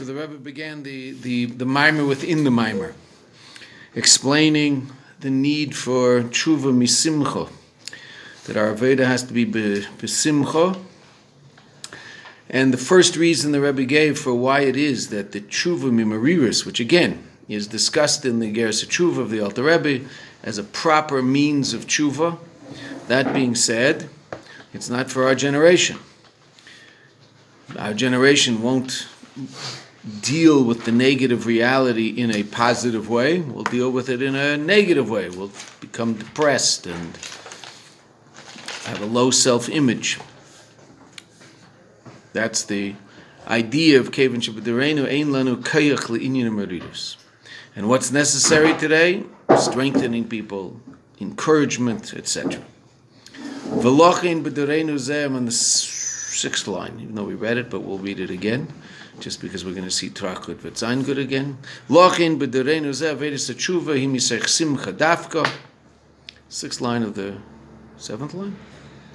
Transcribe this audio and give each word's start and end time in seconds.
So 0.00 0.06
the 0.06 0.14
Rebbe 0.14 0.38
began 0.38 0.82
the, 0.82 1.10
the, 1.10 1.44
the 1.44 1.66
mimer 1.66 2.06
within 2.06 2.44
the 2.44 2.50
mimer, 2.50 2.94
explaining 3.94 4.90
the 5.20 5.28
need 5.28 5.76
for 5.76 6.22
tshuva 6.22 6.72
misimcha, 6.72 7.50
that 8.46 8.56
our 8.56 8.72
Veda 8.72 9.04
has 9.04 9.22
to 9.24 9.34
be 9.34 9.44
besimcha. 9.44 10.80
And 12.48 12.72
the 12.72 12.78
first 12.78 13.14
reason 13.14 13.52
the 13.52 13.60
Rebbe 13.60 13.84
gave 13.84 14.18
for 14.18 14.32
why 14.32 14.60
it 14.60 14.74
is 14.74 15.10
that 15.10 15.32
the 15.32 15.42
tshuva 15.42 15.90
mimariris, 15.90 16.64
which 16.64 16.80
again 16.80 17.22
is 17.46 17.66
discussed 17.66 18.24
in 18.24 18.38
the 18.38 18.50
Geras 18.50 18.82
Tshuva 18.82 19.18
of 19.18 19.28
the 19.28 19.42
Alter 19.42 19.64
Rebbe 19.64 20.08
as 20.42 20.56
a 20.56 20.64
proper 20.64 21.20
means 21.20 21.74
of 21.74 21.86
tshuva. 21.86 22.38
That 23.08 23.34
being 23.34 23.54
said, 23.54 24.08
it's 24.72 24.88
not 24.88 25.10
for 25.10 25.24
our 25.24 25.34
generation. 25.34 25.98
Our 27.76 27.92
generation 27.92 28.62
won't 28.62 29.06
deal 30.22 30.64
with 30.64 30.84
the 30.84 30.92
negative 30.92 31.46
reality 31.46 32.08
in 32.08 32.34
a 32.34 32.42
positive 32.42 33.08
way. 33.08 33.40
We'll 33.40 33.64
deal 33.64 33.90
with 33.90 34.08
it 34.08 34.22
in 34.22 34.34
a 34.34 34.56
negative 34.56 35.10
way. 35.10 35.28
We'll 35.28 35.52
become 35.80 36.14
depressed 36.14 36.86
and 36.86 37.16
have 38.84 39.02
a 39.02 39.06
low 39.06 39.30
self 39.30 39.68
image. 39.68 40.18
That's 42.32 42.62
the 42.64 42.94
idea 43.46 44.00
of 44.00 44.12
Kevin 44.12 44.40
Shabbatirenu, 44.40 45.06
Ein 45.06 45.28
Lanu 45.28 45.56
Kayach. 45.56 47.16
And 47.76 47.88
what's 47.88 48.10
necessary 48.10 48.76
today? 48.78 49.24
Strengthening 49.58 50.28
people, 50.28 50.80
encouragement, 51.20 52.14
etc. 52.14 52.62
Velochin 53.68 54.42
b'derenu 54.42 54.98
zem 54.98 55.36
on 55.36 55.44
the 55.44 55.52
sixth 55.52 56.66
line, 56.66 56.98
even 57.00 57.14
though 57.14 57.24
we 57.24 57.34
read 57.34 57.56
it, 57.58 57.70
but 57.70 57.80
we'll 57.80 57.98
read 57.98 58.20
it 58.20 58.30
again, 58.30 58.72
just 59.20 59.40
because 59.40 59.64
we're 59.64 59.72
going 59.72 59.84
to 59.84 59.90
see 59.90 60.10
Trachut 60.10 60.56
v'tzayin 60.56 61.04
good 61.04 61.18
again. 61.18 61.58
B'derenu 61.88 62.90
zeh 62.90 63.14
tshuva 63.14 64.48
simcha 64.48 64.92
dafka. 64.92 65.50
Sixth 66.48 66.80
line 66.80 67.02
of 67.02 67.14
the 67.14 67.36
seventh 67.96 68.34
line? 68.34 68.56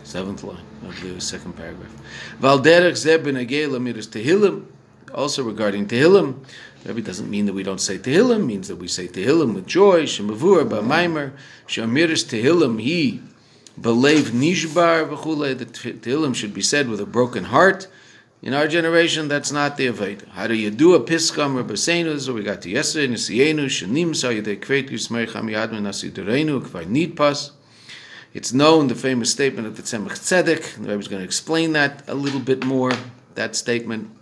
Seventh 0.04 0.44
line 0.44 0.64
of 0.88 1.02
the 1.02 1.20
second 1.20 1.54
paragraph. 1.54 1.92
Valderech 2.40 2.94
zeh 2.94 3.18
b'nagei 3.18 3.68
lamiris 3.68 4.08
tehillim. 4.08 4.66
Also 5.14 5.44
regarding 5.44 5.88
Tehillim, 5.88 6.44
Rebbe 6.84 7.02
doesn't 7.02 7.30
mean 7.30 7.46
that 7.46 7.54
we 7.54 7.64
don't 7.64 7.80
say 7.80 7.98
Tehillim, 7.98 8.46
means 8.46 8.68
that 8.68 8.76
we 8.76 8.88
say 8.88 9.08
Tehillim 9.08 9.54
with 9.56 9.66
joy, 9.66 10.04
Shemavur, 10.04 10.68
Ba'maimer, 10.68 11.32
Shamiris 11.68 12.26
Tehillim, 12.26 12.82
he 12.82 13.22
Belev 13.80 14.32
nishbar 14.32 15.08
v'chule. 15.08 15.58
that 15.58 15.72
Tehillim 15.72 16.36
should 16.36 16.54
be 16.54 16.62
said 16.62 16.90
with 16.90 17.00
a 17.00 17.06
broken 17.06 17.46
heart. 17.46 17.88
In 18.46 18.54
our 18.54 18.68
generation, 18.68 19.28
that's 19.28 19.52
not 19.52 19.76
the 19.76 19.88
Aveda. 19.88 20.28
How 20.30 20.46
do 20.46 20.54
you 20.54 20.70
do 20.70 20.94
a 20.94 21.00
piskam 21.00 21.60
or 21.60 21.64
basenu? 21.64 22.20
So 22.20 22.32
we 22.32 22.44
got 22.44 22.62
to 22.62 22.70
yesterday, 22.70 23.12
Nisiyenu, 23.12 23.66
Shanim, 23.66 24.16
Sa 24.16 24.28
Yedei 24.28 24.60
Kvet 24.60 24.92
Yismer 24.92 25.28
Cham 25.28 25.48
Yadmen 25.48 25.82
Nasi 25.82 26.12
Derenu, 26.12 26.62
Kvay 26.62 26.86
Nidpas. 26.86 27.54
It's 28.36 28.54
known, 28.54 28.86
the 28.86 28.94
famous 28.94 29.32
statement 29.32 29.68
of 29.68 29.78
the 29.78 29.82
Tzemach 29.82 30.12
Tzedek. 30.12 30.86
The 30.86 30.92
is 30.92 31.08
going 31.08 31.22
to 31.22 31.26
explain 31.26 31.74
that 31.74 32.08
a 32.08 32.14
little 32.14 32.40
bit 32.40 32.64
more, 32.64 32.92
that 33.34 33.56
statement, 33.56 34.16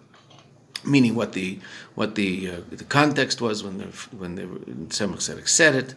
meaning 0.85 1.15
what 1.15 1.33
the 1.33 1.59
what 1.95 2.15
the 2.15 2.49
uh, 2.49 2.61
the 2.71 2.85
context 2.85 3.41
was 3.41 3.61
when 3.61 3.79
the 3.79 3.87
when 4.17 4.35
the 4.35 4.43
Tzemach 4.43 5.17
Tzedek 5.17 5.49
said 5.49 5.75
it. 5.75 5.95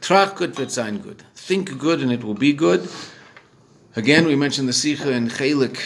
Trach 0.00 0.34
good, 0.34 0.54
v'tzayin 0.54 1.00
good 1.00 1.22
think 1.36 1.78
good 1.78 2.02
and 2.02 2.10
it 2.10 2.24
will 2.24 2.34
be 2.34 2.52
good. 2.52 2.88
Again, 3.94 4.26
we 4.26 4.34
mentioned 4.34 4.68
the 4.68 4.72
Sikha 4.72 5.12
and 5.12 5.30
Chelik. 5.30 5.78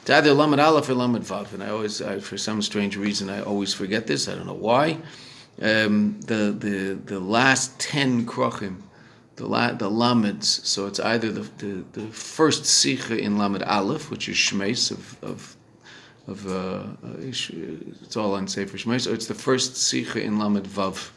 It's 0.00 0.10
either 0.10 0.32
Lamed 0.32 0.60
Aleph 0.60 0.88
or 0.88 0.94
Lamed 0.94 1.24
Vav, 1.24 1.52
and 1.52 1.62
I 1.62 1.68
always, 1.68 2.00
I, 2.00 2.20
for 2.20 2.38
some 2.38 2.62
strange 2.62 2.96
reason, 2.96 3.28
I 3.28 3.42
always 3.42 3.74
forget 3.74 4.06
this. 4.06 4.28
I 4.28 4.34
don't 4.34 4.46
know 4.46 4.54
why. 4.54 4.98
Um, 5.60 6.18
the 6.20 6.56
the 6.58 6.94
the 7.04 7.20
last 7.20 7.78
ten 7.78 8.24
krochim, 8.24 8.76
the 9.36 9.46
la, 9.46 9.72
the 9.72 9.90
lameds. 9.90 10.44
So 10.44 10.86
it's 10.86 11.00
either 11.00 11.30
the, 11.30 11.42
the, 11.58 11.84
the 11.92 12.06
first 12.08 12.64
sikha 12.64 13.18
in 13.18 13.36
lamed 13.36 13.62
aleph, 13.64 14.10
which 14.10 14.28
is 14.28 14.36
shmeis 14.36 14.90
of 14.90 15.22
of 15.22 15.56
of 16.26 16.46
uh, 16.46 16.84
it's 17.20 18.16
all 18.16 18.34
on 18.34 18.48
sefer 18.48 18.78
shmeis, 18.78 19.10
or 19.10 19.12
it's 19.12 19.26
the 19.26 19.34
first 19.34 19.76
sikha 19.76 20.22
in 20.22 20.38
lamed 20.38 20.64
vav. 20.64 21.10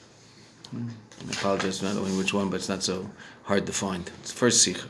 I 0.75 1.31
apologize 1.31 1.79
for 1.79 1.85
not 1.85 1.95
knowing 1.95 2.17
which 2.17 2.33
one, 2.33 2.49
but 2.49 2.57
it's 2.57 2.69
not 2.69 2.83
so 2.83 3.09
hard 3.43 3.65
to 3.67 3.71
find. 3.71 4.11
It's 4.21 4.33
first 4.33 4.61
sikha. 4.61 4.89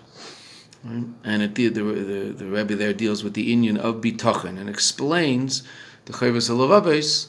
Right? 0.84 1.06
And 1.24 1.42
it, 1.42 1.56
the, 1.56 1.70
the, 1.70 1.82
the, 1.82 2.34
the 2.34 2.46
Rebbe 2.46 2.76
there 2.76 2.94
deals 2.94 3.24
with 3.24 3.34
the 3.34 3.44
union 3.44 3.78
of 3.78 3.96
bitachon 3.96 4.60
and 4.60 4.70
explains 4.70 5.64
the 6.06 6.14
Chovos 6.14 6.50
HaLevavos 6.50 7.28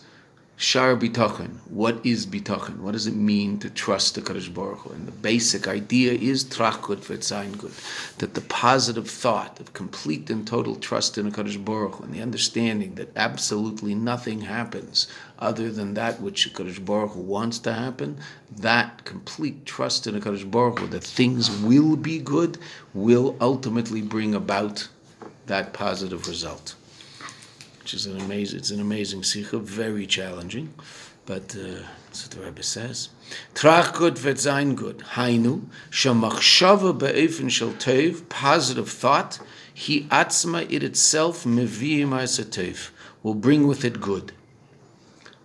Shar 0.57 0.95
bitachon. 0.97 1.59
What 1.69 2.07
is 2.07 2.27
bitachon? 2.27 2.79
What 2.79 2.93
does 2.93 3.09
it 3.09 3.17
mean 3.17 3.59
to 3.59 3.69
trust 3.69 4.15
the 4.15 4.23
Kadosh 4.23 4.55
Baruch 4.55 4.79
Hu? 4.83 4.91
And 4.91 5.09
the 5.09 5.11
basic 5.11 5.67
idea 5.67 6.13
is 6.13 6.45
trachut 6.45 6.99
v'tzayin 6.99 7.59
good, 7.59 7.73
that 8.19 8.35
the 8.35 8.41
positive 8.41 9.11
thought 9.11 9.59
of 9.59 9.73
complete 9.73 10.31
and 10.31 10.47
total 10.47 10.77
trust 10.77 11.19
in 11.19 11.29
the 11.29 11.37
Kadosh 11.37 11.63
Baruch 11.63 11.97
Hu, 11.97 12.05
and 12.05 12.15
the 12.15 12.23
understanding 12.23 12.95
that 12.95 13.11
absolutely 13.17 13.97
nothing 13.97 14.43
happens 14.43 15.09
other 15.41 15.73
than 15.73 15.95
that 15.95 16.21
which 16.21 16.45
the 16.45 16.51
Kadosh 16.51 16.85
Baruch 16.85 17.15
Hu 17.15 17.21
wants 17.21 17.59
to 17.59 17.73
happen, 17.73 18.17
that 18.57 19.05
complete 19.05 19.67
trust 19.67 20.07
in 20.07 20.15
the 20.15 20.21
Kadosh 20.21 20.49
Baruch 20.49 20.79
Hu, 20.79 20.87
that 20.87 21.03
things 21.03 21.51
will 21.63 21.97
be 21.97 22.21
good, 22.21 22.59
will 22.95 23.37
ultimately 23.41 24.03
bring 24.03 24.37
about 24.37 24.87
that 25.47 25.73
positive 25.73 26.29
result 26.29 26.77
which 27.84 27.93
is 27.93 28.06
an 28.06 28.19
amazing, 28.19 28.59
it's 28.59 28.71
an 28.71 28.81
amazing 28.81 29.22
sikha, 29.22 29.59
very 29.59 30.06
challenging, 30.06 30.72
but 31.27 31.55
uh, 31.55 31.83
the 32.31 32.41
Rebbe 32.43 32.62
says. 32.62 33.11
Trach 33.53 33.93
good 33.93 34.15
v'tzayin 34.15 34.75
good. 34.75 35.00
Hainu, 35.00 35.67
shamachshava 35.91 36.99
be'efen 36.99 37.50
shel 37.50 37.73
tev, 37.73 38.27
positive 38.31 38.89
thought, 38.89 39.39
he 39.75 40.05
atzma 40.05 40.67
it 40.73 40.83
itself 40.83 41.44
meviyim 41.44 42.09
tev, 42.09 42.89
will 43.23 43.34
bring 43.34 43.67
with 43.67 43.84
it 43.84 44.00
good 44.00 44.33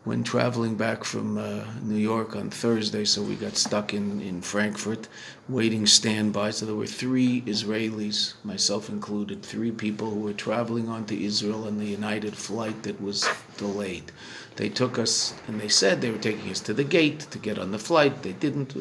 when 0.09 0.23
traveling 0.23 0.73
back 0.73 1.03
from 1.03 1.37
uh, 1.37 1.63
New 1.83 1.93
York 1.93 2.35
on 2.35 2.49
Thursday, 2.49 3.05
so 3.05 3.21
we 3.21 3.35
got 3.35 3.55
stuck 3.55 3.93
in, 3.93 4.19
in 4.21 4.41
Frankfurt, 4.41 5.07
waiting 5.47 5.85
standby. 5.85 6.49
So 6.49 6.65
there 6.65 6.73
were 6.73 6.87
three 6.87 7.43
Israelis, 7.43 8.33
myself 8.43 8.89
included, 8.89 9.43
three 9.43 9.69
people 9.69 10.09
who 10.09 10.21
were 10.21 10.33
traveling 10.33 10.89
on 10.89 11.05
to 11.05 11.23
Israel 11.23 11.67
on 11.67 11.77
the 11.77 11.85
United 11.85 12.35
flight 12.35 12.81
that 12.81 12.99
was 12.99 13.29
delayed. 13.57 14.11
They 14.55 14.67
took 14.67 14.97
us, 14.97 15.35
and 15.47 15.61
they 15.61 15.69
said 15.69 16.01
they 16.01 16.09
were 16.09 16.17
taking 16.17 16.49
us 16.49 16.61
to 16.61 16.73
the 16.73 16.83
gate 16.83 17.19
to 17.29 17.37
get 17.37 17.59
on 17.59 17.69
the 17.69 17.77
flight. 17.77 18.23
They 18.23 18.33
didn't. 18.33 18.73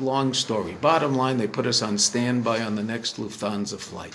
Long 0.00 0.32
story. 0.32 0.76
Bottom 0.80 1.16
line, 1.16 1.38
they 1.38 1.48
put 1.48 1.66
us 1.66 1.82
on 1.82 1.98
standby 1.98 2.60
on 2.60 2.76
the 2.76 2.84
next 2.84 3.16
Lufthansa 3.16 3.80
flight. 3.80 4.14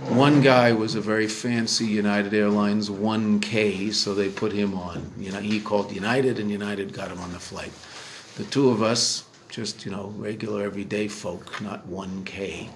One 0.00 0.40
guy 0.40 0.72
was 0.72 0.96
a 0.96 1.00
very 1.00 1.28
fancy 1.28 1.86
United 1.86 2.34
Airlines 2.34 2.90
1K, 2.90 3.94
so 3.94 4.12
they 4.12 4.28
put 4.28 4.52
him 4.52 4.74
on. 4.74 5.12
You 5.16 5.30
know, 5.30 5.38
he 5.38 5.60
called 5.60 5.92
United, 5.92 6.40
and 6.40 6.50
United 6.50 6.92
got 6.92 7.12
him 7.12 7.20
on 7.20 7.32
the 7.32 7.38
flight. 7.38 7.70
The 8.34 8.42
two 8.50 8.70
of 8.70 8.82
us, 8.82 9.22
just 9.48 9.86
you 9.86 9.92
know, 9.92 10.12
regular 10.16 10.64
everyday 10.64 11.06
folk, 11.06 11.60
not 11.60 11.86
1K. 11.88 12.70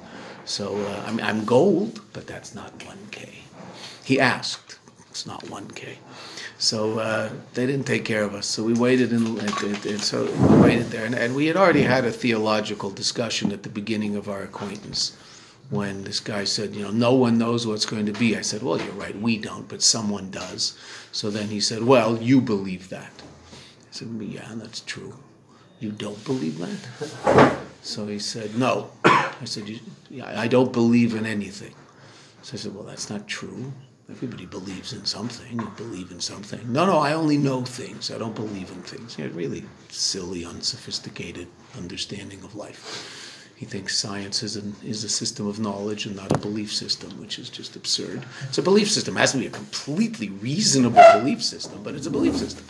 So 0.45 0.77
uh, 0.77 1.05
I 1.09 1.11
mean, 1.11 1.27
I'm 1.27 1.45
gold, 1.45 2.01
but 2.12 2.29
that's 2.29 2.55
not 2.55 2.79
1K. 2.79 3.29
He 4.05 4.21
asked, 4.21 4.79
it's 5.11 5.27
not 5.27 5.45
1K. 5.47 5.97
So 6.59 7.00
uh, 7.00 7.31
they 7.55 7.67
didn't 7.67 7.87
take 7.87 8.05
care 8.05 8.23
of 8.23 8.33
us. 8.33 8.47
So 8.47 8.62
we 8.62 8.75
waited, 8.75 9.11
and, 9.11 9.41
and, 9.41 9.87
and 9.87 10.00
so 10.00 10.25
we 10.25 10.61
waited 10.61 10.87
there, 10.91 11.05
and, 11.05 11.17
and 11.17 11.35
we 11.35 11.47
had 11.47 11.56
already 11.56 11.83
had 11.83 12.05
a 12.05 12.12
theological 12.12 12.91
discussion 12.91 13.50
at 13.50 13.65
the 13.65 13.69
beginning 13.69 14.15
of 14.15 14.29
our 14.29 14.43
acquaintance 14.43 15.17
when 15.71 16.05
this 16.05 16.21
guy 16.21 16.45
said, 16.45 16.75
you 16.75 16.83
know, 16.83 16.91
no 16.91 17.12
one 17.12 17.37
knows 17.37 17.67
what's 17.67 17.84
going 17.84 18.06
to 18.06 18.12
be. 18.12 18.37
I 18.37 18.41
said, 18.41 18.62
well, 18.62 18.81
you're 18.81 18.93
right, 18.93 19.19
we 19.19 19.37
don't, 19.37 19.69
but 19.69 19.83
someone 19.83 20.31
does. 20.31 20.79
So 21.12 21.31
then 21.31 21.49
he 21.49 21.61
said, 21.61 21.82
well, 21.82 22.17
you 22.17 22.41
believe 22.41 22.88
that. 22.88 23.12
I 23.53 23.91
said, 23.91 24.09
yeah, 24.20 24.50
that's 24.55 24.81
true. 24.81 25.15
You 25.81 25.93
don't 25.93 26.23
believe 26.25 26.59
that? 26.59 27.56
So 27.82 28.06
he 28.06 28.19
said, 28.19 28.56
no. 28.56 28.91
I 29.05 29.44
said, 29.44 29.81
I 30.23 30.49
don't 30.49 30.73
believe 30.73 31.15
in 31.15 31.26
anything. 31.26 31.75
So 32.43 32.55
I 32.55 32.56
said, 32.56 32.75
well, 32.75 32.85
that's 32.85 33.11
not 33.11 33.29
true. 33.29 33.73
Everybody 34.11 34.47
believes 34.47 34.94
in 34.94 35.05
something. 35.05 35.61
You 35.61 35.70
believe 35.76 36.11
in 36.11 36.20
something. 36.20 36.73
No, 36.73 36.87
no, 36.87 36.99
I 36.99 37.12
only 37.12 37.37
know 37.37 37.62
things. 37.62 38.11
I 38.11 38.17
don't 38.17 38.35
believe 38.35 38.70
in 38.70 38.82
things. 38.82 39.19
You 39.19 39.29
know, 39.29 39.35
really 39.35 39.65
silly, 39.91 40.47
unsophisticated 40.47 41.47
understanding 41.76 42.43
of 42.43 42.55
life. 42.55 43.28
He 43.58 43.66
thinks 43.66 43.99
science 43.99 44.44
is, 44.44 44.55
an, 44.55 44.76
is 44.84 45.02
a 45.02 45.08
system 45.08 45.49
of 45.49 45.58
knowledge 45.58 46.06
and 46.06 46.14
not 46.14 46.31
a 46.31 46.38
belief 46.38 46.72
system, 46.72 47.10
which 47.20 47.40
is 47.40 47.50
just 47.50 47.75
absurd. 47.75 48.25
It's 48.44 48.58
a 48.58 48.62
belief 48.62 48.88
system. 48.88 49.16
It 49.16 49.20
has 49.20 49.32
to 49.32 49.38
be 49.38 49.49
a 49.49 49.50
completely 49.50 50.28
reasonable 50.28 51.02
belief 51.14 51.43
system, 51.43 51.82
but 51.82 51.96
it's 51.96 52.06
a 52.06 52.10
belief 52.10 52.37
system. 52.37 52.64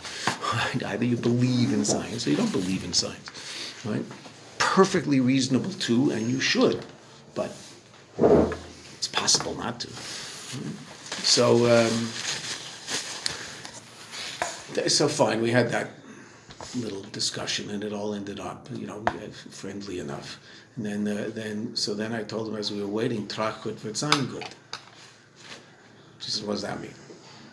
Either 0.83 1.05
you 1.05 1.15
believe 1.15 1.71
in 1.73 1.85
science 1.85 2.25
or 2.25 2.31
you 2.31 2.37
don't 2.37 2.51
believe 2.51 2.83
in 2.83 2.93
science. 2.93 3.29
Right? 3.85 4.03
Perfectly 4.57 5.19
reasonable 5.19 5.69
too, 5.73 6.09
and 6.09 6.27
you 6.27 6.39
should, 6.39 6.83
but 7.35 7.55
it's 8.97 9.07
possible 9.07 9.53
not 9.53 9.81
to. 9.81 9.89
So, 11.21 11.67
um, 11.67 12.09
so 14.89 15.07
fine, 15.07 15.39
we 15.39 15.51
had 15.51 15.69
that 15.69 15.91
little 16.75 17.01
discussion, 17.03 17.69
and 17.69 17.83
it 17.83 17.93
all 17.93 18.13
ended 18.13 18.39
up, 18.39 18.67
you 18.73 18.87
know, 18.87 19.03
friendly 19.49 19.99
enough. 19.99 20.39
And 20.75 20.85
then, 20.85 21.07
uh, 21.07 21.29
then, 21.33 21.75
so 21.75 21.93
then 21.93 22.13
I 22.13 22.23
told 22.23 22.47
him 22.47 22.55
as 22.55 22.71
we 22.71 22.81
were 22.81 22.87
waiting, 22.87 23.27
Trachut 23.27 23.81
good. 24.31 24.45
She 26.19 26.31
said, 26.31 26.45
"What 26.45 26.53
does 26.53 26.61
that 26.61 26.79
mean?" 26.79 26.93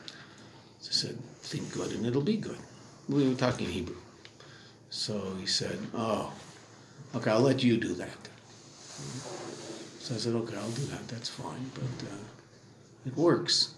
I 0.08 0.92
said, 0.92 1.18
"Think 1.40 1.72
good, 1.72 1.92
and 1.92 2.06
it'll 2.06 2.22
be 2.22 2.36
good." 2.36 2.58
We 3.08 3.28
were 3.28 3.34
talking 3.34 3.68
Hebrew, 3.68 3.96
so 4.90 5.34
he 5.40 5.46
said, 5.46 5.78
"Oh, 5.94 6.32
okay, 7.14 7.30
I'll 7.30 7.40
let 7.40 7.62
you 7.62 7.76
do 7.76 7.94
that." 7.94 8.28
So 10.00 10.14
I 10.14 10.18
said, 10.18 10.34
"Okay, 10.34 10.56
I'll 10.56 10.70
do 10.70 10.86
that. 10.86 11.06
That's 11.08 11.28
fine, 11.28 11.70
but 11.74 12.06
uh, 12.06 13.06
it 13.06 13.16
works." 13.16 13.74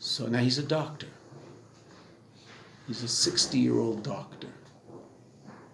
So 0.00 0.26
now 0.26 0.40
he's 0.40 0.58
a 0.58 0.62
doctor. 0.62 1.08
He's 2.86 3.02
a 3.02 3.08
60 3.08 3.58
year 3.58 3.78
old 3.78 4.02
doctor. 4.02 4.48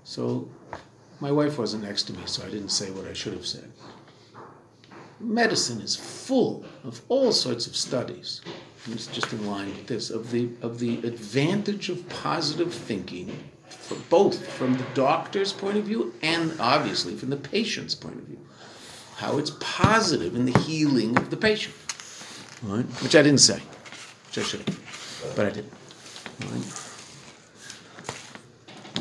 So 0.05 0.49
my 1.21 1.31
wife 1.31 1.59
wasn't 1.59 1.85
next 1.85 2.05
to 2.05 2.12
me, 2.12 2.23
so 2.27 2.45
I 2.45 2.51
didn't 2.51 2.71
say 2.71 2.91
what 2.91 3.07
I 3.07 3.12
should 3.12 3.33
have 3.33 3.47
said. 3.47 3.71
Medicine 5.21 5.81
is 5.83 5.95
full 5.95 6.65
of 6.83 7.03
all 7.09 7.31
sorts 7.31 7.67
of 7.67 7.77
studies. 7.77 8.41
It's 8.87 9.07
just 9.09 9.33
in 9.33 9.47
line 9.47 9.69
with 9.69 9.87
this 9.87 10.09
of 10.09 10.31
the 10.31 10.49
of 10.62 10.79
the 10.79 10.99
advantage 11.07 11.91
of 11.91 12.09
positive 12.09 12.73
thinking, 12.73 13.31
for 13.69 13.97
both 14.09 14.47
from 14.53 14.73
the 14.75 14.87
doctor's 14.95 15.53
point 15.53 15.77
of 15.77 15.85
view 15.85 16.15
and 16.23 16.59
obviously 16.59 17.15
from 17.15 17.29
the 17.29 17.37
patient's 17.37 17.95
point 17.95 18.17
of 18.17 18.23
view. 18.23 18.39
How 19.17 19.37
it's 19.37 19.53
positive 19.61 20.35
in 20.35 20.47
the 20.47 20.59
healing 20.61 21.19
of 21.19 21.29
the 21.29 21.37
patient, 21.37 21.75
right? 22.62 22.87
which 23.03 23.15
I 23.15 23.21
didn't 23.21 23.41
say, 23.41 23.61
which 24.29 24.39
I 24.39 24.43
should 24.43 24.61
have, 24.61 25.35
but 25.37 25.47
I 25.47 25.51
didn't. 25.51 25.73
Right? 26.41 26.89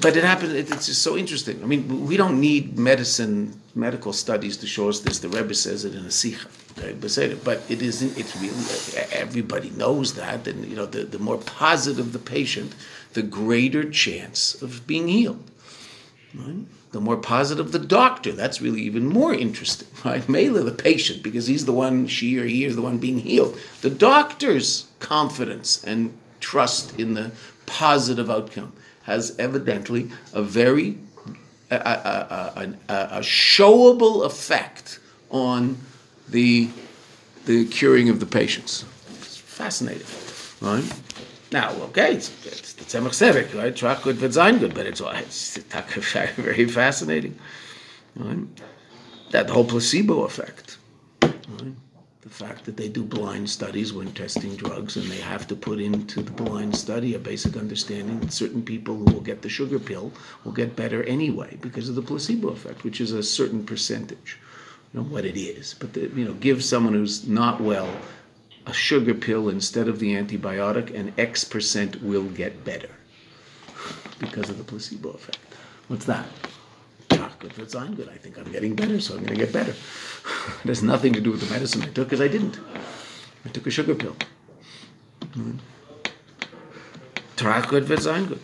But 0.02 0.16
it 0.16 0.24
happened. 0.24 0.54
It's 0.54 0.86
just 0.86 1.02
so 1.02 1.18
interesting. 1.18 1.62
I 1.64 1.66
mean, 1.66 2.06
we 2.06 2.18
don't 2.18 2.40
need 2.40 2.78
medicine, 2.78 3.60
medical 3.76 4.14
studies 4.14 4.58
to 4.58 4.68
show 4.68 4.90
us 4.90 5.00
this. 5.00 5.20
The 5.20 5.30
Rebbe 5.30 5.54
says 5.54 5.86
it 5.86 5.96
in 5.96 6.06
a 6.06 6.12
sikha, 6.12 6.48
but 6.76 7.62
it 7.70 7.82
isn't. 7.82 8.18
It's 8.18 8.36
really 8.38 9.08
everybody 9.12 9.70
knows 9.72 10.16
that, 10.16 10.48
and 10.48 10.66
you 10.66 10.76
know, 10.76 10.86
the, 10.86 11.04
the 11.04 11.20
more 11.20 11.38
positive 11.38 12.14
the 12.14 12.20
patient, 12.20 12.76
the 13.14 13.22
greater 13.22 13.90
chance 13.90 14.62
of 14.62 14.86
being 14.86 15.08
healed. 15.08 15.44
Right? 16.34 16.66
The 16.92 17.02
more 17.02 17.18
positive 17.18 17.72
the 17.72 17.80
doctor, 17.80 18.32
that's 18.32 18.62
really 18.62 18.82
even 18.82 19.06
more 19.06 19.34
interesting, 19.34 19.88
right? 20.04 20.28
Mela, 20.28 20.64
the 20.64 20.72
patient, 20.72 21.22
because 21.22 21.46
he's 21.46 21.66
the 21.66 21.74
one, 21.74 22.08
she 22.08 22.40
or 22.40 22.46
he 22.46 22.66
is 22.66 22.76
the 22.76 22.82
one 22.82 22.98
being 22.98 23.20
healed. 23.20 23.60
The 23.82 23.92
doctor's 23.92 24.88
confidence 25.00 25.84
and 25.84 26.18
trust 26.40 27.00
in 27.00 27.14
the 27.14 27.32
positive 27.68 28.30
outcome 28.30 28.74
has 29.10 29.36
evidently 29.40 30.10
a 30.34 30.42
very 30.42 30.98
a, 31.72 31.76
a, 31.76 32.76
a, 32.90 32.94
a, 32.94 33.20
showable 33.20 34.26
effect 34.26 35.00
on 35.30 35.78
the 36.28 36.70
the 37.46 37.66
curing 37.66 38.10
of 38.10 38.20
the 38.20 38.26
patients. 38.26 38.86
It's 39.20 39.38
fascinating, 39.38 40.08
right? 40.62 40.84
Now, 41.52 41.72
okay, 41.90 42.14
it's, 42.14 42.30
it's 42.46 42.74
the 42.74 42.86
tzemach 42.86 43.14
tzedek, 43.14 43.56
right? 43.56 43.74
Trach 43.74 44.04
good, 44.04 44.20
but 44.20 44.34
good, 44.60 44.74
but 44.74 44.86
it's, 44.86 45.02
it's 45.02 45.58
very 46.36 46.66
fascinating, 46.66 47.38
right? 48.16 48.48
That 49.32 49.50
whole 49.50 49.66
placebo 49.66 50.24
effect? 50.24 50.79
The 52.22 52.30
fact 52.30 52.66
that 52.66 52.76
they 52.76 52.90
do 52.90 53.02
blind 53.02 53.50
studies 53.50 53.94
when 53.94 54.12
testing 54.12 54.56
drugs 54.58 54.98
and 54.98 55.10
they 55.10 55.22
have 55.22 55.48
to 55.48 55.56
put 55.56 55.80
into 55.80 56.22
the 56.22 56.32
blind 56.32 56.76
study 56.76 57.16
a 57.16 57.20
basic 57.20 57.56
understanding 57.56 58.20
that 58.20 58.34
certain 58.34 58.62
people 58.62 58.96
who 58.96 59.06
will 59.06 59.22
get 59.22 59.42
the 59.42 59.48
sugar 59.48 59.80
pill 59.80 60.12
will 60.44 60.52
get 60.52 60.76
better 60.76 61.02
anyway 61.04 61.58
because 61.62 61.88
of 61.88 61.96
the 61.96 62.02
placebo 62.02 62.50
effect, 62.50 62.84
which 62.84 63.00
is 63.00 63.14
a 63.14 63.24
certain 63.24 63.64
percentage. 63.64 64.38
You 64.94 65.00
know 65.00 65.06
what 65.06 65.24
it 65.24 65.40
is, 65.40 65.76
but 65.80 65.94
the, 65.94 66.02
you 66.10 66.26
know, 66.26 66.34
give 66.34 66.62
someone 66.62 66.94
who's 66.94 67.26
not 67.26 67.62
well 67.62 67.90
a 68.66 68.74
sugar 68.74 69.14
pill 69.14 69.48
instead 69.48 69.88
of 69.88 70.00
the 70.00 70.14
antibiotic, 70.14 70.94
and 70.94 71.18
X 71.18 71.44
percent 71.44 72.04
will 72.04 72.26
get 72.26 72.66
better 72.66 72.90
because 74.20 74.50
of 74.50 74.58
the 74.58 74.64
placebo 74.64 75.12
effect. 75.12 75.40
What's 75.88 76.06
that? 76.06 76.28
Chocolate 77.20 77.54
for 77.54 77.66
good. 77.66 78.10
I 78.10 78.18
think 78.18 78.38
I'm 78.38 78.52
getting 78.52 78.76
better, 78.76 79.00
so 79.02 79.16
I'm 79.16 79.26
going 79.26 79.38
to 79.38 79.46
get 79.46 79.52
better. 79.52 79.72
it 80.64 80.68
has 80.68 80.82
nothing 80.82 81.14
to 81.14 81.22
do 81.22 81.32
with 81.32 81.42
the 81.42 81.54
medicine 81.54 81.82
I 81.82 81.88
took 81.88 82.08
because 82.08 82.22
I 82.22 82.28
didn't. 82.28 82.60
I 83.46 83.50
took 83.50 83.68
a 83.68 83.72
sugar 83.72 83.96
pill. 83.96 84.16
Trachut 87.36 87.88
good. 88.28 88.40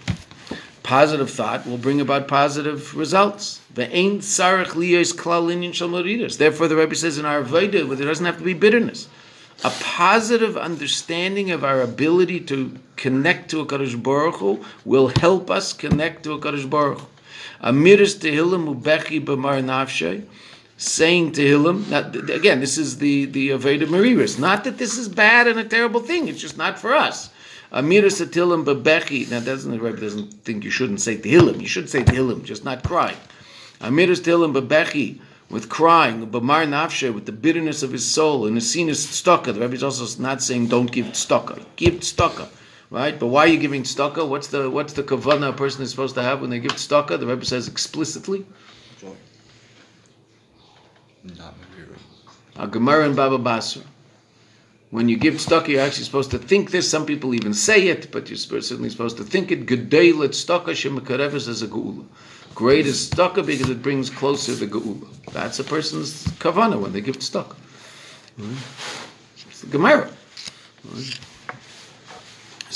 Positive 0.83 1.29
thought 1.29 1.65
will 1.65 1.77
bring 1.77 2.01
about 2.01 2.27
positive 2.27 2.95
results. 2.95 3.61
Therefore, 3.73 3.97
the 6.67 6.75
Rebbe 6.75 6.95
says 6.95 7.17
in 7.17 7.25
our 7.25 7.41
Veda, 7.41 7.83
there 7.85 8.07
doesn't 8.07 8.25
have 8.25 8.37
to 8.37 8.43
be 8.43 8.53
bitterness. 8.53 9.07
A 9.63 9.71
positive 9.79 10.57
understanding 10.57 11.49
of 11.49 11.63
our 11.63 11.81
ability 11.81 12.41
to 12.41 12.77
connect 12.97 13.49
to 13.51 13.61
a 13.61 13.65
Kadosh 13.65 14.01
Baruch 14.01 14.35
Hu 14.35 14.63
will 14.83 15.07
help 15.07 15.49
us 15.49 15.71
connect 15.73 16.23
to 16.23 16.33
a 16.33 16.39
Kadosh 16.39 16.69
Baruch 16.69 16.99
Hu. 16.99 17.07
Amiris 17.65 18.15
Tehillim 18.19 18.75
Ubechi 18.75 19.19
B'mar 19.25 19.63
Nafshay 19.63 20.23
saying 20.77 21.31
Tehillim. 21.31 21.89
Now, 21.89 22.07
again, 22.33 22.59
this 22.59 22.77
is 22.77 22.99
the 22.99 23.25
the 23.25 23.49
Aveda 23.49 23.87
Mariris. 23.87 24.37
Not 24.37 24.63
that 24.65 24.77
this 24.77 24.99
is 24.99 25.09
bad 25.09 25.47
and 25.47 25.59
a 25.59 25.63
terrible 25.63 25.99
thing. 25.99 26.27
It's 26.27 26.39
just 26.39 26.57
not 26.57 26.77
for 26.77 26.93
us. 26.93 27.31
Amira 27.73 28.11
Satilim 28.11 28.63
Babechi. 28.63 29.29
Now, 29.31 29.39
doesn't 29.39 29.71
the 29.71 29.79
Rebbe 29.79 29.99
doesn't 29.99 30.45
think 30.45 30.63
you 30.63 30.69
shouldn't 30.69 31.01
say 31.01 31.17
Tehillim. 31.17 31.59
You 31.59 31.67
should 31.67 31.89
say 31.89 32.03
Tehillim, 32.03 32.43
just 32.43 32.63
not 32.63 32.83
crying. 32.83 33.17
Amira 33.81 34.15
Tehillim 34.15 34.53
Babechi 34.53 35.19
with 35.49 35.67
crying, 35.67 36.27
Bamar 36.27 36.67
Nafshe 36.67 37.13
with 37.13 37.25
the 37.25 37.31
bitterness 37.31 37.81
of 37.83 37.91
his 37.91 38.05
soul, 38.05 38.45
and 38.45 38.57
Asinus 38.57 39.07
tzedakah. 39.07 39.53
The 39.55 39.59
Rebbe 39.59 39.73
is 39.73 39.83
also 39.83 40.21
not 40.21 40.43
saying 40.43 40.67
don't 40.67 40.91
give 40.91 41.07
tzedakah. 41.07 41.65
Give 41.75 41.95
tzedakah. 41.95 42.47
Right, 42.91 43.19
but 43.19 43.27
why 43.27 43.45
are 43.45 43.47
you 43.47 43.57
giving 43.57 43.83
tzedakah? 43.83 44.27
What's 44.27 44.47
the 44.47 44.69
what's 44.69 44.93
the 44.93 45.03
kavana 45.03 45.49
a 45.49 45.53
person 45.53 45.81
is 45.81 45.89
supposed 45.89 46.15
to 46.15 46.21
have 46.21 46.41
when 46.41 46.51
they 46.51 46.59
give 46.59 46.73
tzedakah? 46.73 47.19
The 47.19 47.25
Rebbe 47.25 47.43
says 47.45 47.67
explicitly. 47.67 48.45
A 52.57 52.67
Gemara 52.67 53.05
and 53.05 53.15
Baba 53.15 53.37
Basra. 53.37 53.81
When 54.91 55.09
you 55.09 55.17
give 55.17 55.33
tzedakah, 55.35 55.67
you're 55.67 55.81
actually 55.81 56.05
supposed 56.05 56.31
to 56.31 56.37
think 56.37 56.71
this. 56.71 56.89
Some 56.89 57.05
people 57.05 57.33
even 57.33 57.53
say 57.53 57.87
it, 57.87 58.11
but 58.11 58.29
you're 58.29 58.37
certainly 58.37 58.89
supposed 58.89 59.17
to 59.17 59.23
think 59.23 59.51
it. 59.51 59.65
Gedei 59.65 60.15
let 60.15 60.31
tzedakah 60.31 60.67
shemakareves 60.67 61.47
as 61.47 61.63
a 61.63 61.67
geula. 61.67 62.05
Great 62.53 62.85
is 62.85 63.09
tzedakah 63.09 63.45
because 63.45 63.69
it 63.69 63.81
brings 63.81 64.11
closer 64.11 64.53
the 64.53 64.67
geula. 64.67 65.07
That's 65.33 65.59
a 65.59 65.63
person's 65.63 66.23
kavana 66.37 66.79
when 66.79 66.93
they 66.93 67.01
give 67.01 67.17
tzedakah. 67.17 67.57
It's 68.37 69.61
the 69.61 69.67
Gemara. 69.67 70.09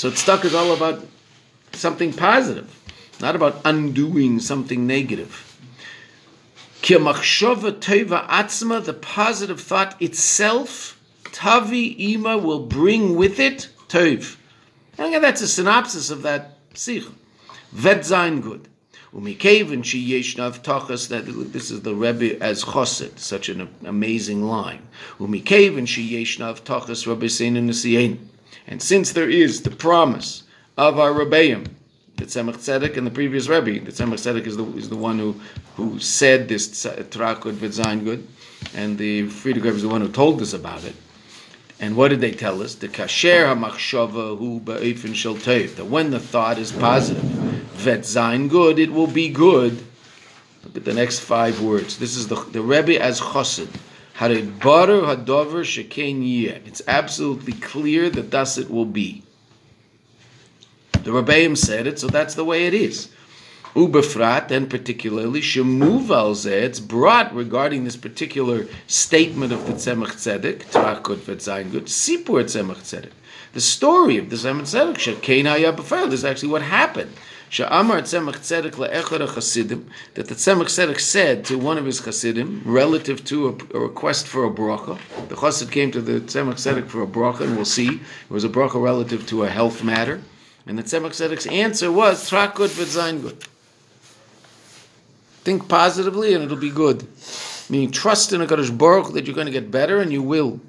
So 0.00 0.10
tzedakah 0.10 0.46
is 0.46 0.54
all 0.54 0.72
about 0.72 1.06
something 1.72 2.14
positive, 2.14 2.74
not 3.20 3.36
about 3.36 3.60
undoing 3.66 4.40
something 4.40 4.86
negative. 4.86 5.60
Atzma, 6.80 8.82
the 8.82 8.94
positive 8.94 9.60
thought 9.60 10.00
itself, 10.00 10.98
tavi 11.32 12.14
ima 12.14 12.38
will 12.38 12.60
bring 12.60 13.14
with 13.14 13.38
it 13.38 13.68
tov. 13.88 14.38
And 14.96 15.22
that's 15.22 15.42
a 15.42 15.48
synopsis 15.48 16.08
of 16.08 16.22
that 16.22 16.56
sikh. 16.72 17.04
Vet 17.70 17.98
zayin 17.98 18.40
good. 18.40 18.68
Umikeven 19.12 19.84
she 19.84 20.12
yeshnav 20.12 20.62
tachas 20.62 21.08
that 21.08 21.26
this 21.52 21.70
is 21.70 21.82
the 21.82 21.94
Rebbe 21.94 22.42
as 22.42 22.64
chosid, 22.64 23.18
such 23.18 23.50
an 23.50 23.68
amazing 23.84 24.44
line. 24.44 24.88
Umikeven 25.18 25.86
she 25.86 26.10
yeshnav 26.10 26.62
tachas 26.62 27.06
Rebbe 27.06 27.26
Seinu 27.26 27.60
And 28.66 28.82
since 28.82 29.12
there 29.12 29.28
is 29.28 29.62
the 29.62 29.70
promise 29.70 30.44
of 30.76 30.98
our 30.98 31.12
Rebbeim 31.12 31.66
the 32.20 32.26
Tzemach 32.26 32.56
Tzedek 32.56 32.96
and 32.96 33.06
the 33.06 33.10
previous 33.10 33.48
Rebbe. 33.48 33.80
The 33.80 33.90
Tzemach 33.90 34.14
Tzedek 34.14 34.46
is 34.46 34.56
the, 34.56 34.66
is 34.76 34.88
the 34.90 34.96
one 34.96 35.18
who, 35.18 35.34
who 35.76 35.98
said 35.98 36.48
this 36.48 36.84
Trakud 36.84 37.54
V'Zayin 37.54 38.04
Good, 38.04 38.28
and 38.74 38.98
the 38.98 39.24
Frierdiker 39.24 39.64
Rebbe 39.64 39.76
is 39.76 39.82
the 39.82 39.88
one 39.88 40.02
who 40.02 40.08
told 40.08 40.40
us 40.42 40.52
about 40.52 40.84
it. 40.84 40.94
And 41.80 41.96
what 41.96 42.08
did 42.08 42.20
they 42.20 42.32
tell 42.32 42.62
us? 42.62 42.74
The 42.74 42.88
kasher 42.88 43.46
hamachshava 43.46 44.38
hu 44.38 44.60
ba'ifin 44.60 45.14
shel 45.14 45.34
That 45.34 45.86
when 45.86 46.10
the 46.10 46.20
thought 46.20 46.58
is 46.58 46.72
positive, 46.72 47.22
vet 47.22 48.02
good, 48.50 48.78
it 48.78 48.92
will 48.92 49.06
be 49.06 49.30
good. 49.30 49.82
Look 50.62 50.76
at 50.76 50.84
the 50.84 50.92
next 50.92 51.20
five 51.20 51.62
words. 51.62 51.98
This 51.98 52.16
is 52.16 52.28
the 52.28 52.36
the 52.36 52.60
Rebbe 52.60 53.00
as 53.00 53.18
chosid. 53.18 53.68
Hadover. 54.20 55.64
It's 56.66 56.82
absolutely 56.86 57.54
clear 57.54 58.10
that 58.10 58.30
thus 58.30 58.58
it 58.58 58.70
will 58.70 58.84
be. 58.84 59.22
The 60.92 61.10
Rebbeim 61.10 61.56
said 61.56 61.86
it, 61.86 61.98
so 61.98 62.06
that's 62.06 62.34
the 62.34 62.44
way 62.44 62.66
it 62.66 62.74
is. 62.74 63.08
Ubefrat, 63.74 64.50
and 64.50 64.68
particularly 64.68 65.40
Shemuval 65.40 66.44
it's 66.44 66.80
brought 66.80 67.34
regarding 67.34 67.84
this 67.84 67.96
particular 67.96 68.66
statement 68.86 69.54
of 69.54 69.66
the 69.66 69.72
Tzemach 69.72 70.16
Tzedek, 70.16 70.64
Trachot 70.64 71.20
Vetzayin 71.20 71.70
Good, 71.70 71.86
Sipur 71.86 72.44
Tzemach 72.44 72.80
Tzedek. 72.80 73.12
the 73.54 73.60
story 73.62 74.18
of 74.18 74.28
the 74.28 74.36
Tzemach 74.36 74.62
Tzedek. 74.62 74.96
Shekein 74.96 75.46
haya 75.46 75.72
b'fer. 75.72 76.12
Is 76.12 76.26
actually 76.26 76.50
what 76.50 76.62
happened. 76.62 77.12
She'amar 77.50 78.02
Tzemach 78.02 78.36
Tzedek 78.36 78.74
le'echad 78.74 79.34
Chasidim 79.34 79.90
that 80.14 80.28
the 80.28 80.36
Tzemach 80.36 80.66
Tzedek 80.66 81.00
said 81.00 81.44
to 81.46 81.58
one 81.58 81.78
of 81.78 81.84
his 81.84 82.00
Chasidim 82.00 82.62
relative 82.64 83.24
to 83.24 83.48
a, 83.48 83.76
a 83.76 83.80
request 83.80 84.28
for 84.28 84.44
a 84.44 84.50
bracha. 84.50 84.96
The 85.28 85.34
Chassid 85.34 85.72
came 85.72 85.90
to 85.90 86.00
the 86.00 86.20
Tzemach 86.20 86.54
Tzedek 86.54 86.86
for 86.86 87.02
a 87.02 87.08
bracha, 87.08 87.40
and 87.40 87.56
we'll 87.56 87.64
see 87.64 87.88
it 87.88 88.00
was 88.30 88.44
a 88.44 88.48
bracha 88.48 88.80
relative 88.80 89.26
to 89.26 89.42
a 89.42 89.48
health 89.48 89.82
matter. 89.82 90.22
And 90.64 90.78
the 90.78 90.84
Tzemach 90.84 91.10
Tzedek's 91.10 91.48
answer 91.48 91.90
was 91.90 92.30
Trak 92.30 92.54
good 92.54 92.70
v'zayin 92.70 93.20
good. 93.20 93.44
Think 95.42 95.68
positively, 95.68 96.34
and 96.34 96.44
it'll 96.44 96.56
be 96.56 96.70
good. 96.70 97.04
Meaning, 97.68 97.90
trust 97.90 98.32
in 98.32 98.40
a 98.40 98.46
Kadosh 98.46 98.76
Baruch 98.76 99.12
that 99.14 99.26
you're 99.26 99.34
going 99.34 99.46
to 99.46 99.52
get 99.52 99.72
better, 99.72 100.00
and 100.00 100.12
you 100.12 100.22
will. 100.22 100.60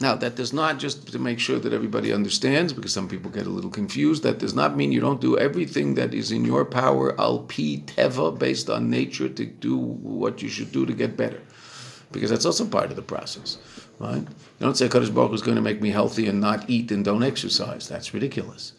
Now, 0.00 0.14
that 0.14 0.34
does 0.36 0.52
not 0.52 0.78
just 0.78 1.12
to 1.12 1.18
make 1.18 1.38
sure 1.38 1.58
that 1.58 1.72
everybody 1.72 2.12
understands, 2.12 2.72
because 2.72 2.92
some 2.92 3.08
people 3.08 3.30
get 3.30 3.46
a 3.46 3.50
little 3.50 3.70
confused. 3.70 4.22
That 4.22 4.38
does 4.38 4.54
not 4.54 4.76
mean 4.76 4.90
you 4.92 5.00
don't 5.00 5.20
do 5.20 5.38
everything 5.38 5.94
that 5.94 6.14
is 6.14 6.32
in 6.32 6.44
your 6.44 6.64
power, 6.64 7.18
al 7.20 7.40
pi 7.40 7.82
teva, 7.86 8.38
based 8.38 8.70
on 8.70 8.88
nature, 8.88 9.28
to 9.28 9.44
do 9.44 9.76
what 9.76 10.42
you 10.42 10.48
should 10.48 10.72
do 10.72 10.86
to 10.86 10.94
get 10.94 11.16
better, 11.16 11.40
because 12.10 12.30
that's 12.30 12.46
also 12.46 12.64
part 12.66 12.90
of 12.90 12.96
the 12.96 13.02
process, 13.02 13.58
right? 13.98 14.22
You 14.22 14.66
don't 14.66 14.76
say 14.76 14.88
Kadosh 14.88 15.14
Baruch 15.14 15.34
is 15.34 15.42
going 15.42 15.56
to 15.56 15.62
make 15.62 15.82
me 15.82 15.90
healthy 15.90 16.26
and 16.26 16.40
not 16.40 16.68
eat 16.68 16.90
and 16.90 17.04
don't 17.04 17.22
exercise. 17.22 17.88
That's 17.88 18.14
ridiculous. 18.14 18.72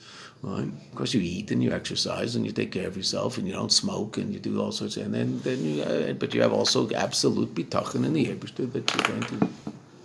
Right? 0.43 0.67
Of 0.89 0.95
course, 0.95 1.13
you 1.13 1.21
eat 1.21 1.51
and 1.51 1.61
you 1.63 1.71
exercise 1.71 2.35
and 2.35 2.43
you 2.43 2.51
take 2.51 2.71
care 2.71 2.87
of 2.87 2.97
yourself 2.97 3.37
and 3.37 3.47
you 3.47 3.53
don't 3.53 3.71
smoke 3.71 4.17
and 4.17 4.33
you 4.33 4.39
do 4.39 4.59
all 4.59 4.71
sorts. 4.71 4.97
Of, 4.97 5.05
and 5.05 5.13
then, 5.13 5.39
then 5.41 5.63
you, 5.63 5.83
uh, 5.83 6.13
but 6.13 6.33
you 6.33 6.41
have 6.41 6.51
also 6.51 6.89
absolute 6.91 7.53
bitachon 7.53 8.03
in 8.05 8.13
the 8.13 8.25
Ebershter 8.25 8.71
that 8.73 8.91
you're 8.91 9.07
going 9.07 9.21
to 9.21 9.49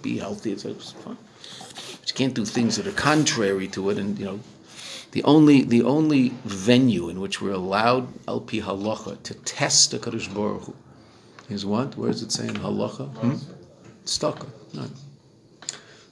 be 0.07 0.19
healthy. 0.19 0.53
It's, 0.53 0.65
it's 0.65 0.93
fine. 0.93 1.19
But 2.01 2.09
you 2.11 2.15
can't 2.15 2.35
do 2.35 2.45
things 2.45 2.77
that 2.77 2.87
are 2.87 2.99
contrary 3.13 3.69
to 3.69 3.91
it. 3.91 3.99
And 3.99 4.19
you 4.19 4.27
know, 4.27 4.41
the 5.13 5.23
only 5.25 5.63
the 5.63 5.83
only 5.83 6.23
venue 6.45 7.09
in 7.09 7.21
which 7.21 7.41
we're 7.41 7.59
allowed 7.65 8.07
al 8.29 8.41
pi 8.41 8.59
halacha 8.69 9.23
to 9.23 9.35
test 9.57 9.91
the 9.91 9.99
Kadosh 9.99 10.33
Baruch 10.35 10.65
Hu 10.65 10.75
is 11.49 11.65
what? 11.65 11.97
Where 11.97 12.11
does 12.11 12.23
it 12.23 12.33
say 12.33 12.47
in 12.49 12.55
halacha? 12.55 13.07
Hmm? 13.17 13.37
tzedakah. 14.05 14.49
No. 14.75 14.85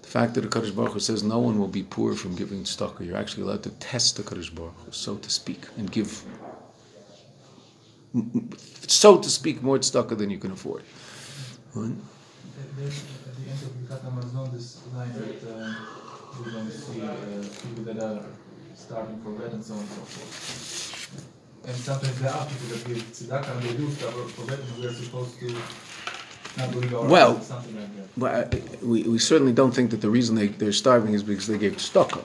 The 0.02 0.10
fact 0.20 0.34
that 0.34 0.42
the 0.42 0.48
Kadosh 0.48 0.74
Baruch 0.74 0.92
Hu 0.92 1.00
says 1.00 1.22
no 1.22 1.38
one 1.38 1.58
will 1.58 1.74
be 1.80 1.82
poor 1.82 2.14
from 2.14 2.34
giving 2.36 2.62
tzedakah, 2.64 3.06
you're 3.06 3.16
actually 3.16 3.44
allowed 3.44 3.62
to 3.64 3.70
test 3.70 4.16
the 4.16 4.22
Kadosh 4.22 4.54
Baruch 4.54 4.74
Hu, 4.84 4.92
so 4.92 5.16
to 5.16 5.30
speak, 5.30 5.66
and 5.76 5.90
give, 5.90 6.22
so 8.86 9.18
to 9.18 9.30
speak, 9.30 9.62
more 9.62 9.78
tzedakah 9.78 10.16
than 10.18 10.30
you 10.30 10.38
can 10.38 10.52
afford. 10.52 10.82
Right? 11.74 11.94
Kat 13.94 14.10
Amazon 14.10 14.50
this 14.52 14.80
line 14.92 15.12
that 15.12 15.54
uh, 15.54 15.72
we're 16.40 16.50
going 16.50 16.66
to 16.66 16.72
see 16.72 17.00
uh, 17.00 17.14
people 17.62 17.84
that 17.84 18.02
are 18.02 18.24
starving 18.74 19.20
for 19.22 19.30
bread 19.30 19.52
and 19.52 19.62
so 19.62 19.74
on 19.74 19.80
and 19.80 19.88
so 19.88 20.00
forth. 20.00 21.24
And 21.66 21.76
sometimes 21.76 22.18
there 22.20 22.30
are 22.32 22.46
people 22.46 22.68
that 22.74 22.84
give 22.88 22.98
tzedakah 23.12 23.50
and 23.52 23.62
they 23.62 23.76
do 23.76 23.88
starve 23.90 24.32
for 24.32 24.46
bread 24.46 24.58
and 24.58 24.82
we're 24.82 24.92
supposed 24.92 25.38
to 25.38 25.46
not 26.56 27.08
Well, 27.08 27.34
like. 27.34 28.16
Well, 28.16 28.48
I- 28.52 28.84
we, 28.84 29.02
we 29.04 29.18
certainly 29.18 29.52
don't 29.52 29.72
think 29.72 29.90
that 29.92 30.00
the 30.00 30.10
reason 30.10 30.34
they, 30.34 30.48
they're 30.48 30.72
starving 30.72 31.14
is 31.14 31.22
because 31.22 31.46
they 31.46 31.58
gave 31.58 31.76
tzedakah. 31.76 32.24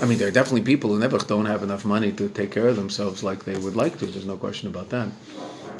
I 0.00 0.06
mean, 0.06 0.18
there 0.18 0.28
are 0.28 0.36
definitely 0.38 0.62
people 0.62 0.94
in 0.94 1.00
Nebuch 1.00 1.26
don't 1.26 1.46
have 1.46 1.64
enough 1.64 1.84
money 1.84 2.12
to 2.12 2.28
take 2.28 2.52
care 2.52 2.68
of 2.68 2.76
themselves 2.76 3.24
like 3.24 3.44
they 3.44 3.56
would 3.56 3.74
like 3.74 3.98
to. 3.98 4.06
There's 4.06 4.26
no 4.26 4.36
question 4.36 4.68
about 4.68 4.90
that. 4.90 5.08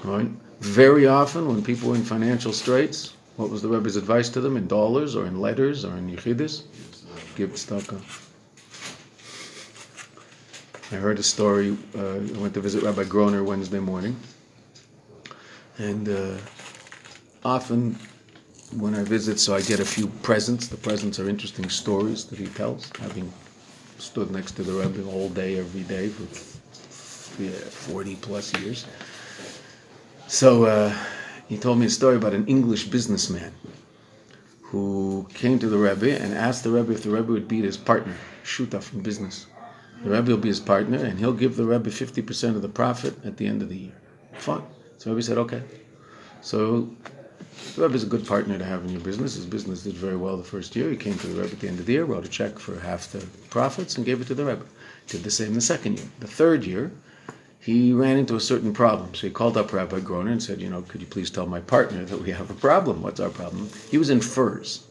Right? 0.03 0.29
Very 0.61 1.07
often, 1.07 1.47
when 1.49 1.63
people 1.63 1.93
are 1.93 1.97
in 1.97 2.03
financial 2.03 2.53
straits, 2.53 3.14
what 3.37 3.51
was 3.51 3.63
the 3.63 3.69
Rebbe's 3.69 3.97
advice 3.97 4.29
to 4.31 4.41
them 4.41 4.57
in 4.57 4.67
dollars 4.67 5.17
or 5.17 5.27
in 5.27 5.41
letters 5.41 5.85
or 5.85 5.97
in 5.97 6.11
yichidis? 6.11 6.63
Give 7.37 7.51
tzedakah. 7.51 8.01
I 10.93 10.97
heard 10.97 11.19
a 11.19 11.23
story. 11.23 11.77
Uh, 11.97 12.17
I 12.17 12.39
went 12.39 12.55
to 12.55 12.61
visit 12.61 12.85
Rabbi 12.85 13.05
Groner 13.05 13.43
Wednesday 13.43 13.81
morning, 13.81 14.17
and 15.79 16.09
uh, 16.09 16.37
often 17.45 17.99
when 18.77 18.95
I 18.95 19.03
visit, 19.03 19.41
so 19.41 19.55
I 19.55 19.63
get 19.63 19.81
a 19.81 19.85
few 19.85 20.07
presents. 20.23 20.69
The 20.69 20.77
presents 20.77 21.19
are 21.19 21.29
interesting 21.29 21.69
stories 21.69 22.25
that 22.27 22.39
he 22.39 22.47
tells, 22.47 22.91
having 23.01 23.33
stood 23.99 24.31
next 24.31 24.53
to 24.53 24.63
the 24.63 24.73
Rebbe 24.73 25.09
all 25.09 25.29
day, 25.31 25.59
every 25.59 25.83
day 25.83 26.09
for 26.09 27.43
yeah, 27.43 27.51
40 27.51 28.17
plus 28.17 28.53
years. 28.61 28.87
So 30.27 30.65
uh, 30.65 30.97
he 31.49 31.59
told 31.59 31.79
me 31.79 31.87
a 31.87 31.91
story 31.91 32.17
about 32.17 32.35
an 32.35 32.47
English 32.47 32.89
businessman 32.89 33.53
who 34.63 35.27
came 35.35 35.59
to 35.59 35.69
the 35.69 35.79
Rebbe 35.79 36.21
and 36.21 36.35
asked 36.35 36.65
the 36.65 36.71
Rebbe 36.71 36.93
if 36.93 37.03
the 37.03 37.11
Rebbe 37.11 37.33
would 37.33 37.49
be 37.49 37.61
his 37.61 37.77
partner, 37.77 38.15
shuta 38.45 38.83
from 38.83 39.01
business. 39.01 39.47
The 40.03 40.11
Rebbe 40.11 40.31
will 40.31 40.39
be 40.39 40.49
his 40.49 40.61
partner 40.61 40.99
and 40.99 41.19
he'll 41.19 41.33
give 41.33 41.57
the 41.57 41.65
Rebbe 41.65 41.91
50% 41.91 42.57
of 42.57 42.63
the 42.63 42.69
profit 42.69 43.15
at 43.25 43.37
the 43.37 43.47
end 43.47 43.63
of 43.63 43.69
the 43.69 43.77
year. 43.77 43.95
Fine. 44.33 44.65
So 44.99 45.11
Rebbe 45.11 45.23
said, 45.23 45.39
okay. 45.39 45.63
So 46.41 46.91
the 47.77 47.83
Rebbe 47.83 47.95
is 47.95 48.03
a 48.03 48.07
good 48.07 48.27
partner 48.27 48.59
to 48.59 48.65
have 48.65 48.85
in 48.85 48.91
your 48.91 49.01
business. 49.01 49.35
His 49.35 49.47
business 49.47 49.85
did 49.85 49.95
very 49.95 50.17
well 50.17 50.37
the 50.37 50.45
first 50.45 50.75
year. 50.75 50.91
He 50.91 50.97
came 50.97 51.17
to 51.19 51.27
the 51.27 51.41
Rebbe 51.41 51.53
at 51.53 51.61
the 51.61 51.69
end 51.69 51.79
of 51.79 51.87
the 51.87 51.93
year, 51.93 52.05
wrote 52.05 52.25
a 52.25 52.29
check 52.29 52.59
for 52.59 52.79
half 52.81 53.13
the 53.13 53.25
profits, 53.51 53.97
and 53.97 54.05
gave 54.05 54.21
it 54.21 54.27
to 54.27 54.35
the 54.35 54.45
Rebbe. 54.45 54.65
Did 55.07 55.23
the 55.23 55.31
same 55.31 55.55
the 55.55 55.61
second 55.61 55.99
year. 55.99 56.09
The 56.21 56.27
third 56.27 56.65
year, 56.65 56.91
he 57.65 57.95
ran 57.95 58.19
into 58.19 58.37
a 58.37 58.41
certain 58.41 58.75
problem. 58.75 59.15
So 59.15 59.27
he 59.27 59.33
called 59.33 59.57
up 59.57 59.73
Rabbi 59.73 60.01
Groner 60.01 60.33
and 60.33 60.43
said, 60.43 60.61
You 60.61 60.69
know, 60.69 60.83
could 60.83 61.01
you 61.01 61.07
please 61.07 61.31
tell 61.31 61.47
my 61.47 61.61
partner 61.61 62.05
that 62.05 62.21
we 62.21 62.31
have 62.31 62.51
a 62.51 62.55
problem? 62.55 63.03
What's 63.03 63.21
our 63.21 63.31
problem? 63.31 63.71
He 63.91 63.97
was 63.97 64.11
in 64.11 64.21
furs. 64.21 64.87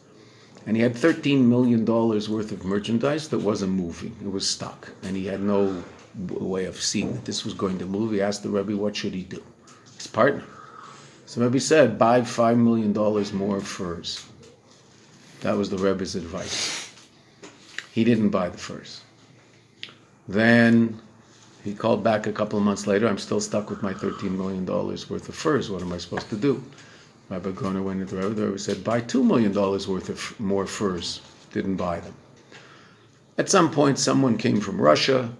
And 0.66 0.76
he 0.76 0.82
had 0.82 0.94
$13 0.94 1.44
million 1.44 1.84
worth 1.84 2.50
of 2.50 2.64
merchandise 2.64 3.28
that 3.28 3.38
wasn't 3.38 3.72
moving. 3.72 4.16
It 4.20 4.32
was 4.32 4.48
stuck. 4.48 4.90
And 5.04 5.16
he 5.16 5.26
had 5.26 5.40
no 5.40 5.84
way 6.16 6.64
of 6.64 6.80
seeing 6.80 7.12
that 7.12 7.24
this 7.24 7.44
was 7.44 7.54
going 7.54 7.78
to 7.78 7.86
move. 7.86 8.10
He 8.10 8.20
asked 8.20 8.42
the 8.42 8.48
Rebbe, 8.48 8.76
What 8.76 8.96
should 8.96 9.14
he 9.14 9.22
do? 9.22 9.42
His 9.96 10.08
partner. 10.08 10.42
So 11.26 11.42
Rebbe 11.42 11.60
said, 11.60 11.98
buy 11.98 12.22
$5 12.22 12.58
million 12.58 12.92
more 13.36 13.60
furs. 13.60 14.26
That 15.40 15.56
was 15.56 15.70
the 15.70 15.78
Rebbe's 15.78 16.16
advice. 16.16 16.92
He 17.92 18.02
didn't 18.02 18.30
buy 18.30 18.48
the 18.48 18.58
furs. 18.58 19.02
Then 20.26 21.00
he 21.64 21.74
called 21.74 22.04
back 22.04 22.26
a 22.26 22.32
couple 22.32 22.58
of 22.58 22.64
months 22.64 22.86
later. 22.86 23.08
I'm 23.08 23.16
still 23.16 23.40
stuck 23.40 23.70
with 23.70 23.82
my 23.82 23.94
$13 23.94 24.30
million 24.36 24.66
worth 24.66 25.28
of 25.28 25.34
furs. 25.34 25.70
What 25.70 25.80
am 25.80 25.94
I 25.94 25.98
supposed 25.98 26.28
to 26.28 26.36
do? 26.36 26.62
Rabbi 27.30 27.52
Groner 27.52 27.82
went 27.82 28.02
into 28.02 28.16
the 28.16 28.28
Rebbe. 28.28 28.44
Rebbe 28.44 28.58
said, 28.58 28.84
buy 28.84 29.00
$2 29.00 29.24
million 29.24 29.54
worth 29.54 30.10
of 30.10 30.38
more 30.38 30.66
furs. 30.66 31.22
Didn't 31.52 31.76
buy 31.76 32.00
them. 32.00 32.14
At 33.38 33.48
some 33.48 33.70
point, 33.70 33.98
someone 33.98 34.36
came 34.36 34.60
from 34.60 34.78
Russia, 34.78 35.32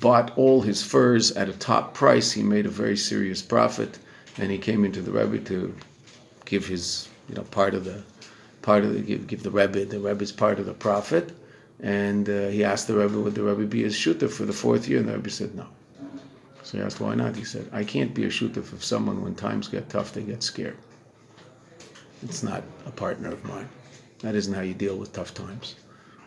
bought 0.00 0.36
all 0.36 0.62
his 0.62 0.82
furs 0.82 1.30
at 1.32 1.48
a 1.48 1.52
top 1.52 1.94
price. 1.94 2.32
He 2.32 2.42
made 2.42 2.66
a 2.66 2.70
very 2.70 2.96
serious 2.96 3.40
profit, 3.40 4.00
and 4.38 4.50
he 4.50 4.58
came 4.58 4.84
into 4.84 5.02
the 5.02 5.12
Rebbe 5.12 5.38
to 5.44 5.72
give 6.46 6.66
his, 6.66 7.08
you 7.28 7.36
know, 7.36 7.42
part 7.42 7.74
of 7.74 7.84
the, 7.84 8.02
part 8.60 8.82
of 8.82 8.92
the, 8.92 9.00
give, 9.00 9.28
give 9.28 9.44
the 9.44 9.52
Rebbe, 9.52 9.84
the 9.84 10.00
Rebbe's 10.00 10.32
part 10.32 10.58
of 10.58 10.66
the 10.66 10.74
profit. 10.74 11.32
And 11.82 12.28
uh, 12.28 12.48
he 12.48 12.64
asked 12.64 12.86
the 12.86 12.94
Rebbe, 12.94 13.18
would 13.18 13.34
the 13.34 13.42
Rebbe 13.42 13.66
be 13.66 13.82
his 13.82 13.94
shooter 13.94 14.28
for 14.28 14.44
the 14.44 14.52
fourth 14.52 14.88
year? 14.88 15.00
And 15.00 15.08
the 15.08 15.16
Rebbe 15.16 15.30
said 15.30 15.54
no. 15.54 15.66
So 16.62 16.78
he 16.78 16.84
asked, 16.84 17.00
why 17.00 17.14
not? 17.14 17.36
He 17.36 17.44
said, 17.44 17.68
I 17.72 17.84
can't 17.84 18.14
be 18.14 18.24
a 18.24 18.30
shooter 18.30 18.60
if 18.60 18.84
someone, 18.84 19.22
when 19.22 19.34
times 19.34 19.68
get 19.68 19.88
tough, 19.88 20.12
they 20.12 20.22
get 20.22 20.42
scared. 20.42 20.76
It's 22.22 22.42
not 22.42 22.64
a 22.86 22.90
partner 22.90 23.30
of 23.30 23.44
mine. 23.44 23.68
That 24.20 24.34
isn't 24.34 24.54
how 24.54 24.62
you 24.62 24.74
deal 24.74 24.96
with 24.96 25.12
tough 25.12 25.34
times. 25.34 25.76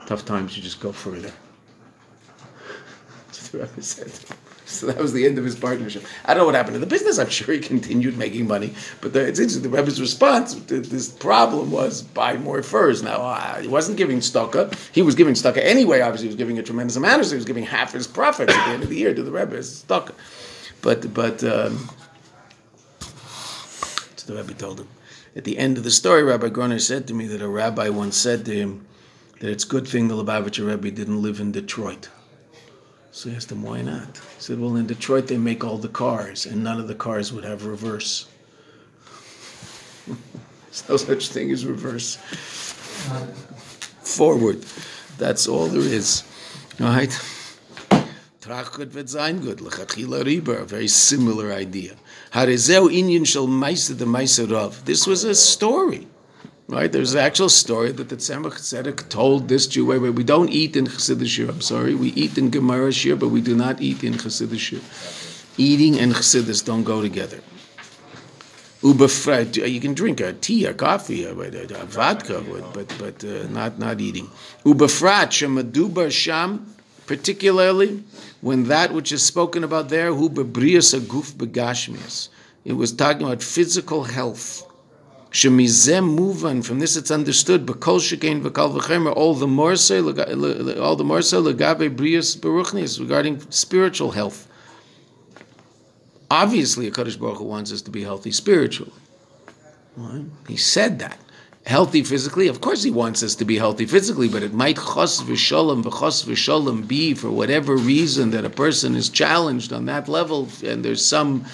Tough 0.05 0.23
times, 0.23 0.55
you 0.55 0.63
just 0.63 0.79
go 0.79 0.91
further. 0.91 1.31
That's 3.27 3.51
what 3.51 3.51
the 3.51 3.67
Rebbe 3.67 3.81
said. 3.81 4.37
So 4.69 4.85
that 4.85 4.97
was 4.97 5.13
the 5.13 5.25
end 5.25 5.39
of 5.39 5.43
his 5.43 5.55
partnership. 5.55 6.05
I 6.25 6.33
don't 6.33 6.41
know 6.41 6.45
what 6.45 6.53
happened 6.53 6.75
to 6.75 6.79
the 6.79 6.85
business. 6.85 7.17
I'm 7.17 7.29
sure 7.29 7.55
he 7.55 7.59
continued 7.59 8.17
making 8.17 8.47
money. 8.47 8.73
But 9.01 9.13
the, 9.13 9.25
it's 9.25 9.39
interesting. 9.39 9.63
The 9.63 9.75
Rebbe's 9.75 9.99
response 9.99 10.53
to 10.53 10.79
this 10.79 11.09
problem 11.09 11.71
was 11.71 12.03
buy 12.03 12.37
more 12.37 12.61
furs. 12.61 13.01
Now, 13.01 13.17
uh, 13.17 13.61
he 13.61 13.67
wasn't 13.67 13.97
giving 13.97 14.19
tzedakah. 14.19 14.75
He 14.93 15.01
was 15.01 15.15
giving 15.15 15.33
tzedakah 15.33 15.63
anyway. 15.63 16.01
Obviously, 16.01 16.27
he 16.27 16.29
was 16.29 16.35
giving 16.35 16.59
a 16.59 16.63
tremendous 16.63 16.95
amount. 16.95 17.25
So 17.25 17.31
he 17.31 17.37
was 17.37 17.45
giving 17.45 17.63
half 17.63 17.93
his 17.93 18.05
profits 18.05 18.53
at 18.53 18.65
the 18.65 18.71
end 18.71 18.83
of 18.83 18.89
the 18.89 18.95
year 18.95 19.13
to 19.13 19.23
the 19.23 19.31
Rebbe 19.31 19.57
as 19.57 19.83
tzedakah. 19.83 20.13
But, 20.83 21.13
but, 21.15 21.43
um, 21.43 21.89
so 24.15 24.31
the 24.31 24.35
Rebbe 24.39 24.53
told 24.53 24.81
him. 24.81 24.87
At 25.35 25.45
the 25.45 25.57
end 25.57 25.77
of 25.77 25.83
the 25.83 25.91
story, 25.91 26.23
Rabbi 26.23 26.49
Groner 26.49 26.79
said 26.79 27.07
to 27.07 27.13
me 27.15 27.25
that 27.27 27.41
a 27.41 27.47
rabbi 27.47 27.89
once 27.89 28.17
said 28.17 28.45
to 28.45 28.53
him 28.53 28.85
that 29.39 29.49
it's 29.49 29.63
a 29.63 29.67
good 29.67 29.87
thing 29.87 30.07
the 30.07 30.15
Lubavitcher 30.15 30.67
Rebbe 30.67 30.91
didn't 30.91 31.21
live 31.21 31.39
in 31.39 31.51
Detroit. 31.51 32.09
So 33.11 33.29
he 33.29 33.35
asked 33.35 33.51
him, 33.51 33.63
why 33.63 33.81
not? 33.81 34.17
He 34.37 34.41
said, 34.41 34.59
well, 34.59 34.75
in 34.75 34.87
Detroit 34.87 35.27
they 35.27 35.37
make 35.37 35.63
all 35.63 35.77
the 35.77 35.89
cars, 35.89 36.45
and 36.45 36.63
none 36.63 36.79
of 36.79 36.87
the 36.87 36.95
cars 36.95 37.33
would 37.33 37.43
have 37.43 37.65
reverse. 37.65 38.27
There's 40.07 40.87
no 40.87 40.97
such 40.97 41.29
thing 41.29 41.51
as 41.51 41.65
reverse. 41.65 42.17
Forward. 44.03 44.63
That's 45.17 45.47
all 45.47 45.67
there 45.67 45.81
is. 45.81 46.23
All 46.79 46.87
right? 46.87 47.11
Very 48.41 48.63
similar 50.87 51.51
idea. 51.51 51.95
Harezeu 52.31 52.89
inyan 52.89 53.27
shel 53.27 53.47
maisa 53.47 53.97
the 53.97 54.05
maisa 54.05 54.51
rav. 54.51 54.85
This 54.85 55.05
was 55.05 55.23
a 55.23 55.35
story. 55.35 56.07
Right? 56.69 56.91
There's 56.91 57.15
an 57.15 57.21
actual 57.21 57.49
story 57.49 57.91
that 57.93 58.09
the 58.09 58.15
Tzemach 58.15 58.53
Tzedek 58.53 59.09
told 59.09 59.47
this 59.47 59.65
Jew, 59.65 59.87
wait, 59.87 59.97
wait, 59.97 60.11
we 60.11 60.23
don't 60.23 60.49
eat 60.49 60.75
in 60.75 60.85
Chassidus 60.85 61.25
Shir, 61.25 61.49
I'm 61.49 61.61
sorry, 61.61 61.95
we 61.95 62.09
eat 62.09 62.37
in 62.37 62.51
Gemara 62.51 62.91
Shir, 62.91 63.15
but 63.15 63.29
we 63.29 63.41
do 63.41 63.55
not 63.55 63.81
eat 63.81 64.03
in 64.03 64.13
Chassidus 64.13 64.59
Shir. 64.59 64.79
Eating 65.57 65.99
and 65.99 66.13
Chassidus 66.13 66.63
don't 66.63 66.83
go 66.83 67.01
together. 67.01 67.39
Ubefrat, 68.83 69.67
you 69.67 69.81
can 69.81 69.95
drink 69.95 70.21
a 70.21 70.33
tea, 70.33 70.65
a 70.65 70.73
coffee, 70.75 71.23
a, 71.23 71.33
a, 71.35 71.81
a 71.81 71.85
vodka, 71.85 72.45
but 72.73 72.95
but 72.99 73.23
uh, 73.25 73.47
not 73.49 73.79
not 73.79 73.99
eating. 73.99 74.29
Ubefrat 74.63 75.31
shemadubar 75.31 76.11
sham, 76.11 76.75
particularly 77.07 78.03
when 78.41 78.65
that 78.65 78.93
which 78.93 79.11
is 79.11 79.23
spoken 79.23 79.63
about 79.63 79.89
there, 79.89 80.13
hu 80.13 80.29
bebrias 80.29 80.97
aguf 80.97 81.33
begashmias. 81.33 82.29
It 82.63 82.73
was 82.73 82.93
talking 82.93 83.23
about 83.23 83.41
physical 83.41 84.03
health. 84.03 84.68
Shemizem 85.31 86.17
muvan. 86.17 86.65
From 86.65 86.79
this, 86.79 86.95
it's 86.95 87.11
understood. 87.11 87.69
All 87.69 89.35
the 89.35 89.47
more 89.47 89.75
so, 89.75 90.07
all 90.81 90.95
the 90.95 91.03
more 91.03 91.21
so, 91.21 91.43
legabe 91.43 91.95
brias 91.95 92.37
beruchnias 92.37 92.99
regarding 92.99 93.39
spiritual 93.51 94.11
health. 94.11 94.47
Obviously, 96.31 96.87
a 96.87 96.91
Kadosh 96.91 97.19
Baruch 97.19 97.37
Hu 97.37 97.43
wants 97.43 97.71
us 97.71 97.81
to 97.83 97.91
be 97.91 98.03
healthy 98.03 98.31
spiritually. 98.31 98.93
Right? 99.97 100.25
He 100.47 100.57
said 100.57 100.99
that. 100.99 101.17
Healthy 101.65 102.03
physically, 102.03 102.47
of 102.47 102.61
course, 102.61 102.83
he 102.83 102.89
wants 102.89 103.21
us 103.21 103.35
to 103.35 103.45
be 103.45 103.57
healthy 103.57 103.85
physically, 103.85 104.29
but 104.29 104.41
it 104.41 104.53
might 104.53 104.77
chos 104.77 105.21
v'shalom 105.21 105.83
v'chos 105.83 106.25
v'shalom 106.25 106.87
be 106.87 107.13
for 107.13 107.29
whatever 107.29 107.75
reason 107.75 108.31
that 108.31 108.45
a 108.45 108.49
person 108.49 108.95
is 108.95 109.09
challenged 109.09 109.73
on 109.73 109.85
that 109.85 110.07
level, 110.07 110.47
and 110.63 110.83
there's 110.85 111.05
some 111.05 111.45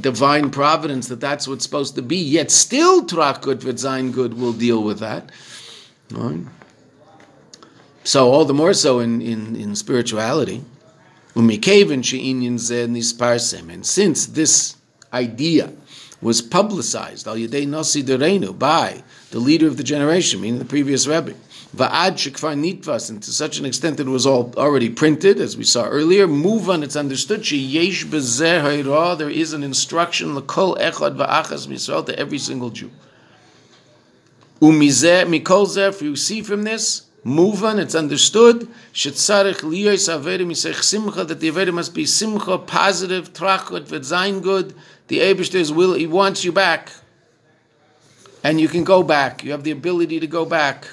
divine 0.00 0.50
providence 0.50 1.08
that 1.08 1.20
that's 1.20 1.46
what's 1.46 1.64
supposed 1.64 1.94
to 1.96 2.02
be. 2.02 2.16
Yet 2.16 2.50
still, 2.50 3.04
Trakut 3.04 3.56
V'Zayin 3.56 4.12
Good 4.12 4.34
will 4.34 4.52
deal 4.52 4.82
with 4.82 5.00
that. 5.00 5.30
Right? 6.10 6.40
So 8.04 8.30
all 8.30 8.44
the 8.44 8.54
more 8.54 8.74
so 8.74 8.98
in, 8.98 9.22
in, 9.22 9.56
in 9.56 9.76
spirituality. 9.76 10.64
And 11.34 11.50
since 13.86 14.26
this 14.26 14.76
idea 15.12 15.72
was 16.20 16.42
publicized 16.42 17.26
by 17.26 17.34
the 17.34 19.02
leader 19.32 19.66
of 19.66 19.76
the 19.76 19.82
generation, 19.82 20.40
meaning 20.40 20.58
the 20.58 20.64
previous 20.64 21.06
Rebbe, 21.06 21.34
Va'ad 21.74 22.16
shekvar 22.16 22.54
nitvas, 22.54 23.08
and 23.08 23.22
to 23.22 23.32
such 23.32 23.58
an 23.58 23.64
extent 23.64 23.98
it 23.98 24.06
was 24.06 24.26
all 24.26 24.52
already 24.58 24.90
printed, 24.90 25.40
as 25.40 25.56
we 25.56 25.64
saw 25.64 25.86
earlier. 25.86 26.28
Move 26.28 26.68
on, 26.68 26.82
it's 26.82 26.96
understood. 26.96 27.46
She 27.46 27.56
yesh 27.56 28.04
bezeh 28.04 29.16
There 29.16 29.30
is 29.30 29.54
an 29.54 29.62
instruction 29.62 30.34
lekol 30.34 30.76
echad 30.78 31.16
va'achas 31.16 31.66
misrael 31.66 32.04
to 32.04 32.18
every 32.18 32.36
single 32.36 32.68
Jew. 32.68 32.90
Umizeh 34.60 35.24
mikol 35.24 35.66
zeh. 35.66 35.88
If 35.88 36.02
you 36.02 36.14
see 36.14 36.42
from 36.42 36.64
this, 36.64 37.06
move 37.24 37.64
on. 37.64 37.78
It's 37.78 37.94
understood. 37.94 38.68
Shetzarich 38.92 39.60
liyos 39.60 40.10
averim 40.10 40.50
yisech 40.50 40.82
simcha 40.82 41.24
that 41.24 41.40
the 41.40 41.50
averim 41.50 41.72
must 41.72 41.94
be 41.94 42.04
simcha, 42.04 42.58
positive, 42.58 43.32
trachot, 43.32 43.86
v'zayin 43.86 44.42
good. 44.42 44.74
The 45.08 45.20
Eibushter 45.20 45.54
is 45.54 45.72
will. 45.72 45.94
He 45.94 46.06
wants 46.06 46.44
you 46.44 46.52
back, 46.52 46.92
and 48.44 48.60
you 48.60 48.68
can 48.68 48.84
go 48.84 49.02
back. 49.02 49.42
You 49.42 49.52
have 49.52 49.64
the 49.64 49.70
ability 49.70 50.20
to 50.20 50.26
go 50.26 50.44
back. 50.44 50.86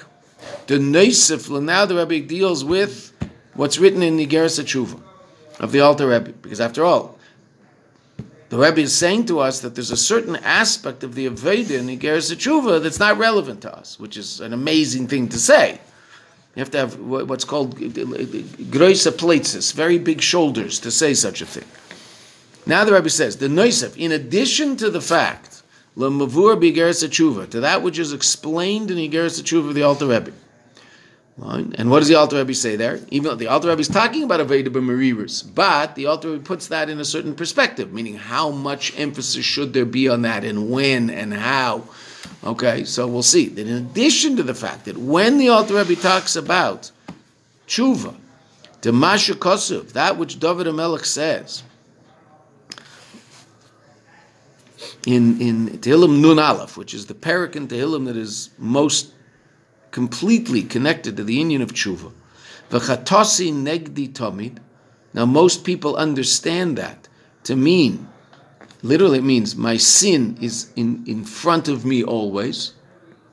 The 0.70 0.78
Neisif, 0.78 1.50
now 1.60 1.84
the 1.84 1.96
Rebbe 1.96 2.24
deals 2.24 2.62
with 2.64 3.12
what's 3.54 3.78
written 3.78 4.04
in 4.04 4.16
the 4.16 4.24
Geras 4.24 4.62
Tshuva 4.62 5.00
of 5.58 5.72
the 5.72 5.80
Alter 5.80 6.06
Rebbe, 6.06 6.30
because 6.30 6.60
after 6.60 6.84
all, 6.84 7.18
the 8.50 8.56
Rebbe 8.56 8.82
is 8.82 8.96
saying 8.96 9.26
to 9.26 9.40
us 9.40 9.58
that 9.62 9.74
there's 9.74 9.90
a 9.90 9.96
certain 9.96 10.36
aspect 10.36 11.02
of 11.02 11.16
the 11.16 11.28
Aveda 11.28 11.72
in 11.72 11.86
the 11.86 11.96
Geras 11.96 12.32
Tshuva 12.32 12.80
that's 12.80 13.00
not 13.00 13.18
relevant 13.18 13.62
to 13.62 13.76
us, 13.76 13.98
which 13.98 14.16
is 14.16 14.38
an 14.40 14.52
amazing 14.52 15.08
thing 15.08 15.28
to 15.30 15.38
say. 15.40 15.80
You 16.54 16.60
have 16.60 16.70
to 16.70 16.78
have 16.78 17.00
what's 17.00 17.44
called 17.44 17.76
groisa 17.76 19.18
plates, 19.18 19.72
very 19.72 19.98
big 19.98 20.20
shoulders 20.20 20.78
to 20.78 20.92
say 20.92 21.14
such 21.14 21.42
a 21.42 21.46
thing. 21.46 21.66
Now 22.64 22.84
the 22.84 22.92
Rebbe 22.92 23.10
says, 23.10 23.38
the 23.38 23.48
Neisef, 23.48 23.96
in 23.96 24.12
addition 24.12 24.76
to 24.76 24.88
the 24.88 25.00
fact 25.00 25.64
Lemavur 25.96 26.54
b'Igeres 26.62 27.02
Tshuva, 27.08 27.50
to 27.50 27.58
that 27.58 27.82
which 27.82 27.98
is 27.98 28.12
explained 28.12 28.92
in 28.92 28.98
the 28.98 29.08
Tshuva 29.08 29.70
of 29.70 29.74
the 29.74 29.82
Alter 29.82 30.06
Rebbe. 30.06 30.30
And 31.42 31.90
what 31.90 32.00
does 32.00 32.08
the 32.08 32.16
Alter 32.16 32.36
Rebbe 32.36 32.54
say 32.54 32.76
there? 32.76 33.00
Even 33.10 33.38
the 33.38 33.46
Alter 33.46 33.68
Rebbe 33.68 33.80
is 33.80 33.88
talking 33.88 34.22
about 34.22 34.40
Aveda 34.40 34.68
b'Meriris, 34.68 35.54
but 35.54 35.94
the 35.94 36.06
Alter 36.06 36.32
Rebbe 36.32 36.44
puts 36.44 36.68
that 36.68 36.90
in 36.90 37.00
a 37.00 37.04
certain 37.04 37.34
perspective, 37.34 37.92
meaning 37.92 38.16
how 38.16 38.50
much 38.50 38.98
emphasis 38.98 39.44
should 39.44 39.72
there 39.72 39.86
be 39.86 40.08
on 40.08 40.22
that, 40.22 40.44
and 40.44 40.70
when, 40.70 41.08
and 41.08 41.32
how. 41.32 41.84
Okay, 42.44 42.84
so 42.84 43.06
we'll 43.06 43.22
see 43.22 43.48
that 43.48 43.66
in 43.66 43.76
addition 43.76 44.36
to 44.36 44.42
the 44.42 44.54
fact 44.54 44.84
that 44.84 44.98
when 44.98 45.38
the 45.38 45.48
Alter 45.48 45.74
Rebbe 45.74 45.96
talks 45.96 46.36
about 46.36 46.90
tshuva, 47.66 48.14
to 48.82 48.92
Masha 48.92 49.34
Kosuv, 49.34 49.92
that 49.92 50.16
which 50.16 50.38
David 50.40 50.66
Amelech 50.66 51.04
says, 51.04 51.62
in, 55.06 55.40
in 55.40 55.68
Tehillim 55.78 56.20
Nun 56.20 56.38
Aleph, 56.38 56.76
which 56.76 56.92
is 56.92 57.06
the 57.06 57.14
parak 57.14 57.56
in 57.56 57.68
Tehillim 57.68 58.06
that 58.06 58.16
is 58.16 58.50
most 58.58 59.12
completely 59.90 60.62
connected 60.62 61.16
to 61.16 61.24
the 61.24 61.34
union 61.34 61.62
of 61.62 61.72
tshuva. 61.72 62.12
V'chatasi 62.70 63.52
negdi 63.52 64.12
tomid. 64.12 64.58
Now, 65.12 65.26
most 65.26 65.64
people 65.64 65.96
understand 65.96 66.78
that 66.78 67.08
to 67.44 67.56
mean, 67.56 68.08
literally, 68.82 69.18
it 69.18 69.24
means 69.24 69.56
my 69.56 69.76
sin 69.76 70.38
is 70.40 70.70
in, 70.76 71.02
in 71.06 71.24
front 71.24 71.68
of 71.68 71.84
me 71.84 72.04
always. 72.04 72.74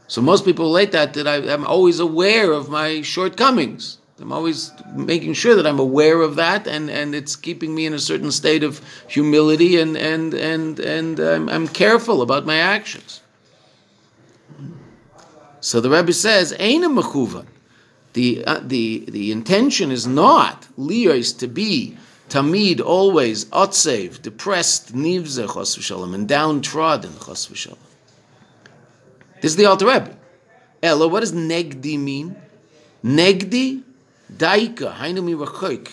So 0.07 0.21
most 0.21 0.45
people 0.45 0.65
relate 0.65 0.91
that 0.93 1.13
that 1.13 1.27
I, 1.27 1.35
am 1.37 1.65
always 1.65 1.99
aware 1.99 2.51
of 2.51 2.69
my 2.69 3.01
shortcomings. 3.01 3.97
I'm 4.19 4.31
always 4.31 4.71
making 4.95 5.33
sure 5.33 5.55
that 5.55 5.67
I'm 5.67 5.77
aware 5.77 6.21
of 6.21 6.37
that, 6.37 6.65
and, 6.65 6.89
and 6.89 7.13
it's 7.13 7.35
keeping 7.35 7.75
me 7.75 7.85
in 7.85 7.93
a 7.93 7.99
certain 7.99 8.31
state 8.31 8.63
of 8.63 8.81
humility, 9.07 9.79
and 9.79 9.95
and 9.95 10.33
and 10.33 10.79
and 10.79 11.19
I'm, 11.19 11.49
I'm 11.49 11.67
careful 11.67 12.21
about 12.21 12.45
my 12.45 12.57
actions. 12.57 13.21
So 15.59 15.81
the 15.81 15.89
Rebbe 15.89 16.13
says, 16.13 16.53
"Eina 16.53 16.87
mechuvan." 16.87 17.47
The 18.13 18.45
uh, 18.45 18.59
the 18.63 19.05
the 19.07 19.31
intention 19.31 19.91
is 19.91 20.07
not 20.07 20.67
liyos 20.77 21.37
to 21.39 21.47
be 21.47 21.97
tamid 22.29 22.81
always 22.81 23.45
otsev, 23.45 24.21
depressed, 24.21 24.95
nivze 24.95 25.47
chos 25.47 25.77
v'shalom, 25.77 26.15
and 26.15 26.27
downtrodden 26.27 27.19
chos 27.19 27.47
v'shalom. 27.47 27.77
This 29.41 29.51
is 29.51 29.55
the 29.55 29.65
Alter 29.65 29.85
Rebbe. 29.85 30.17
Ella, 30.81 31.07
what 31.07 31.19
does 31.19 31.33
negdi 31.33 31.99
mean? 31.99 32.35
Negdi 33.03 33.83
Daika, 34.31 34.93
Hainumi 34.95 35.37
Rachoik. 35.37 35.91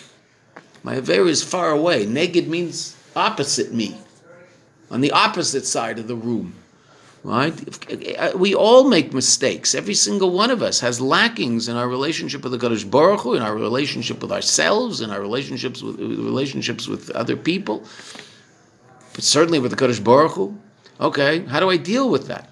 My 0.83 0.95
Avera 0.95 1.27
is 1.27 1.43
far 1.43 1.71
away. 1.71 2.05
Neged 2.05 2.47
means 2.47 2.95
opposite 3.15 3.73
me, 3.73 3.95
on 4.91 5.01
the 5.01 5.11
opposite 5.11 5.65
side 5.65 5.99
of 5.99 6.07
the 6.07 6.15
room. 6.15 6.55
Right? 7.25 8.19
Uh, 8.19 8.37
we 8.37 8.53
all 8.53 8.87
make 8.87 9.11
mistakes. 9.13 9.73
Every 9.73 9.95
single 9.95 10.29
one 10.31 10.51
of 10.51 10.61
us 10.61 10.79
has 10.81 11.01
lackings 11.01 11.67
in 11.67 11.75
our 11.75 11.87
relationship 11.87 12.43
with 12.43 12.51
the 12.51 12.59
Kadosh 12.59 12.89
Baruch 12.89 13.21
Hu, 13.21 13.33
in 13.33 13.41
our 13.41 13.55
relationship 13.55 14.21
with 14.21 14.31
ourselves, 14.31 15.01
in 15.01 15.09
our 15.09 15.19
relationships 15.19 15.81
with 15.81 15.99
relationships 15.99 16.87
with 16.87 17.09
other 17.11 17.35
people, 17.35 17.83
but 19.13 19.23
certainly 19.23 19.57
with 19.57 19.71
the 19.71 19.77
Kadosh 19.77 20.03
Baruch 20.03 20.33
Hu. 20.33 20.55
Okay, 21.01 21.43
how 21.45 21.59
do 21.59 21.69
I 21.69 21.77
deal 21.77 22.09
with 22.09 22.27
that? 22.27 22.49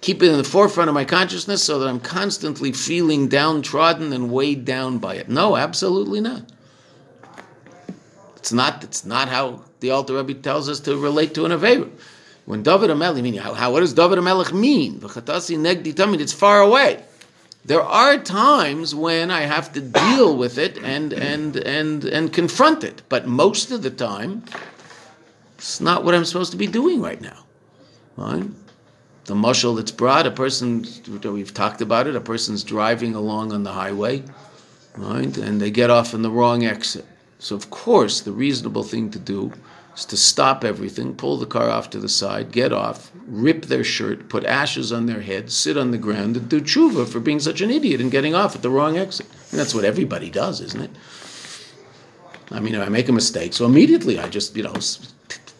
keep 0.00 0.22
it 0.22 0.30
in 0.30 0.36
the 0.36 0.44
forefront 0.44 0.88
of 0.88 0.94
my 0.94 1.04
consciousness 1.04 1.62
so 1.62 1.78
that 1.78 1.88
I'm 1.88 2.00
constantly 2.00 2.72
feeling 2.72 3.28
downtrodden 3.28 4.12
and 4.12 4.30
weighed 4.30 4.64
down 4.64 4.98
by 4.98 5.14
it. 5.14 5.28
No, 5.28 5.56
absolutely 5.56 6.20
not. 6.20 6.42
It's 8.36 8.52
not. 8.52 8.84
It's 8.84 9.04
not 9.04 9.28
how 9.28 9.64
the 9.80 9.90
Alter 9.90 10.14
Rebbe 10.14 10.34
tells 10.34 10.68
us 10.68 10.80
to 10.80 10.96
relate 10.96 11.34
to 11.34 11.44
an 11.44 11.52
Aveira. 11.52 11.90
When 12.48 12.62
David 12.62 12.88
Amelech, 12.88 13.22
meaning 13.22 13.40
how, 13.40 13.52
how 13.52 13.72
what 13.72 13.80
does 13.80 13.92
David 13.92 14.18
Amelech 14.18 14.54
mean? 14.54 15.02
It's 15.02 16.32
far 16.32 16.62
away. 16.62 17.04
There 17.66 17.82
are 17.82 18.16
times 18.16 18.94
when 18.94 19.30
I 19.30 19.42
have 19.42 19.70
to 19.74 19.82
deal 19.82 20.34
with 20.34 20.56
it 20.56 20.78
and 20.78 21.12
and 21.12 21.56
and 21.56 22.06
and 22.06 22.32
confront 22.32 22.84
it, 22.84 23.02
but 23.10 23.26
most 23.26 23.70
of 23.70 23.82
the 23.82 23.90
time, 23.90 24.44
it's 25.58 25.78
not 25.82 26.04
what 26.04 26.14
I'm 26.14 26.24
supposed 26.24 26.52
to 26.52 26.56
be 26.56 26.66
doing 26.66 27.02
right 27.02 27.20
now. 27.20 27.44
Right? 28.16 28.44
the 29.26 29.34
mushal 29.34 29.76
that's 29.76 29.90
brought, 29.90 30.26
a 30.26 30.30
person, 30.30 30.86
we've 31.22 31.52
talked 31.52 31.82
about 31.82 32.06
it, 32.06 32.16
a 32.16 32.20
person's 32.20 32.64
driving 32.64 33.14
along 33.14 33.52
on 33.52 33.62
the 33.62 33.72
highway, 33.72 34.22
right, 34.96 35.36
and 35.36 35.60
they 35.60 35.70
get 35.70 35.90
off 35.90 36.14
in 36.14 36.22
the 36.22 36.30
wrong 36.30 36.64
exit. 36.64 37.04
So, 37.38 37.54
of 37.54 37.68
course, 37.68 38.22
the 38.22 38.32
reasonable 38.32 38.84
thing 38.84 39.10
to 39.10 39.18
do 39.18 39.52
is 39.98 40.04
to 40.06 40.16
stop 40.16 40.64
everything, 40.64 41.14
pull 41.14 41.36
the 41.36 41.46
car 41.46 41.68
off 41.68 41.90
to 41.90 41.98
the 41.98 42.08
side, 42.08 42.52
get 42.52 42.72
off, 42.72 43.10
rip 43.26 43.66
their 43.66 43.82
shirt, 43.82 44.28
put 44.28 44.44
ashes 44.44 44.92
on 44.92 45.06
their 45.06 45.20
head, 45.20 45.50
sit 45.50 45.76
on 45.76 45.90
the 45.90 45.98
ground, 45.98 46.36
and 46.36 46.48
do 46.48 46.60
tshuva 46.60 47.08
for 47.08 47.20
being 47.20 47.40
such 47.40 47.60
an 47.60 47.70
idiot 47.70 48.00
and 48.00 48.10
getting 48.10 48.34
off 48.34 48.54
at 48.54 48.62
the 48.62 48.70
wrong 48.70 48.96
exit. 48.96 49.26
And 49.50 49.58
that's 49.58 49.74
what 49.74 49.84
everybody 49.84 50.30
does, 50.30 50.60
isn't 50.60 50.80
it? 50.80 50.90
I 52.50 52.60
mean, 52.60 52.76
I 52.76 52.88
make 52.88 53.08
a 53.08 53.12
mistake, 53.12 53.52
so 53.52 53.66
immediately 53.66 54.18
I 54.18 54.28
just, 54.28 54.56
you 54.56 54.62
know, 54.62 54.74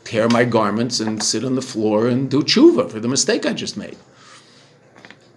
tear 0.05 0.29
my 0.29 0.44
garments 0.44 1.01
and 1.01 1.22
sit 1.22 1.44
on 1.44 1.55
the 1.55 1.62
floor 1.62 2.07
and 2.07 2.31
do 2.31 2.42
tshuva 2.42 2.90
for 2.90 3.01
the 3.01 3.09
mistake 3.09 3.44
I 3.44 3.53
just 3.53 3.77
made. 3.77 3.96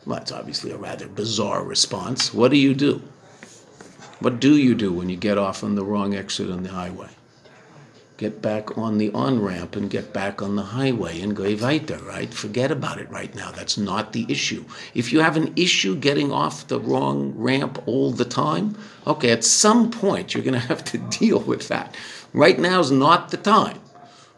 Well, 0.05 0.17
that's 0.17 0.31
obviously 0.31 0.71
a 0.71 0.77
rather 0.77 1.07
bizarre 1.07 1.63
response. 1.63 2.33
What 2.33 2.51
do 2.51 2.57
you 2.57 2.73
do? 2.73 3.01
What 4.19 4.39
do 4.39 4.55
you 4.55 4.75
do 4.75 4.93
when 4.93 5.09
you 5.09 5.17
get 5.17 5.37
off 5.37 5.63
on 5.63 5.75
the 5.75 5.83
wrong 5.83 6.13
exit 6.13 6.51
on 6.51 6.63
the 6.63 6.69
highway? 6.69 7.09
Get 8.21 8.39
back 8.39 8.77
on 8.77 8.99
the 8.99 9.11
on 9.13 9.41
ramp 9.41 9.75
and 9.75 9.89
get 9.89 10.13
back 10.13 10.43
on 10.43 10.55
the 10.55 10.61
highway 10.61 11.21
and 11.21 11.35
go 11.35 11.55
weiter, 11.55 11.97
right? 12.03 12.31
Forget 12.31 12.69
about 12.69 12.99
it 12.99 13.09
right 13.09 13.33
now. 13.33 13.49
That's 13.49 13.79
not 13.79 14.13
the 14.13 14.27
issue. 14.29 14.63
If 14.93 15.11
you 15.11 15.21
have 15.21 15.37
an 15.37 15.51
issue 15.55 15.95
getting 15.95 16.31
off 16.31 16.67
the 16.67 16.79
wrong 16.79 17.33
ramp 17.35 17.81
all 17.87 18.11
the 18.11 18.23
time, 18.23 18.77
okay, 19.07 19.31
at 19.31 19.43
some 19.43 19.89
point 19.89 20.35
you're 20.35 20.43
going 20.43 20.53
to 20.53 20.67
have 20.67 20.83
to 20.83 20.97
deal 21.19 21.39
with 21.39 21.67
that. 21.69 21.95
Right 22.31 22.59
now 22.59 22.79
is 22.79 22.91
not 22.91 23.31
the 23.31 23.37
time, 23.37 23.79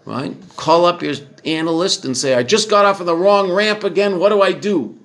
right? 0.05 0.33
Call 0.55 0.85
up 0.85 1.01
your 1.01 1.15
analyst 1.43 2.05
and 2.05 2.15
say, 2.15 2.35
I 2.35 2.43
just 2.43 2.69
got 2.69 2.85
off 2.85 3.01
on 3.01 3.05
the 3.05 3.17
wrong 3.17 3.51
ramp 3.51 3.83
again. 3.83 4.17
What 4.17 4.29
do 4.29 4.41
I 4.41 4.53
do? 4.53 4.97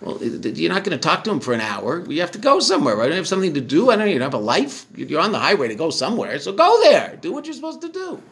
Well, 0.00 0.22
you're 0.22 0.72
not 0.72 0.84
going 0.84 0.96
to 0.96 1.02
talk 1.02 1.24
to 1.24 1.30
him 1.30 1.40
for 1.40 1.52
an 1.52 1.60
hour. 1.60 2.04
You 2.08 2.20
have 2.20 2.30
to 2.32 2.38
go 2.38 2.60
somewhere, 2.60 2.94
right? 2.94 3.10
You 3.10 3.16
have 3.16 3.26
something 3.26 3.54
to 3.54 3.60
do. 3.60 3.90
I 3.90 3.96
don't. 3.96 4.08
You 4.08 4.20
have 4.20 4.34
a 4.34 4.38
life. 4.38 4.86
You're 4.94 5.20
on 5.20 5.32
the 5.32 5.40
highway 5.40 5.68
to 5.68 5.74
go 5.74 5.90
somewhere, 5.90 6.38
so 6.38 6.52
go 6.52 6.80
there. 6.82 7.18
Do 7.20 7.32
what 7.32 7.46
you're 7.46 7.54
supposed 7.54 7.80
to 7.82 7.88
do. 7.88 8.22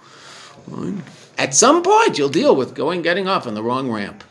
At 1.38 1.54
some 1.54 1.82
point, 1.82 2.18
you'll 2.18 2.28
deal 2.28 2.54
with 2.54 2.74
going, 2.74 3.02
getting 3.02 3.28
off 3.28 3.46
on 3.46 3.54
the 3.54 3.62
wrong 3.62 3.90
ramp. 3.90 4.22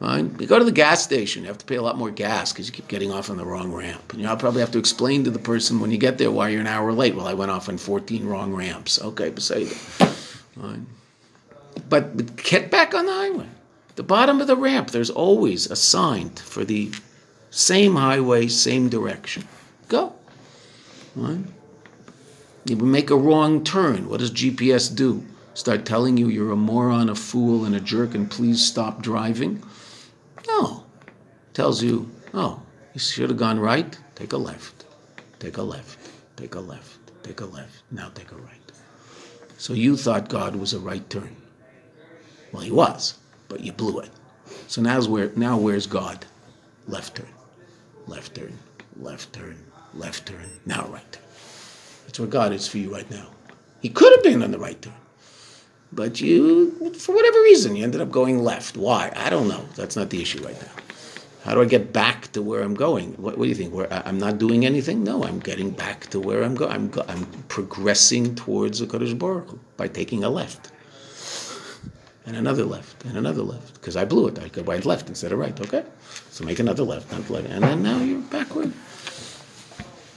You 0.00 0.46
go 0.46 0.58
to 0.58 0.64
the 0.64 0.72
gas 0.72 1.02
station. 1.02 1.42
You 1.42 1.48
have 1.48 1.58
to 1.58 1.64
pay 1.64 1.76
a 1.76 1.82
lot 1.82 1.96
more 1.96 2.10
gas 2.10 2.52
because 2.52 2.66
you 2.66 2.74
keep 2.74 2.88
getting 2.88 3.10
off 3.10 3.30
on 3.30 3.36
the 3.38 3.44
wrong 3.46 3.72
ramp. 3.72 4.12
And 4.12 4.20
you'll 4.20 4.36
probably 4.36 4.60
have 4.60 4.72
to 4.72 4.78
explain 4.78 5.24
to 5.24 5.30
the 5.30 5.38
person 5.38 5.80
when 5.80 5.90
you 5.90 5.96
get 5.96 6.18
there 6.18 6.30
why 6.30 6.50
you're 6.50 6.60
an 6.60 6.66
hour 6.66 6.92
late. 6.92 7.14
Well, 7.14 7.26
I 7.26 7.34
went 7.34 7.50
off 7.50 7.68
on 7.68 7.78
14 7.78 8.26
wrong 8.26 8.52
ramps. 8.52 9.00
Okay, 9.00 9.30
beside 9.30 9.68
Right? 10.56 10.80
But 11.88 12.36
get 12.36 12.70
back 12.70 12.94
on 12.94 13.06
the 13.06 13.12
highway. 13.12 13.48
The 13.96 14.02
bottom 14.02 14.40
of 14.40 14.46
the 14.46 14.56
ramp, 14.56 14.90
there's 14.90 15.10
always 15.10 15.70
a 15.70 15.76
sign 15.76 16.30
for 16.30 16.64
the 16.64 16.90
same 17.50 17.94
highway, 17.94 18.48
same 18.48 18.88
direction. 18.88 19.46
Go. 19.88 20.14
Right? 21.14 21.44
You 22.64 22.76
make 22.76 23.10
a 23.10 23.16
wrong 23.16 23.62
turn. 23.62 24.08
What 24.08 24.20
does 24.20 24.32
GPS 24.32 24.94
do? 24.94 25.24
Start 25.54 25.84
telling 25.84 26.16
you 26.16 26.28
you're 26.28 26.50
a 26.50 26.56
moron, 26.56 27.08
a 27.08 27.14
fool, 27.14 27.64
and 27.64 27.76
a 27.76 27.80
jerk, 27.80 28.14
and 28.14 28.28
please 28.28 28.64
stop 28.64 29.02
driving? 29.02 29.62
No. 30.48 30.84
Tells 31.52 31.80
you, 31.80 32.10
oh, 32.32 32.60
you 32.94 32.98
should 32.98 33.30
have 33.30 33.38
gone 33.38 33.60
right. 33.60 33.96
Take 34.16 34.32
a 34.32 34.36
left. 34.36 34.86
Take 35.38 35.58
a 35.58 35.62
left. 35.62 36.10
Take 36.36 36.56
a 36.56 36.60
left. 36.60 36.98
Take 37.22 37.40
a 37.40 37.44
left. 37.44 37.82
Now 37.92 38.08
take 38.08 38.32
a 38.32 38.36
right. 38.36 38.72
So 39.56 39.72
you 39.72 39.96
thought 39.96 40.28
God 40.28 40.56
was 40.56 40.72
a 40.72 40.80
right 40.80 41.08
turn. 41.08 41.36
Well, 42.50 42.62
he 42.62 42.72
was 42.72 43.18
but 43.54 43.64
you 43.64 43.70
blew 43.70 44.00
it. 44.00 44.10
So 44.66 44.82
now's 44.82 45.06
where 45.06 45.30
now 45.36 45.56
where's 45.56 45.86
God? 45.86 46.26
Left 46.88 47.14
turn, 47.14 47.28
left 48.08 48.34
turn, 48.34 48.58
left 48.96 49.32
turn, 49.32 49.56
left 49.94 50.26
turn. 50.26 50.50
Now 50.66 50.88
right 50.88 51.12
turn. 51.12 51.22
That's 52.04 52.18
where 52.18 52.26
God 52.26 52.52
is 52.52 52.66
for 52.66 52.78
you 52.78 52.92
right 52.92 53.08
now. 53.12 53.28
He 53.80 53.90
could 53.90 54.12
have 54.12 54.24
been 54.24 54.42
on 54.42 54.50
the 54.50 54.58
right 54.58 54.80
turn, 54.82 54.92
but 55.92 56.20
you, 56.20 56.92
for 56.94 57.14
whatever 57.14 57.38
reason, 57.42 57.76
you 57.76 57.84
ended 57.84 58.00
up 58.00 58.10
going 58.10 58.40
left. 58.42 58.76
Why? 58.76 59.12
I 59.14 59.30
don't 59.30 59.46
know. 59.46 59.64
That's 59.76 59.94
not 59.94 60.10
the 60.10 60.20
issue 60.20 60.42
right 60.44 60.60
now. 60.60 60.72
How 61.44 61.54
do 61.54 61.62
I 61.62 61.66
get 61.66 61.92
back 61.92 62.32
to 62.32 62.42
where 62.42 62.62
I'm 62.62 62.74
going? 62.74 63.12
What, 63.12 63.38
what 63.38 63.44
do 63.44 63.48
you 63.48 63.54
think? 63.54 63.72
Where 63.72 63.86
I'm 63.92 64.18
not 64.18 64.38
doing 64.38 64.66
anything? 64.66 65.04
No, 65.04 65.22
I'm 65.22 65.38
getting 65.38 65.70
back 65.70 66.08
to 66.10 66.18
where 66.18 66.42
I'm 66.42 66.56
going. 66.56 66.72
I'm, 66.72 66.88
go- 66.88 67.04
I'm 67.06 67.24
progressing 67.46 68.34
towards 68.34 68.80
the 68.80 68.86
Kodesh 68.86 69.16
Baruch 69.16 69.50
Hu 69.50 69.60
by 69.76 69.86
taking 69.86 70.24
a 70.24 70.28
left 70.28 70.72
and 72.26 72.36
another 72.36 72.64
left, 72.64 73.04
and 73.04 73.16
another 73.16 73.42
left, 73.42 73.74
because 73.74 73.96
I 73.96 74.04
blew 74.04 74.28
it. 74.28 74.38
I 74.38 74.60
went 74.62 74.86
left 74.86 75.08
instead 75.08 75.32
of 75.32 75.38
right. 75.38 75.58
Okay, 75.60 75.84
so 76.30 76.44
make 76.44 76.58
another 76.58 76.82
left, 76.82 77.12
another 77.12 77.34
left, 77.34 77.48
and 77.48 77.62
then 77.62 77.82
now 77.82 77.98
you're 77.98 78.20
backward. 78.20 78.72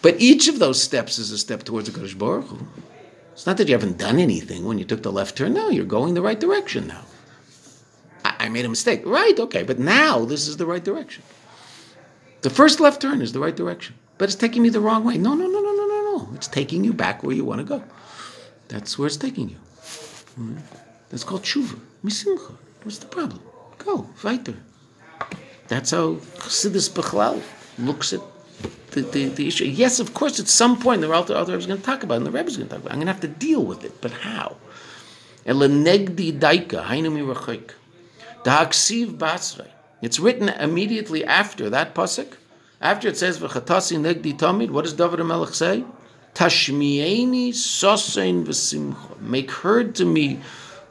But 0.01 0.21
each 0.21 0.47
of 0.47 0.59
those 0.59 0.81
steps 0.81 1.17
is 1.17 1.31
a 1.31 1.37
step 1.37 1.63
towards 1.63 1.91
the 1.91 1.99
Kodesh 1.99 2.17
Baruch 2.17 2.45
Hu. 2.45 2.65
It's 3.33 3.45
not 3.45 3.57
that 3.57 3.67
you 3.67 3.73
haven't 3.73 3.97
done 3.97 4.19
anything 4.19 4.65
when 4.65 4.79
you 4.79 4.85
took 4.85 5.03
the 5.03 5.11
left 5.11 5.37
turn. 5.37 5.53
No, 5.53 5.69
you're 5.69 5.85
going 5.85 6.13
the 6.13 6.21
right 6.21 6.39
direction 6.39 6.87
now. 6.87 7.01
I, 8.23 8.35
I 8.45 8.49
made 8.49 8.65
a 8.65 8.69
mistake. 8.69 9.01
Right, 9.05 9.37
okay, 9.37 9.63
but 9.63 9.79
now 9.79 10.25
this 10.25 10.47
is 10.47 10.57
the 10.57 10.65
right 10.65 10.83
direction. 10.83 11.23
The 12.41 12.49
first 12.49 12.79
left 12.79 13.01
turn 13.01 13.21
is 13.21 13.33
the 13.33 13.39
right 13.39 13.55
direction, 13.55 13.95
but 14.17 14.29
it's 14.29 14.35
taking 14.35 14.61
me 14.61 14.69
the 14.69 14.79
wrong 14.79 15.03
way. 15.03 15.17
No, 15.17 15.33
no, 15.33 15.45
no, 15.45 15.59
no, 15.59 15.71
no, 15.73 15.87
no, 15.87 16.17
no. 16.17 16.29
It's 16.35 16.47
taking 16.47 16.83
you 16.83 16.93
back 16.93 17.23
where 17.23 17.35
you 17.35 17.43
want 17.43 17.59
to 17.59 17.65
go. 17.65 17.83
That's 18.69 18.97
where 18.97 19.07
it's 19.07 19.17
taking 19.17 19.49
you. 19.49 19.57
Mm-hmm. 20.39 20.86
That's 21.09 21.23
called 21.23 21.43
tshuva. 21.43 21.79
Misimcha. 22.03 22.53
What's 22.83 22.99
the 22.99 23.07
problem? 23.07 23.41
Go, 23.79 24.09
weiter. 24.23 24.55
That's 25.67 25.91
how 25.91 26.15
Chassidus 26.39 26.89
Bechlal 26.89 27.41
looks 27.77 28.13
at 28.13 28.21
the, 28.91 29.01
the, 29.01 29.25
the, 29.25 29.47
issue. 29.47 29.65
Yes, 29.65 29.99
of 29.99 30.13
course, 30.13 30.39
at 30.39 30.47
some 30.47 30.79
point 30.79 31.01
the 31.01 31.11
Alter 31.11 31.33
Rebbe 31.35 31.53
is 31.53 31.65
going 31.67 31.79
to 31.79 31.85
talk 31.85 32.03
about 32.03 32.15
it, 32.15 32.17
and 32.17 32.25
the 32.25 32.31
Rebbe 32.31 32.47
is 32.47 32.57
going 32.57 32.69
to 32.69 32.75
talk 32.75 32.83
about 32.83 32.91
it. 32.91 32.93
I'm 32.93 32.99
going 32.99 33.07
to 33.07 33.13
have 33.13 33.21
to 33.21 33.27
deal 33.27 33.63
with 33.63 33.83
it, 33.83 33.99
but 34.01 34.11
how? 34.11 34.57
It's 40.01 40.19
written 40.19 40.49
immediately 40.49 41.25
after 41.25 41.69
that 41.69 41.95
pasuk. 41.95 42.33
After 42.79 43.07
it 43.07 43.17
says 43.17 43.39
v'chatasi 43.39 43.97
negdi 43.97 44.37
tamid, 44.37 44.69
what 44.71 44.83
does 44.83 44.93
David 44.93 45.23
Melech 45.23 45.53
say? 45.53 45.83
Tashmieni 46.35 47.49
sosein 47.49 48.45
v'simcha. 48.45 49.19
Make 49.19 49.51
heard 49.51 49.95
to 49.95 50.05
me 50.05 50.41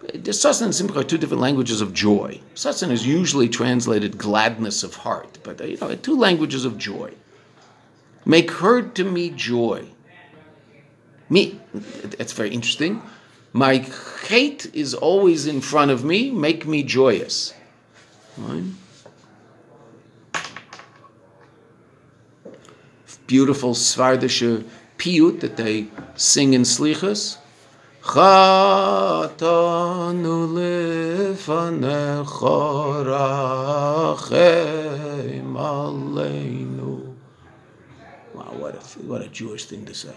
Sasan 0.07 0.67
and 0.67 0.75
Simcha 0.75 1.01
are 1.01 1.05
two 1.05 1.19
different 1.19 1.41
languages 1.41 1.81
of 1.81 1.93
joy. 1.93 2.41
Sasan 2.55 2.91
is 2.91 3.07
usually 3.07 3.49
translated 3.49 4.19
gladness 4.19 4.83
of 4.83 4.95
heart, 4.95 5.39
but 5.43 5.61
you 5.67 5.77
know, 5.79 5.95
two 5.97 6.17
languages 6.17 6.65
of 6.65 6.79
joy. 6.79 7.13
Make 8.25 8.51
heard 8.51 8.95
to 8.97 9.05
me 9.05 9.31
joy. 9.31 9.87
Me, 11.29 11.61
that's 11.73 12.33
very 12.33 12.51
interesting. 12.51 13.03
My 13.53 13.79
hate 13.79 14.67
is 14.75 14.95
always 14.95 15.47
in 15.47 15.61
front 15.61 15.91
of 15.91 16.05
me. 16.05 16.31
Make 16.31 16.67
me 16.67 16.83
joyous. 16.83 17.55
Right? 18.37 18.65
Beautiful 23.27 23.75
Svardische 23.75 24.65
piyut 24.99 25.41
that 25.41 25.57
they 25.57 25.89
sing 26.15 26.55
in 26.55 26.63
Slichas. 26.63 27.39
חטאנו 28.06 29.38
לפניך 30.58 32.44
רחם 33.06 34.38
עלינו. 35.58 37.00
Wow, 38.34 38.54
what 38.60 38.76
a, 38.76 38.80
what 39.08 39.22
a 39.22 39.28
Jewish 39.28 39.66
thing 39.66 39.86
to 39.86 39.94
say. 39.94 40.16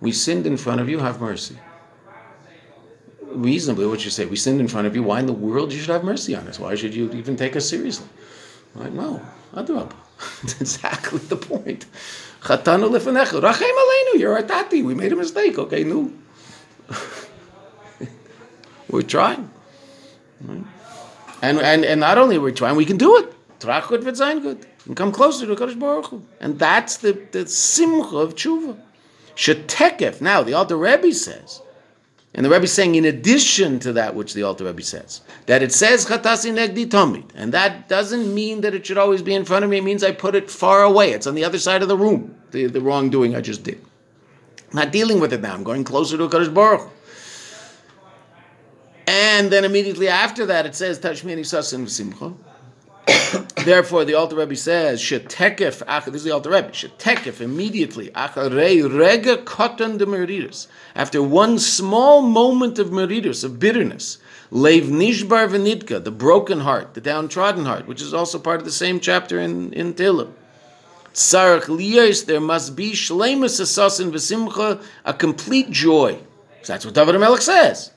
We 0.00 0.12
sinned 0.12 0.46
in 0.46 0.56
front 0.56 0.80
of 0.80 0.88
you, 0.88 0.98
have 0.98 1.20
mercy. 1.20 1.56
Reasonably, 3.22 3.86
what 3.86 4.04
you 4.04 4.10
say, 4.10 4.24
we 4.26 4.36
sinned 4.36 4.60
in 4.60 4.66
front 4.66 4.86
of 4.88 4.96
you, 4.96 5.02
why 5.04 5.20
in 5.20 5.26
the 5.26 5.32
world 5.32 5.72
you 5.72 5.78
should 5.78 5.90
have 5.90 6.02
mercy 6.02 6.34
on 6.34 6.48
us? 6.48 6.58
Why 6.58 6.74
should 6.74 6.94
you 6.94 7.12
even 7.12 7.36
take 7.36 7.54
us 7.54 7.68
seriously? 7.68 8.08
Right? 8.74 8.92
No, 8.92 9.22
Adrab. 9.54 9.92
That's 10.42 10.60
exactly 10.60 11.20
the 11.20 11.36
point. 11.36 11.86
Chatanu 12.42 12.88
lefanecha, 12.90 13.40
rachem 13.40 13.76
aleinu, 13.82 14.18
you're 14.18 14.34
our 14.34 14.42
tati, 14.42 14.82
we 14.82 14.94
made 14.94 15.12
a 15.12 15.16
mistake, 15.16 15.58
okay, 15.58 15.84
no. 15.84 16.10
We're 18.89 19.01
trying. 19.01 19.49
And, 21.41 21.59
and, 21.59 21.85
and 21.85 21.99
not 21.99 22.17
only 22.17 22.37
we're 22.37 22.51
trying, 22.51 22.75
we 22.75 22.85
can 22.85 22.97
do 22.97 23.17
it. 23.17 23.33
Trachut 23.59 24.41
good. 24.41 24.65
And 24.85 24.95
come 24.95 25.11
closer 25.11 25.45
to 25.47 25.55
Kadosh 25.55 25.79
Baruch 25.79 26.07
Hu. 26.07 26.23
And 26.39 26.59
that's 26.59 26.97
the, 26.97 27.13
the 27.31 27.47
simcha 27.47 28.17
of 28.17 28.35
tshuva. 28.35 28.77
Shetekef. 29.35 30.21
Now, 30.21 30.43
the 30.43 30.53
Alter 30.53 30.77
Rebbe 30.77 31.13
says, 31.13 31.61
and 32.33 32.45
the 32.45 32.49
Rebbe 32.49 32.65
is 32.65 32.73
saying, 32.73 32.95
in 32.95 33.05
addition 33.05 33.79
to 33.79 33.93
that 33.93 34.13
which 34.13 34.33
the 34.33 34.43
Alter 34.43 34.65
Rebbe 34.65 34.81
says, 34.81 35.21
that 35.45 35.63
it 35.63 35.71
says 35.71 36.05
Chatasi 36.05 36.53
Negdi 36.53 36.85
Tomid, 36.85 37.29
and 37.33 37.53
that 37.53 37.87
doesn't 37.87 38.33
mean 38.33 38.61
that 38.61 38.73
it 38.73 38.85
should 38.85 38.97
always 38.97 39.21
be 39.21 39.33
in 39.33 39.45
front 39.45 39.63
of 39.63 39.71
me. 39.71 39.77
It 39.77 39.83
means 39.83 40.03
I 40.03 40.11
put 40.11 40.35
it 40.35 40.51
far 40.51 40.83
away. 40.83 41.11
It's 41.11 41.27
on 41.27 41.35
the 41.35 41.45
other 41.45 41.59
side 41.59 41.81
of 41.81 41.87
the 41.87 41.97
room. 41.97 42.35
The, 42.51 42.67
the 42.67 42.81
wrongdoing 42.81 43.35
I 43.35 43.41
just 43.41 43.63
did. 43.63 43.81
I'm 44.71 44.75
not 44.75 44.91
dealing 44.91 45.19
with 45.19 45.31
it 45.31 45.41
now. 45.41 45.53
I'm 45.53 45.63
going 45.63 45.83
closer 45.83 46.17
to 46.17 46.27
Kadosh 46.27 46.53
Baruch 46.53 46.81
Hu. 46.81 46.89
And 49.07 49.51
then 49.51 49.65
immediately 49.65 50.07
after 50.07 50.45
that, 50.47 50.65
it 50.65 50.75
says 50.75 50.99
Tashmini 50.99 51.41
Sasin 51.41 51.89
Simcha. 51.89 52.33
Therefore, 53.63 54.05
the 54.05 54.13
Alter 54.15 54.35
Rebbe 54.35 54.55
says, 54.55 55.01
Shetekef, 55.01 56.05
this 56.05 56.15
is 56.15 56.23
the 56.23 56.31
Alter 56.31 56.51
Rebbe, 56.51 56.69
Shetekef, 56.69 57.41
immediately, 57.41 58.09
Acharei 58.09 58.81
Rega 58.83 59.37
Meridus, 59.37 60.67
after 60.95 61.21
one 61.21 61.59
small 61.59 62.21
moment 62.21 62.79
of 62.79 62.89
Meridus, 62.89 63.43
of 63.43 63.59
bitterness, 63.59 64.17
Leiv 64.51 64.83
Nishbar 64.83 65.49
Venidka, 65.49 66.03
the 66.03 66.11
broken 66.11 66.61
heart, 66.61 66.93
the 66.93 67.01
downtrodden 67.01 67.65
heart, 67.65 67.87
which 67.87 68.01
is 68.01 68.13
also 68.13 68.39
part 68.39 68.59
of 68.59 68.65
the 68.65 68.71
same 68.71 68.99
chapter 68.99 69.39
in, 69.39 69.73
in 69.73 69.93
Tehillim. 69.93 70.31
Sarach 71.13 71.65
Liyos, 71.65 72.25
there 72.25 72.41
must 72.41 72.75
be 72.75 72.91
Shleimus 72.91 73.59
Asasin 73.61 74.11
V'Simcha, 74.11 74.83
a 75.05 75.13
complete 75.13 75.69
joy. 75.71 76.19
So 76.61 76.73
that's 76.73 76.85
what 76.85 76.93
David 76.93 77.19
Melech 77.19 77.41
says 77.41 77.91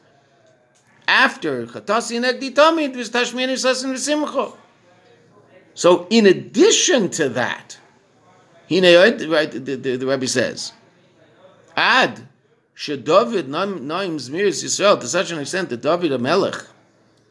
after 1.08 1.66
Chatasi 1.66 2.20
Negdi 2.20 2.54
Tamid 2.54 2.94
was 2.94 3.10
Tashmini 3.10 3.54
Sasin 3.54 3.94
V'Simcha. 3.94 4.54
So, 5.74 6.06
in 6.10 6.26
addition 6.26 7.08
to 7.10 7.28
that, 7.30 7.78
right, 8.70 9.50
the, 9.50 9.58
the, 9.58 9.96
the 9.96 10.06
Rebbe 10.06 10.28
says, 10.28 10.72
Ad, 11.76 12.20
David 12.76 13.48
Naim 13.48 14.18
Zmiris 14.18 14.62
Yisrael, 14.62 15.00
to 15.00 15.06
such 15.06 15.30
an 15.30 15.38
extent 15.38 15.70
that 15.70 15.80
David 15.80 16.12
Amelech, 16.12 16.66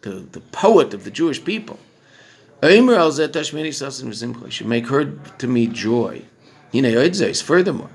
the, 0.01 0.25
the 0.31 0.39
poet 0.39 0.93
of 0.93 1.03
the 1.03 1.11
Jewish 1.11 1.43
people, 1.43 1.77
should 2.63 4.67
make 4.67 4.87
her 4.87 5.05
to 5.37 5.47
me 5.47 5.67
joy. 5.67 6.23
Furthermore, 6.73 7.89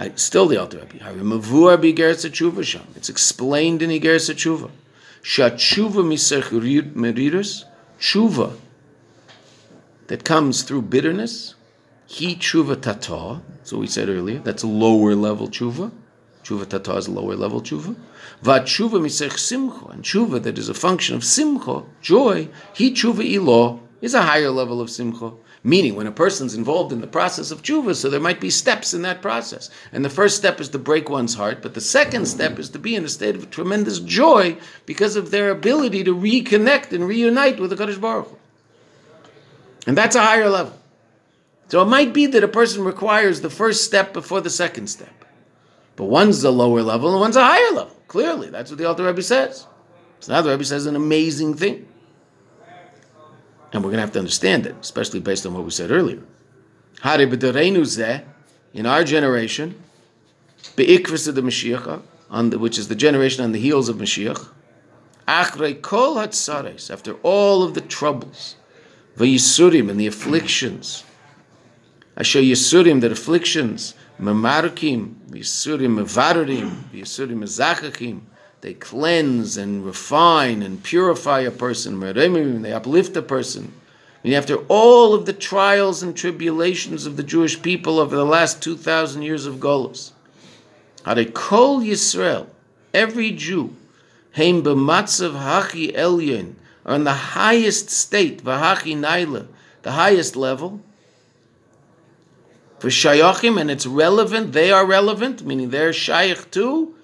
I, 0.00 0.12
still 0.14 0.46
the 0.46 0.56
Rebbe. 0.56 1.92
It's 2.96 3.08
explained 3.10 3.82
in 3.82 3.90
Igeres 3.90 4.30
Tshuva. 4.34 4.70
Shatshuva 5.22 6.02
misech 6.02 6.50
merirus, 6.94 7.64
tshuva 8.00 8.56
that 10.06 10.24
comes 10.24 10.62
through 10.62 10.82
bitterness. 10.82 11.54
He 12.06 12.34
tshuva 12.34 12.80
tata. 12.80 13.42
So 13.62 13.78
we 13.78 13.86
said 13.86 14.08
earlier 14.08 14.38
that's 14.38 14.64
lower 14.64 15.14
level 15.14 15.48
tshuva. 15.48 15.92
Tshuva 16.42 16.66
tata 16.66 16.96
is 16.96 17.08
lower 17.08 17.36
level 17.36 17.60
tshuva. 17.60 17.94
Va 18.40 18.60
misech 18.60 19.38
simcha 19.38 19.86
and 19.88 20.02
tshuva 20.02 20.42
that 20.42 20.56
is 20.56 20.70
a 20.70 20.74
function 20.74 21.14
of 21.14 21.22
simcha, 21.22 21.82
joy. 22.00 22.48
He 22.74 22.90
tshuva 22.90 23.22
ilo 23.22 23.80
is 24.00 24.14
a 24.14 24.22
higher 24.22 24.50
level 24.50 24.80
of 24.80 24.88
simcha. 24.88 25.32
Meaning, 25.62 25.94
when 25.94 26.06
a 26.06 26.12
person's 26.12 26.54
involved 26.54 26.90
in 26.90 27.02
the 27.02 27.06
process 27.06 27.50
of 27.50 27.62
tshuva, 27.62 27.94
so 27.94 28.08
there 28.08 28.18
might 28.18 28.40
be 28.40 28.48
steps 28.48 28.94
in 28.94 29.02
that 29.02 29.20
process. 29.20 29.68
And 29.92 30.02
the 30.02 30.08
first 30.08 30.36
step 30.36 30.58
is 30.58 30.70
to 30.70 30.78
break 30.78 31.10
one's 31.10 31.34
heart, 31.34 31.60
but 31.60 31.74
the 31.74 31.82
second 31.82 32.26
step 32.26 32.58
is 32.58 32.70
to 32.70 32.78
be 32.78 32.94
in 32.94 33.04
a 33.04 33.10
state 33.10 33.36
of 33.36 33.50
tremendous 33.50 33.98
joy 33.98 34.56
because 34.86 35.16
of 35.16 35.30
their 35.30 35.50
ability 35.50 36.02
to 36.04 36.16
reconnect 36.16 36.92
and 36.92 37.06
reunite 37.06 37.60
with 37.60 37.70
the 37.70 37.76
Kadosh 37.76 38.00
Baruch. 38.00 38.38
And 39.86 39.98
that's 39.98 40.16
a 40.16 40.22
higher 40.22 40.48
level. 40.48 40.78
So 41.68 41.82
it 41.82 41.86
might 41.86 42.14
be 42.14 42.26
that 42.26 42.42
a 42.42 42.48
person 42.48 42.82
requires 42.82 43.42
the 43.42 43.50
first 43.50 43.84
step 43.84 44.14
before 44.14 44.40
the 44.40 44.50
second 44.50 44.86
step. 44.86 45.24
But 45.94 46.06
one's 46.06 46.42
a 46.42 46.50
lower 46.50 46.82
level 46.82 47.10
and 47.10 47.20
one's 47.20 47.36
a 47.36 47.44
higher 47.44 47.72
level. 47.72 47.96
Clearly, 48.08 48.48
that's 48.48 48.70
what 48.70 48.78
the 48.78 48.86
Alter 48.86 49.04
Rebbe 49.04 49.22
says. 49.22 49.66
So 50.20 50.32
now 50.32 50.40
the 50.40 50.50
Rebbe 50.50 50.64
says 50.64 50.86
an 50.86 50.96
amazing 50.96 51.54
thing. 51.54 51.86
And 53.72 53.84
we're 53.84 53.90
going 53.90 53.98
to 53.98 54.02
have 54.02 54.12
to 54.12 54.18
understand 54.18 54.66
it, 54.66 54.74
especially 54.80 55.20
based 55.20 55.46
on 55.46 55.54
what 55.54 55.64
we 55.64 55.70
said 55.70 55.90
earlier. 55.90 56.22
In 58.72 58.86
our 58.86 59.04
generation, 59.04 59.82
the 60.76 62.02
on 62.30 62.50
the, 62.50 62.58
which 62.58 62.78
is 62.78 62.88
the 62.88 62.94
generation 62.94 63.42
on 63.44 63.52
the 63.52 63.58
heels 63.60 63.88
of 63.88 63.96
Mashiach, 63.96 64.48
after 65.26 67.12
all 67.22 67.62
of 67.62 67.74
the 67.74 67.80
troubles, 67.80 68.56
v'yisurim 69.16 69.88
and 69.88 69.98
the 69.98 70.06
afflictions, 70.06 71.04
I 72.16 72.20
asher 72.20 72.40
yisurim, 72.40 73.00
the 73.00 73.10
afflictions, 73.12 73.94
memarkim, 74.20 75.14
v'yisurim 75.30 76.04
mevarim, 76.04 76.70
v'yisurim 76.92 77.38
mezachakim, 77.38 78.22
they 78.60 78.74
cleanse 78.74 79.56
and 79.56 79.84
refine 79.86 80.62
and 80.62 80.82
purify 80.82 81.40
a 81.40 81.50
person. 81.50 82.00
They 82.00 82.72
uplift 82.72 83.16
a 83.16 83.22
person. 83.22 83.72
And 84.22 84.34
after 84.34 84.56
all 84.68 85.14
of 85.14 85.24
the 85.24 85.32
trials 85.32 86.02
and 86.02 86.14
tribulations 86.14 87.06
of 87.06 87.16
the 87.16 87.22
Jewish 87.22 87.62
people 87.62 87.98
over 87.98 88.14
the 88.14 88.26
last 88.26 88.62
2,000 88.62 89.22
years 89.22 89.46
of 89.46 89.56
Golos, 89.56 90.12
Kol 91.32 91.80
Yisrael, 91.80 92.46
every 92.92 93.30
Jew, 93.30 93.74
Heim 94.36 94.62
b'matzav 94.62 95.32
hachi 95.32 95.94
elyon, 95.94 96.56
are 96.84 96.96
in 96.96 97.04
the 97.04 97.14
highest 97.14 97.88
state, 97.88 98.44
v'hachi 98.44 98.94
naila, 98.94 99.46
the 99.82 99.92
highest 99.92 100.36
level, 100.36 100.80
for 102.78 102.88
shayachim, 102.88 103.58
and 103.58 103.70
it's 103.70 103.86
relevant, 103.86 104.52
they 104.52 104.70
are 104.70 104.84
relevant, 104.84 105.42
meaning 105.46 105.70
they're 105.70 105.92
shayach 105.92 106.50
too, 106.50 106.94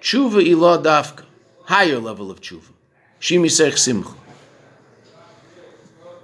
Tshuva 0.00 0.44
ilo 0.46 0.82
dafka, 0.82 1.24
higher 1.64 1.98
level 1.98 2.30
of 2.30 2.40
tshuva. 2.40 2.72
Shi 3.18 3.38
misech 3.38 3.76
simcha. 3.78 4.14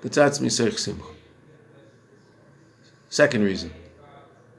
B'tzatz 0.03 0.41
misech 0.41 0.79
simcha. 0.79 1.05
Second 3.11 3.45
reason. 3.45 3.71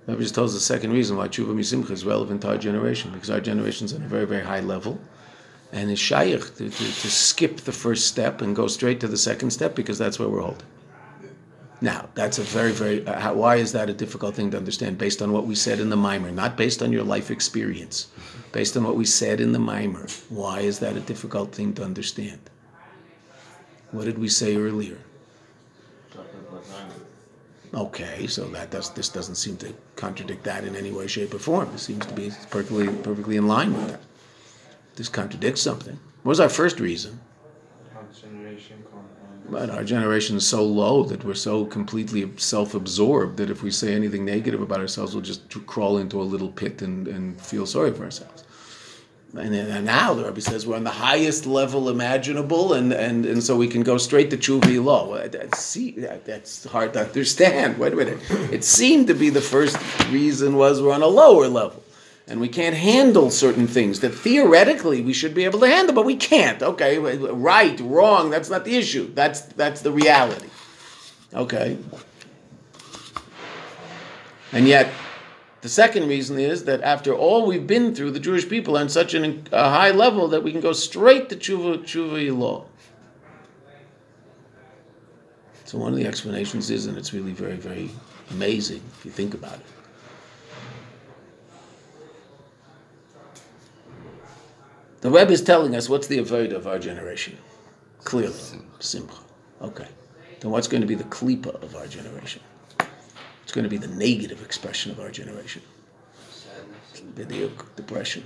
Rebbe 0.05 0.21
just 0.21 0.35
tells 0.35 0.53
the 0.53 0.59
second 0.59 0.93
reason 0.93 1.17
why 1.17 1.27
tshuva 1.27 1.53
misimcha 1.53 1.91
is 1.91 2.05
relevant 2.05 2.41
to 2.41 2.49
our 2.49 2.57
generation, 2.57 3.11
because 3.11 3.29
our 3.29 3.41
generation 3.41 3.85
is 3.85 3.93
at 3.93 4.01
a 4.01 4.07
very, 4.07 4.25
very 4.25 4.43
high 4.43 4.61
level, 4.61 4.99
and 5.73 5.91
is 5.91 5.99
shaykh 5.99 6.55
to, 6.55 6.69
to, 6.69 6.69
to 6.69 7.09
skip 7.09 7.57
the 7.57 7.71
first 7.71 8.07
step 8.07 8.41
and 8.41 8.55
go 8.55 8.67
straight 8.67 8.99
to 8.99 9.07
the 9.07 9.17
second 9.17 9.49
step, 9.51 9.75
because 9.75 9.97
that's 9.97 10.19
where 10.19 10.29
we're 10.29 10.41
holding. 10.41 10.67
Now, 11.81 12.09
that's 12.15 12.39
a 12.39 12.41
very, 12.41 12.71
very. 12.71 13.05
Uh, 13.05 13.19
how, 13.19 13.33
why 13.35 13.57
is 13.57 13.71
that 13.73 13.89
a 13.89 13.93
difficult 13.93 14.33
thing 14.33 14.49
to 14.51 14.57
understand 14.57 14.97
based 14.97 15.21
on 15.21 15.31
what 15.31 15.45
we 15.45 15.55
said 15.55 15.79
in 15.79 15.89
the 15.89 15.97
mimer, 15.97 16.31
not 16.31 16.55
based 16.55 16.81
on 16.81 16.91
your 16.91 17.03
life 17.03 17.29
experience, 17.29 18.07
based 18.57 18.75
on 18.75 18.83
what 18.83 18.95
we 18.95 19.05
said 19.05 19.39
in 19.39 19.51
the 19.51 19.59
mimer? 19.59 20.07
Why 20.29 20.61
is 20.61 20.79
that 20.79 20.97
a 20.97 20.99
difficult 20.99 21.51
thing 21.53 21.75
to 21.75 21.83
understand? 21.83 22.39
What 23.91 24.05
did 24.05 24.17
we 24.17 24.29
say 24.29 24.55
earlier? 24.55 24.97
Okay, 27.71 28.25
so 28.25 28.45
that 28.45 28.71
does 28.71 28.89
this 28.95 29.09
doesn't 29.09 29.35
seem 29.35 29.57
to 29.57 29.71
contradict 29.95 30.43
that 30.45 30.63
in 30.63 30.75
any 30.75 30.91
way, 30.91 31.05
shape, 31.05 31.35
or 31.35 31.37
form. 31.37 31.69
It 31.75 31.77
seems 31.77 32.03
to 32.07 32.15
be 32.15 32.31
perfectly 32.49 32.87
perfectly 32.87 33.37
in 33.37 33.47
line 33.47 33.75
with 33.75 33.89
that. 33.91 34.01
This 34.95 35.07
contradicts 35.07 35.61
something. 35.61 35.99
What 36.23 36.31
was 36.31 36.39
our 36.39 36.49
first 36.49 36.79
reason? 36.79 37.19
But 39.51 39.69
our 39.69 39.83
generation 39.83 40.35
is 40.35 40.47
so 40.47 40.65
low 40.65 41.03
that 41.03 41.23
we're 41.23 41.45
so 41.49 41.63
completely 41.63 42.31
self-absorbed 42.37 43.37
that 43.37 43.51
if 43.51 43.61
we 43.61 43.69
say 43.69 43.93
anything 43.93 44.25
negative 44.25 44.61
about 44.61 44.79
ourselves, 44.79 45.13
we'll 45.13 45.31
just 45.33 45.43
crawl 45.67 45.99
into 45.99 46.19
a 46.19 46.29
little 46.33 46.49
pit 46.49 46.81
and, 46.81 47.07
and 47.07 47.39
feel 47.39 47.67
sorry 47.67 47.93
for 47.93 48.03
ourselves. 48.03 48.43
And, 49.33 49.53
and 49.53 49.85
now 49.85 50.13
the 50.13 50.23
Rebbe 50.23 50.41
says 50.41 50.65
we're 50.65 50.77
on 50.77 50.83
the 50.83 50.89
highest 50.89 51.45
level 51.45 51.89
imaginable, 51.89 52.73
and, 52.73 52.93
and, 52.93 53.25
and 53.25 53.43
so 53.43 53.57
we 53.57 53.67
can 53.67 53.83
go 53.83 53.97
straight 53.97 54.29
to 54.31 54.37
Chuvi 54.37 54.77
that's 56.25 56.65
hard 56.65 56.93
to 56.93 57.01
understand. 57.01 57.77
Wait 57.77 57.93
a 57.93 57.95
minute. 57.95 58.19
It 58.51 58.63
seemed 58.63 59.07
to 59.07 59.13
be 59.13 59.29
the 59.29 59.41
first 59.41 59.77
reason 60.09 60.55
was 60.55 60.81
we're 60.81 60.93
on 60.93 61.01
a 61.01 61.07
lower 61.07 61.47
level 61.47 61.83
and 62.27 62.41
we 62.41 62.49
can't 62.49 62.75
handle 62.75 63.31
certain 63.31 63.67
things 63.67 64.01
that 64.01 64.09
theoretically 64.09 65.01
we 65.01 65.13
should 65.13 65.33
be 65.33 65.45
able 65.45 65.59
to 65.59 65.67
handle, 65.67 65.95
but 65.95 66.05
we 66.05 66.15
can't. 66.15 66.61
Okay, 66.61 66.97
right, 66.97 67.79
wrong, 67.79 68.29
that's 68.29 68.49
not 68.49 68.65
the 68.65 68.75
issue. 68.75 69.11
That's 69.13 69.41
that's 69.41 69.81
the 69.81 69.91
reality. 69.91 70.49
Okay. 71.33 71.77
And 74.51 74.67
yet, 74.67 74.91
the 75.67 75.73
second 75.73 76.07
reason 76.07 76.39
is 76.39 76.63
that 76.63 76.81
after 76.81 77.13
all 77.13 77.45
we've 77.45 77.67
been 77.67 77.93
through, 77.93 78.11
the 78.11 78.21
Jewish 78.21 78.47
people 78.47 78.77
are 78.77 78.79
on 78.79 78.87
such 78.87 79.13
an, 79.13 79.45
a 79.51 79.69
high 79.69 79.91
level 79.91 80.29
that 80.29 80.41
we 80.41 80.53
can 80.53 80.61
go 80.61 80.71
straight 80.71 81.27
to 81.27 81.35
tshuva, 81.35 81.79
tshuva 81.79 82.37
law. 82.37 82.65
So 85.65 85.77
one 85.77 85.91
of 85.91 85.99
the 85.99 86.07
explanations 86.07 86.69
is, 86.69 86.85
and 86.85 86.97
it's 86.97 87.13
really 87.13 87.33
very, 87.33 87.57
very 87.57 87.89
amazing 88.31 88.81
if 88.97 89.03
you 89.03 89.11
think 89.11 89.33
about 89.33 89.55
it 89.55 89.65
The 95.01 95.11
Rebbe 95.11 95.31
is 95.31 95.41
telling 95.41 95.75
us 95.75 95.89
what's 95.89 96.07
the 96.07 96.17
avoid 96.17 96.51
of 96.53 96.65
our 96.65 96.79
generation. 96.79 97.37
Clearly, 98.03 98.39
simcha. 98.79 99.15
Okay. 99.61 99.87
Then 100.39 100.51
what's 100.51 100.67
going 100.67 100.81
to 100.81 100.87
be 100.87 100.95
the 100.95 101.03
klipa 101.05 101.61
of 101.61 101.75
our 101.75 101.87
generation? 101.87 102.41
It's 103.47 103.53
going 103.53 103.63
to 103.63 103.69
be 103.69 103.77
the 103.77 103.87
negative 103.87 104.43
expression 104.43 104.91
of 104.91 104.99
our 104.99 105.09
generation. 105.09 105.61
Video 107.15 107.49
depression. 107.77 108.25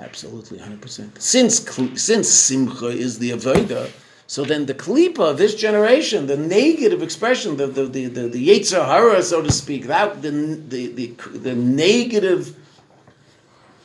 Absolutely, 0.00 0.58
100%. 0.58 1.20
Since, 1.20 1.70
since 2.02 2.28
simcha 2.28 2.88
is 2.88 3.20
the 3.20 3.30
avodah, 3.30 3.92
so 4.26 4.44
then 4.44 4.66
the 4.66 4.74
klipa 4.74 5.20
of 5.20 5.38
this 5.38 5.54
generation, 5.54 6.26
the 6.26 6.36
negative 6.36 7.00
expression, 7.00 7.56
the 7.56 7.68
the 7.68 7.84
the, 7.84 8.06
the, 8.06 8.26
the 8.26 8.48
yetzer 8.48 8.84
hara, 8.84 9.22
so 9.22 9.40
to 9.40 9.52
speak, 9.52 9.84
that 9.84 10.20
the 10.20 10.32
the 10.32 10.88
the, 10.88 11.06
the 11.38 11.54
negative 11.54 12.56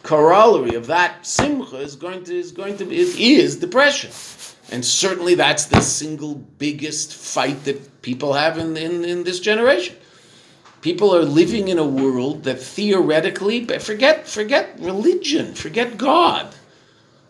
corollary 0.01 0.73
of 0.73 0.87
that 0.87 1.27
simcha 1.27 1.77
is 1.77 1.95
going 1.95 2.23
to 2.23 2.35
is 2.35 2.51
going 2.51 2.75
to 2.77 2.85
be 2.85 2.97
is, 2.97 3.15
is 3.19 3.57
depression, 3.57 4.09
and 4.71 4.83
certainly 4.83 5.35
that's 5.35 5.65
the 5.65 5.81
single 5.81 6.33
biggest 6.33 7.13
fight 7.13 7.65
that 7.65 8.01
people 8.01 8.33
have 8.33 8.57
in, 8.57 8.75
in, 8.77 9.05
in 9.05 9.23
this 9.23 9.39
generation. 9.39 9.95
People 10.81 11.13
are 11.13 11.25
living 11.25 11.67
in 11.67 11.77
a 11.77 11.85
world 11.85 12.43
that 12.43 12.61
theoretically, 12.61 13.65
forget 13.65 14.27
forget 14.27 14.77
religion, 14.79 15.53
forget 15.53 15.97
God, 15.97 16.55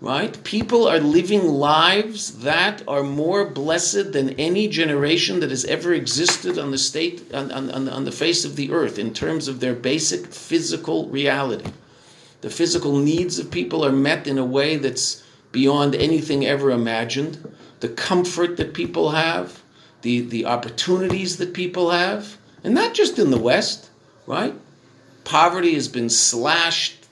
right? 0.01 0.41
People 0.43 0.87
are 0.87 0.99
living 0.99 1.43
lives 1.43 2.39
that 2.39 2.83
are 2.87 3.01
more 3.03 3.45
blessed 3.45 4.13
than 4.13 4.39
any 4.39 4.67
generation 4.67 5.39
that 5.39 5.49
has 5.49 5.65
ever 5.65 5.93
existed 5.93 6.59
on 6.59 6.69
the 6.69 6.77
state 6.77 7.33
on, 7.33 7.51
on, 7.51 7.89
on 7.89 8.05
the 8.05 8.11
face 8.11 8.45
of 8.45 8.55
the 8.55 8.71
earth 8.71 8.99
in 8.99 9.13
terms 9.13 9.47
of 9.47 9.59
their 9.59 9.73
basic 9.73 10.27
physical 10.27 11.07
reality. 11.09 11.71
The 12.41 12.49
physical 12.51 12.97
needs 12.97 13.39
of 13.39 13.51
people 13.51 13.83
are 13.83 13.91
met 13.91 14.27
in 14.27 14.37
a 14.37 14.45
way 14.45 14.77
that's 14.77 15.23
beyond 15.51 15.95
anything 15.95 16.45
ever 16.45 16.71
imagined. 16.71 17.53
The 17.79 17.89
comfort 17.89 18.57
that 18.57 18.73
people 18.73 19.11
have, 19.11 19.61
the, 20.03 20.21
the 20.21 20.45
opportunities 20.45 21.37
that 21.37 21.53
people 21.53 21.89
have, 21.89 22.37
and 22.63 22.73
not 22.73 22.93
just 22.93 23.19
in 23.19 23.31
the 23.31 23.39
West, 23.39 23.89
right? 24.25 24.53
Poverty 25.23 25.73
has 25.73 25.87
been 25.87 26.09
slashed 26.09 27.07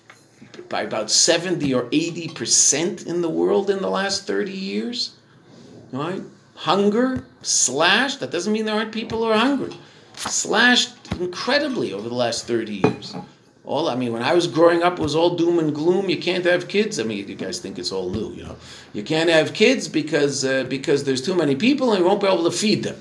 by 0.70 0.82
about 0.82 1.10
70 1.10 1.74
or 1.74 1.88
80 1.92 2.30
percent 2.30 3.06
in 3.06 3.22
the 3.22 3.30
world 3.30 3.70
in 3.70 3.82
the 3.82 3.90
last 3.90 4.28
30 4.28 4.52
years, 4.52 5.16
right? 5.92 6.22
Hunger 6.56 7.24
slashed. 7.42 8.20
That 8.20 8.32
doesn't 8.32 8.52
mean 8.52 8.66
there 8.66 8.76
aren't 8.76 8.92
people 8.92 9.20
who 9.20 9.26
are 9.26 9.38
hungry. 9.38 9.74
Slashed 10.16 10.96
incredibly 11.20 11.94
over 11.94 12.10
the 12.10 12.16
last 12.16 12.48
30 12.48 12.74
years. 12.76 13.16
All 13.64 13.90
I 13.90 13.96
mean, 13.96 14.14
when 14.14 14.24
I 14.24 14.34
was 14.34 14.48
growing 14.48 14.82
up, 14.82 14.94
it 14.94 15.02
was 15.02 15.14
all 15.14 15.36
doom 15.36 15.60
and 15.60 15.76
gloom. 15.76 16.10
You 16.10 16.18
can't 16.18 16.46
have 16.46 16.70
kids. 16.70 17.00
I 17.00 17.04
mean, 17.04 17.28
you 17.28 17.36
guys 17.36 17.60
think 17.60 17.78
it's 17.78 17.92
all 17.92 18.10
new, 18.10 18.32
you 18.32 18.44
know. 18.44 18.56
You 18.94 19.04
can't 19.04 19.30
have 19.30 19.54
kids 19.54 19.88
because 19.90 20.46
uh, 20.46 20.64
because 20.64 21.04
there's 21.04 21.22
too 21.22 21.36
many 21.36 21.56
people 21.56 21.92
and 21.92 22.00
you 22.00 22.06
won't 22.06 22.22
be 22.22 22.28
able 22.28 22.46
to 22.46 22.52
feed 22.52 22.84
them. 22.84 22.96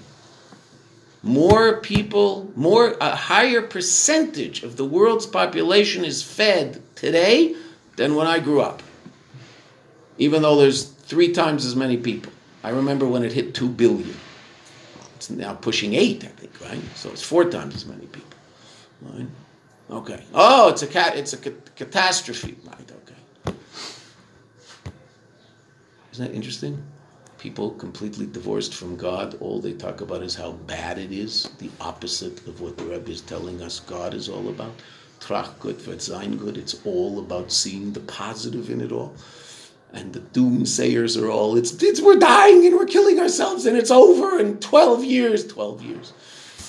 More 1.27 1.81
people, 1.81 2.53
more 2.55 2.97
a 3.01 3.17
higher 3.17 3.61
percentage 3.61 4.63
of 4.63 4.77
the 4.77 4.85
world's 4.85 5.27
population 5.27 6.05
is 6.05 6.23
fed 6.23 6.81
today 6.95 7.57
than 7.97 8.15
when 8.15 8.29
I 8.29 8.39
grew 8.39 8.61
up. 8.61 8.81
Even 10.19 10.43
though 10.43 10.57
there's 10.57 10.85
three 10.85 11.33
times 11.33 11.67
as 11.67 11.75
many 11.75 11.97
people. 11.97 12.33
I 12.63 12.71
remember 12.71 13.09
when 13.09 13.25
it 13.25 13.33
hit 13.33 13.57
two 13.57 13.69
billion. 13.69 14.17
It's 15.17 15.29
now 15.29 15.55
pushing 15.55 15.95
eight, 15.95 16.23
I 16.23 16.29
think, 16.29 16.61
right? 16.61 16.81
So 16.95 17.11
it's 17.11 17.23
four 17.23 17.45
times 17.47 17.75
as 17.75 17.87
many 17.87 18.07
people. 18.07 18.39
Right? 19.03 19.27
Okay. 19.91 20.23
Oh, 20.33 20.69
it's 20.69 20.83
a 20.83 20.87
cat. 20.87 21.17
It's 21.17 21.33
a 21.33 21.39
ca- 21.39 21.59
catastrophe. 21.75 22.57
Right. 22.65 22.93
Okay. 23.03 23.57
Isn't 26.13 26.27
that 26.29 26.35
interesting? 26.35 26.81
People 27.47 27.71
completely 27.71 28.27
divorced 28.27 28.75
from 28.75 28.97
God. 28.97 29.37
All 29.39 29.61
they 29.61 29.73
talk 29.73 30.01
about 30.01 30.25
is 30.25 30.35
how 30.35 30.51
bad 30.67 30.99
it 30.99 31.13
is. 31.13 31.49
The 31.61 31.71
opposite 31.81 32.45
of 32.49 32.61
what 32.61 32.77
the 32.77 32.83
Rebbe 32.83 33.09
is 33.09 33.21
telling 33.21 33.63
us 33.63 33.79
God 33.79 34.15
is 34.15 34.29
all 34.29 34.49
about. 34.49 34.73
Trach 35.21 35.57
gut 35.61 36.03
sein 36.03 36.39
gut. 36.39 36.57
It's 36.57 36.85
all 36.85 37.21
about 37.21 37.53
seeing 37.53 37.93
the 37.93 38.01
positive 38.01 38.69
in 38.69 38.81
it 38.81 38.91
all. 38.91 39.15
And 39.93 40.13
the 40.13 40.19
doomsayers 40.19 41.23
are 41.23 41.31
all, 41.31 41.57
it's, 41.57 41.81
it's 41.81 42.01
we're 42.01 42.19
dying 42.19 42.67
and 42.67 42.75
we're 42.75 42.85
killing 42.85 43.21
ourselves 43.21 43.65
and 43.65 43.77
it's 43.77 43.93
over 43.93 44.41
in 44.41 44.59
12 44.59 45.05
years. 45.05 45.47
12 45.47 45.83
years. 45.83 46.15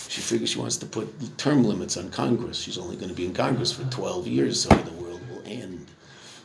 She 0.09 0.21
figures 0.21 0.51
she 0.51 0.59
wants 0.59 0.77
to 0.77 0.85
put 0.85 1.39
term 1.39 1.63
limits 1.63 1.97
on 1.97 2.11
Congress. 2.11 2.59
She's 2.59 2.77
only 2.77 2.97
going 2.97 3.09
to 3.09 3.15
be 3.15 3.25
in 3.25 3.33
Congress 3.33 3.71
for 3.71 3.83
12 3.85 4.27
years, 4.27 4.61
so 4.61 4.69
the 4.69 4.91
world 4.91 5.21
will 5.27 5.41
end. 5.47 5.87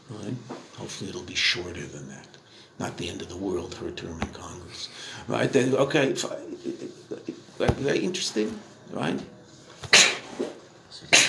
Right? 0.09 0.35
Hopefully, 0.79 1.11
it'll 1.11 1.21
be 1.21 1.35
shorter 1.35 1.87
than 1.87 2.09
that. 2.09 2.32
Not 2.79 2.97
the 2.97 3.09
end 3.09 3.23
of 3.23 3.29
the 3.29 3.37
world, 3.37 3.75
her 3.75 3.91
term 3.91 4.21
in 4.21 4.29
Congress. 4.29 4.89
Right? 5.29 5.53
Then, 5.53 5.75
okay, 5.75 6.15
very 7.59 7.99
interesting, 7.99 8.59
right? 8.91 9.21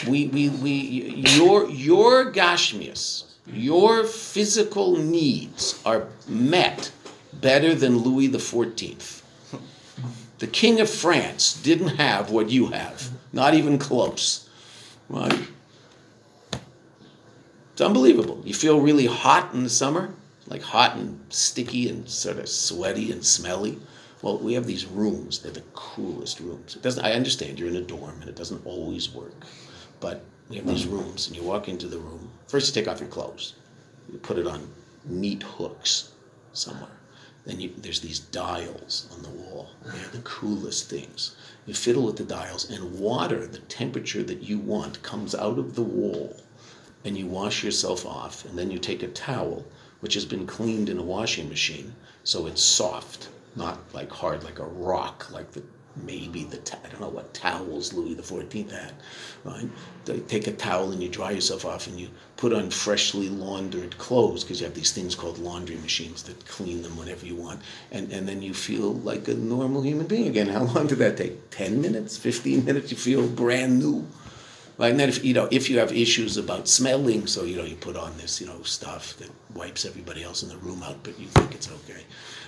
We, 0.08 0.28
we, 0.28 0.50
we, 0.50 0.72
your, 0.72 1.70
your 1.70 2.32
Gashmias, 2.32 3.26
your 3.48 4.04
physical 4.04 4.98
needs 4.98 5.82
are 5.86 6.08
met 6.28 6.92
better 7.34 7.76
than 7.76 7.98
Louis 7.98 8.28
Fourteenth. 8.40 9.22
The 10.40 10.48
King 10.48 10.82
of 10.82 10.90
France 10.90 11.54
didn't 11.62 11.96
have 12.00 12.32
what 12.32 12.50
you 12.50 12.68
have, 12.68 13.12
not 13.32 13.54
even 13.54 13.78
close. 13.78 14.50
Right? 15.08 15.48
It's 17.72 17.82
unbelievable. 17.82 18.42
You 18.46 18.54
feel 18.54 18.82
really 18.82 19.06
hot 19.06 19.54
in 19.54 19.64
the 19.64 19.70
summer, 19.70 20.14
like 20.54 20.62
hot 20.62 20.96
and 20.96 21.20
sticky 21.30 21.90
and 21.90 22.08
sort 22.08 22.38
of 22.38 22.48
sweaty 22.48 23.12
and 23.12 23.26
smelly. 23.26 23.80
Well, 24.22 24.38
we 24.38 24.54
have 24.54 24.68
these 24.68 24.86
rooms. 24.86 25.40
They're 25.40 25.52
the 25.52 25.64
coolest 25.74 26.40
rooms. 26.40 26.76
It 26.76 26.82
doesn't. 26.82 27.04
I 27.04 27.14
understand 27.14 27.60
you're 27.60 27.70
in 27.70 27.76
a 27.76 27.82
dorm 27.82 28.22
and 28.22 28.30
it 28.30 28.36
doesn't 28.36 28.66
always 28.66 29.14
work, 29.14 29.46
but 30.00 30.24
we 30.50 30.58
have 30.58 30.68
these 30.68 30.86
mm. 30.86 30.92
rooms, 30.92 31.28
and 31.28 31.36
you 31.36 31.44
walk 31.44 31.68
into 31.68 31.88
the 31.88 31.98
room. 31.98 32.30
First, 32.48 32.68
you 32.68 32.82
take 32.82 32.90
off 32.90 33.00
your 33.00 33.10
clothes. 33.10 33.56
You 34.12 34.20
put 34.20 34.38
it 34.38 34.46
on 34.46 34.70
neat 35.06 35.42
hooks 35.42 36.12
somewhere. 36.54 36.98
Then 37.46 37.60
you, 37.60 37.74
there's 37.78 38.00
these 38.02 38.20
dials 38.20 39.10
on 39.14 39.24
the 39.24 39.30
wall. 39.30 39.72
They're 39.84 40.08
the 40.12 40.20
coolest 40.20 40.90
things. 40.90 41.36
You 41.66 41.74
fiddle 41.74 42.04
with 42.04 42.18
the 42.18 42.24
dials, 42.24 42.70
and 42.70 43.00
water, 43.00 43.48
the 43.48 43.60
temperature 43.60 44.24
that 44.24 44.44
you 44.44 44.60
want, 44.60 45.02
comes 45.02 45.34
out 45.34 45.58
of 45.58 45.76
the 45.76 45.82
wall, 45.82 46.40
and 47.04 47.18
you 47.18 47.26
wash 47.26 47.64
yourself 47.64 48.06
off. 48.06 48.46
And 48.46 48.58
then 48.58 48.72
you 48.72 48.80
take 48.80 49.04
a 49.04 49.08
towel, 49.08 49.66
which 50.04 50.16
has 50.16 50.26
been 50.26 50.46
cleaned 50.46 50.90
in 50.90 51.00
a 51.00 51.02
washing 51.02 51.48
machine, 51.48 51.96
so 52.26 52.46
it's 52.46 52.62
soft, 52.62 53.30
not 53.56 53.80
like 53.94 54.12
hard, 54.12 54.44
like 54.44 54.60
a 54.60 54.66
rock, 54.66 55.32
like 55.32 55.50
the 55.54 55.64
maybe 55.96 56.44
the 56.44 56.58
I 56.84 56.90
don't 56.90 57.00
know 57.00 57.08
what 57.08 57.34
towels 57.34 57.94
Louis 57.94 58.14
the 58.14 58.22
Fourteenth 58.22 58.72
had, 58.72 58.92
right? 59.46 59.70
They 60.04 60.20
take 60.20 60.48
a 60.48 60.52
towel 60.52 60.92
and 60.92 61.02
you 61.02 61.08
dry 61.08 61.32
yourself 61.32 61.64
off 61.66 61.88
and 61.88 61.98
you 61.98 62.10
put 62.36 62.52
on 62.52 62.70
freshly 62.70 63.30
laundered 63.30 63.98
clothes 63.98 64.44
because 64.44 64.60
you 64.60 64.66
have 64.66 64.76
these 64.76 64.92
things 64.92 65.16
called 65.16 65.38
laundry 65.38 65.78
machines 65.78 66.24
that 66.24 66.46
clean 66.48 66.82
them 66.82 66.98
whenever 66.98 67.26
you 67.26 67.38
want, 67.38 67.62
and 67.90 68.12
and 68.12 68.28
then 68.28 68.42
you 68.42 68.54
feel 68.54 68.96
like 68.96 69.30
a 69.30 69.36
normal 69.36 69.84
human 69.84 70.08
being 70.08 70.28
again. 70.28 70.48
How 70.48 70.64
long 70.64 70.88
did 70.88 70.98
that 70.98 71.16
take? 71.16 71.50
Ten 71.50 71.80
minutes, 71.80 72.18
fifteen 72.18 72.66
minutes? 72.66 72.92
You 72.92 72.98
feel 72.98 73.26
brand 73.26 73.80
new. 73.80 74.06
And 74.80 75.00
then 75.00 75.10
if 75.10 75.24
you 75.24 75.34
know 75.34 75.48
if 75.52 75.70
you 75.70 75.80
have 75.80 75.92
issues 75.92 76.38
about 76.38 76.68
smelling, 76.68 77.28
so 77.28 77.44
you 77.44 77.58
know 77.58 77.64
you 77.64 77.76
put 77.76 77.96
on 77.96 78.18
this 78.18 78.42
you 78.42 78.48
know 78.48 78.62
stuff 78.64 79.16
that 79.18 79.30
wipes 79.54 79.86
everybody 79.86 80.24
else 80.24 80.44
in 80.44 80.50
the 80.50 80.58
room 80.58 80.82
out, 80.84 80.98
but 81.04 81.20
you 81.20 81.28
think 81.28 81.54
it's 81.54 81.72
okay, 81.72 82.04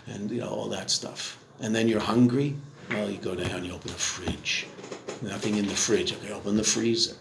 and 0.08 0.32
you 0.32 0.42
know 0.42 0.50
all 0.50 0.70
that 0.70 0.90
stuff. 0.90 1.38
And 1.62 1.74
then 1.74 1.88
you're 1.88 2.02
hungry, 2.02 2.56
well, 2.90 3.10
you 3.10 3.18
go 3.18 3.36
down, 3.36 3.64
you 3.64 3.74
open 3.74 3.92
the 3.92 3.98
fridge. 3.98 4.68
Nothing 5.22 5.58
in 5.58 5.68
the 5.68 5.76
fridge. 5.76 6.14
Okay, 6.14 6.32
open 6.32 6.58
the 6.58 6.64
freezer. 6.64 7.16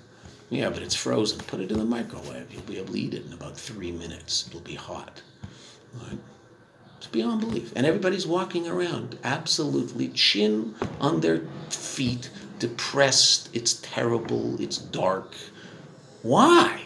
Yeah, 0.51 0.71
but 0.71 0.83
it's 0.83 0.95
frozen. 0.95 1.39
Put 1.39 1.61
it 1.61 1.71
in 1.71 1.79
the 1.79 1.85
microwave. 1.85 2.53
You'll 2.53 2.63
be 2.63 2.79
able 2.79 2.93
to 2.93 2.99
eat 2.99 3.15
it 3.15 3.25
in 3.27 3.33
about 3.33 3.57
three 3.57 3.93
minutes. 3.93 4.47
It'll 4.49 4.61
be 4.61 4.75
hot. 4.75 5.23
Right? 5.95 6.19
It's 6.99 7.07
beyond 7.07 7.41
belief. 7.41 7.73
And 7.77 7.87
everybody's 7.87 8.27
walking 8.27 8.69
around 8.69 9.19
absolutely 9.25 10.09
chin 10.09 10.75
on 11.01 11.21
their 11.21 11.43
feet, 11.71 12.31
depressed. 12.65 13.51
It's 13.53 13.75
terrible. 13.75 14.59
It's 14.59 14.79
dark. 14.79 15.35
Why? 16.23 16.81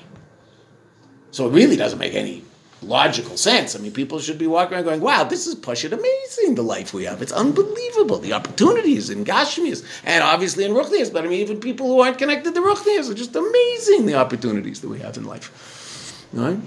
So 1.31 1.47
it 1.47 1.53
really 1.53 1.77
doesn't 1.77 2.01
make 2.01 2.15
any 2.15 2.43
logical 2.83 3.37
sense. 3.37 3.77
I 3.77 3.79
mean, 3.79 3.93
people 3.93 4.19
should 4.19 4.39
be 4.39 4.49
walking 4.49 4.75
around 4.75 4.85
going, 4.85 5.01
wow, 5.01 5.23
this 5.23 5.47
is 5.47 5.55
Pashit 5.55 5.93
amazing, 5.93 6.57
the 6.57 6.63
life 6.63 6.93
we 6.93 7.05
have. 7.05 7.23
It's 7.23 7.31
unbelievable. 7.31 8.19
The 8.19 8.33
opportunities 8.33 9.09
in 9.09 9.25
Gashmias 9.25 9.85
and 10.05 10.25
obviously 10.25 10.65
in 10.65 10.73
Ruchnias, 10.73 11.13
but 11.13 11.25
I 11.25 11.29
mean, 11.29 11.41
even 11.41 11.61
people 11.61 11.87
who 11.87 12.01
aren't 12.01 12.19
connected 12.19 12.55
to 12.57 12.61
Ruchnias 12.61 13.09
are 13.09 13.15
just 13.15 13.37
amazing, 13.37 14.07
the 14.07 14.15
opportunities 14.15 14.81
that 14.81 14.89
we 14.89 14.99
have 14.99 15.17
in 15.17 15.25
life. 15.25 16.27
Right? 16.33 16.59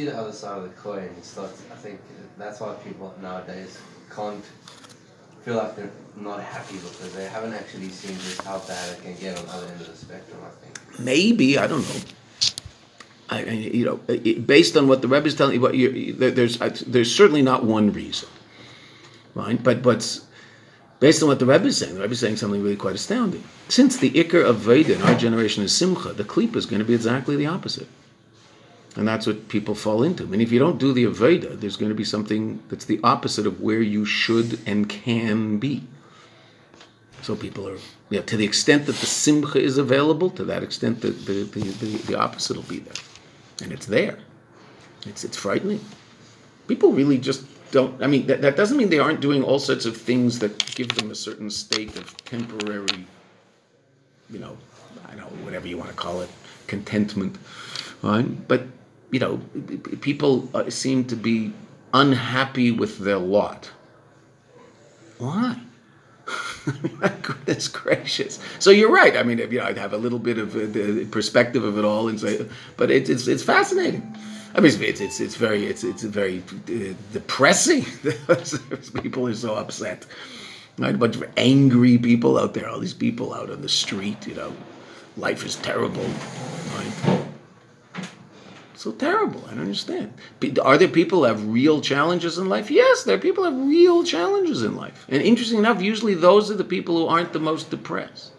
See 0.00 0.06
the 0.06 0.16
other 0.16 0.32
side 0.32 0.56
of 0.56 0.62
the 0.62 0.70
coin. 0.80 1.10
I 1.12 1.76
think 1.76 2.00
that's 2.38 2.58
why 2.58 2.72
people 2.82 3.14
nowadays 3.20 3.76
can't 4.08 4.42
feel 5.44 5.56
like 5.56 5.76
they're 5.76 5.90
not 6.16 6.42
happy 6.42 6.76
because 6.76 7.14
they 7.14 7.26
haven't 7.26 7.52
actually 7.52 7.90
seen 7.90 8.16
just 8.16 8.40
how 8.40 8.60
bad 8.60 8.96
it 8.96 9.02
can 9.02 9.14
get 9.16 9.38
on 9.38 9.44
the 9.44 9.52
other 9.52 9.66
end 9.66 9.78
of 9.82 9.88
the 9.88 9.94
spectrum. 9.94 10.38
I 10.42 10.64
think. 10.64 11.00
Maybe 11.00 11.58
I 11.58 11.66
don't 11.66 11.86
know. 11.86 12.00
I, 13.28 13.42
you 13.50 13.84
know, 13.84 13.96
based 14.40 14.74
on 14.78 14.88
what 14.88 15.02
the 15.02 15.08
Rebbe 15.08 15.26
is 15.26 15.34
telling 15.34 15.56
you, 15.56 15.60
what 15.60 15.74
you, 15.74 16.14
there's 16.14 16.56
there's 16.86 17.14
certainly 17.14 17.42
not 17.42 17.66
one 17.66 17.92
reason, 17.92 18.30
right? 19.34 19.62
But 19.62 19.82
but 19.82 20.18
based 20.98 21.22
on 21.22 21.28
what 21.28 21.40
the 21.40 21.46
Rebbe 21.46 21.66
is 21.66 21.76
saying, 21.76 21.94
the 21.94 22.00
Rebbe 22.00 22.12
is 22.14 22.20
saying 22.20 22.38
something 22.38 22.62
really 22.62 22.76
quite 22.76 22.94
astounding. 22.94 23.44
Since 23.68 23.98
the 23.98 24.10
ikr 24.12 24.42
of 24.46 24.60
Veda 24.60 24.94
in 24.94 25.02
our 25.02 25.14
generation 25.14 25.62
is 25.62 25.76
simcha, 25.76 26.14
the 26.14 26.24
klipa 26.24 26.56
is 26.56 26.64
going 26.64 26.80
to 26.80 26.86
be 26.86 26.94
exactly 26.94 27.36
the 27.36 27.48
opposite. 27.48 27.88
And 28.96 29.06
that's 29.06 29.26
what 29.26 29.48
people 29.48 29.74
fall 29.74 30.02
into. 30.02 30.24
And 30.24 30.42
if 30.42 30.50
you 30.50 30.58
don't 30.58 30.78
do 30.78 30.92
the 30.92 31.04
Aveda, 31.04 31.60
there's 31.60 31.76
going 31.76 31.90
to 31.90 31.94
be 31.94 32.04
something 32.04 32.60
that's 32.68 32.86
the 32.86 33.00
opposite 33.04 33.46
of 33.46 33.60
where 33.60 33.80
you 33.80 34.04
should 34.04 34.58
and 34.66 34.88
can 34.88 35.58
be. 35.58 35.84
So 37.22 37.36
people 37.36 37.68
are, 37.68 37.78
yeah, 38.08 38.22
to 38.22 38.36
the 38.36 38.44
extent 38.44 38.86
that 38.86 38.96
the 38.96 39.06
Simcha 39.06 39.60
is 39.60 39.78
available, 39.78 40.30
to 40.30 40.44
that 40.44 40.62
extent 40.62 41.02
the, 41.02 41.10
the, 41.10 41.44
the, 41.44 41.96
the, 42.06 42.18
opposite 42.18 42.56
will 42.56 42.64
be 42.64 42.78
there. 42.78 42.94
And 43.62 43.72
it's 43.72 43.86
there. 43.86 44.18
It's, 45.06 45.22
it's 45.22 45.36
frightening. 45.36 45.80
People 46.66 46.92
really 46.92 47.18
just 47.18 47.44
don't, 47.70 48.02
I 48.02 48.06
mean, 48.06 48.26
that, 48.26 48.42
that 48.42 48.56
doesn't 48.56 48.76
mean 48.76 48.88
they 48.88 48.98
aren't 48.98 49.20
doing 49.20 49.44
all 49.44 49.58
sorts 49.58 49.84
of 49.84 49.96
things 49.96 50.38
that 50.40 50.74
give 50.74 50.88
them 50.88 51.10
a 51.10 51.14
certain 51.14 51.50
state 51.50 51.96
of 51.96 52.16
temporary, 52.24 53.06
you 54.30 54.38
know, 54.38 54.56
I 55.06 55.14
don't 55.14 55.18
know, 55.18 55.44
whatever 55.44 55.68
you 55.68 55.76
want 55.76 55.90
to 55.90 55.96
call 55.96 56.22
it, 56.22 56.30
contentment. 56.66 57.36
Right? 58.02 58.48
But 58.48 58.62
you 59.10 59.18
know, 59.18 59.40
people 60.00 60.48
uh, 60.54 60.70
seem 60.70 61.04
to 61.06 61.16
be 61.16 61.52
unhappy 61.92 62.70
with 62.70 62.98
their 62.98 63.18
lot. 63.18 63.70
Why? 65.18 65.60
My 67.00 67.08
goodness 67.22 67.68
gracious! 67.68 68.38
So 68.58 68.70
you're 68.70 68.92
right. 68.92 69.16
I 69.16 69.22
mean, 69.22 69.38
you 69.38 69.58
know, 69.58 69.64
I'd 69.64 69.78
have 69.78 69.92
a 69.92 69.96
little 69.96 70.18
bit 70.18 70.38
of 70.38 70.54
uh, 70.54 70.66
the 70.66 71.06
perspective 71.10 71.64
of 71.64 71.78
it 71.78 71.84
all, 71.84 72.08
and 72.08 72.20
say, 72.20 72.46
but 72.76 72.90
it, 72.90 73.08
it's 73.08 73.26
it's 73.26 73.42
fascinating. 73.42 74.16
I 74.54 74.60
mean, 74.60 74.72
it's 74.80 75.00
it's, 75.00 75.20
it's 75.20 75.36
very 75.36 75.66
it's 75.66 75.84
it's 75.84 76.02
very 76.02 76.42
uh, 76.68 76.94
depressing. 77.12 77.84
people 79.02 79.26
are 79.28 79.34
so 79.34 79.54
upset. 79.54 80.06
Right? 80.78 80.94
A 80.94 80.98
bunch 80.98 81.16
of 81.16 81.24
angry 81.36 81.98
people 81.98 82.38
out 82.38 82.54
there. 82.54 82.68
All 82.68 82.80
these 82.80 82.94
people 82.94 83.34
out 83.34 83.50
on 83.50 83.62
the 83.62 83.68
street. 83.68 84.26
You 84.26 84.34
know, 84.34 84.52
life 85.16 85.44
is 85.44 85.56
terrible. 85.56 86.04
Right? 86.74 87.19
So 88.80 88.92
terrible. 88.92 89.44
I 89.46 89.50
don't 89.50 89.64
understand. 89.64 90.10
Are 90.62 90.78
there 90.78 90.88
people 90.88 91.24
have 91.24 91.46
real 91.46 91.82
challenges 91.82 92.38
in 92.38 92.48
life? 92.48 92.70
Yes, 92.70 93.04
there 93.04 93.16
are 93.16 93.20
people 93.20 93.44
have 93.44 93.54
real 93.54 94.02
challenges 94.04 94.62
in 94.62 94.74
life. 94.74 95.04
And 95.10 95.20
interesting 95.20 95.58
enough, 95.58 95.82
usually 95.82 96.14
those 96.14 96.50
are 96.50 96.54
the 96.54 96.64
people 96.64 96.96
who 96.96 97.06
aren't 97.06 97.34
the 97.34 97.40
most 97.40 97.68
depressed. 97.68 98.32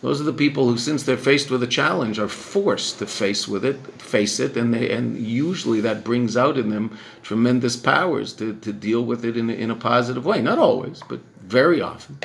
Those 0.00 0.22
are 0.22 0.24
the 0.24 0.32
people 0.32 0.66
who, 0.70 0.78
since 0.78 1.02
they're 1.02 1.18
faced 1.18 1.50
with 1.50 1.62
a 1.62 1.66
challenge, 1.66 2.18
are 2.18 2.28
forced 2.28 2.98
to 3.00 3.06
face 3.06 3.46
with 3.46 3.62
it, 3.62 3.76
face 4.00 4.40
it, 4.40 4.56
and 4.56 4.72
they, 4.72 4.90
and 4.90 5.18
usually 5.18 5.82
that 5.82 6.02
brings 6.02 6.34
out 6.38 6.56
in 6.56 6.70
them 6.70 6.98
tremendous 7.22 7.76
powers 7.76 8.32
to, 8.36 8.54
to 8.60 8.72
deal 8.72 9.04
with 9.04 9.22
it 9.22 9.36
in 9.36 9.50
a, 9.50 9.52
in 9.52 9.70
a 9.70 9.76
positive 9.76 10.24
way. 10.24 10.40
Not 10.40 10.58
always, 10.58 11.02
but 11.10 11.20
very 11.42 11.82
often. 11.82 12.20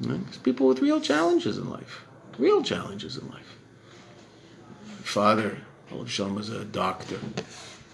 Right? 0.00 0.42
people 0.42 0.66
with 0.66 0.80
real 0.80 1.00
challenges 1.00 1.58
in 1.58 1.70
life, 1.70 2.04
real 2.38 2.64
challenges 2.64 3.16
in 3.16 3.30
life. 3.30 3.56
Father, 5.04 5.58
Oh, 5.94 5.98
Olav 5.98 6.10
Shalom 6.10 6.34
was 6.34 6.48
a 6.48 6.64
doctor, 6.64 7.20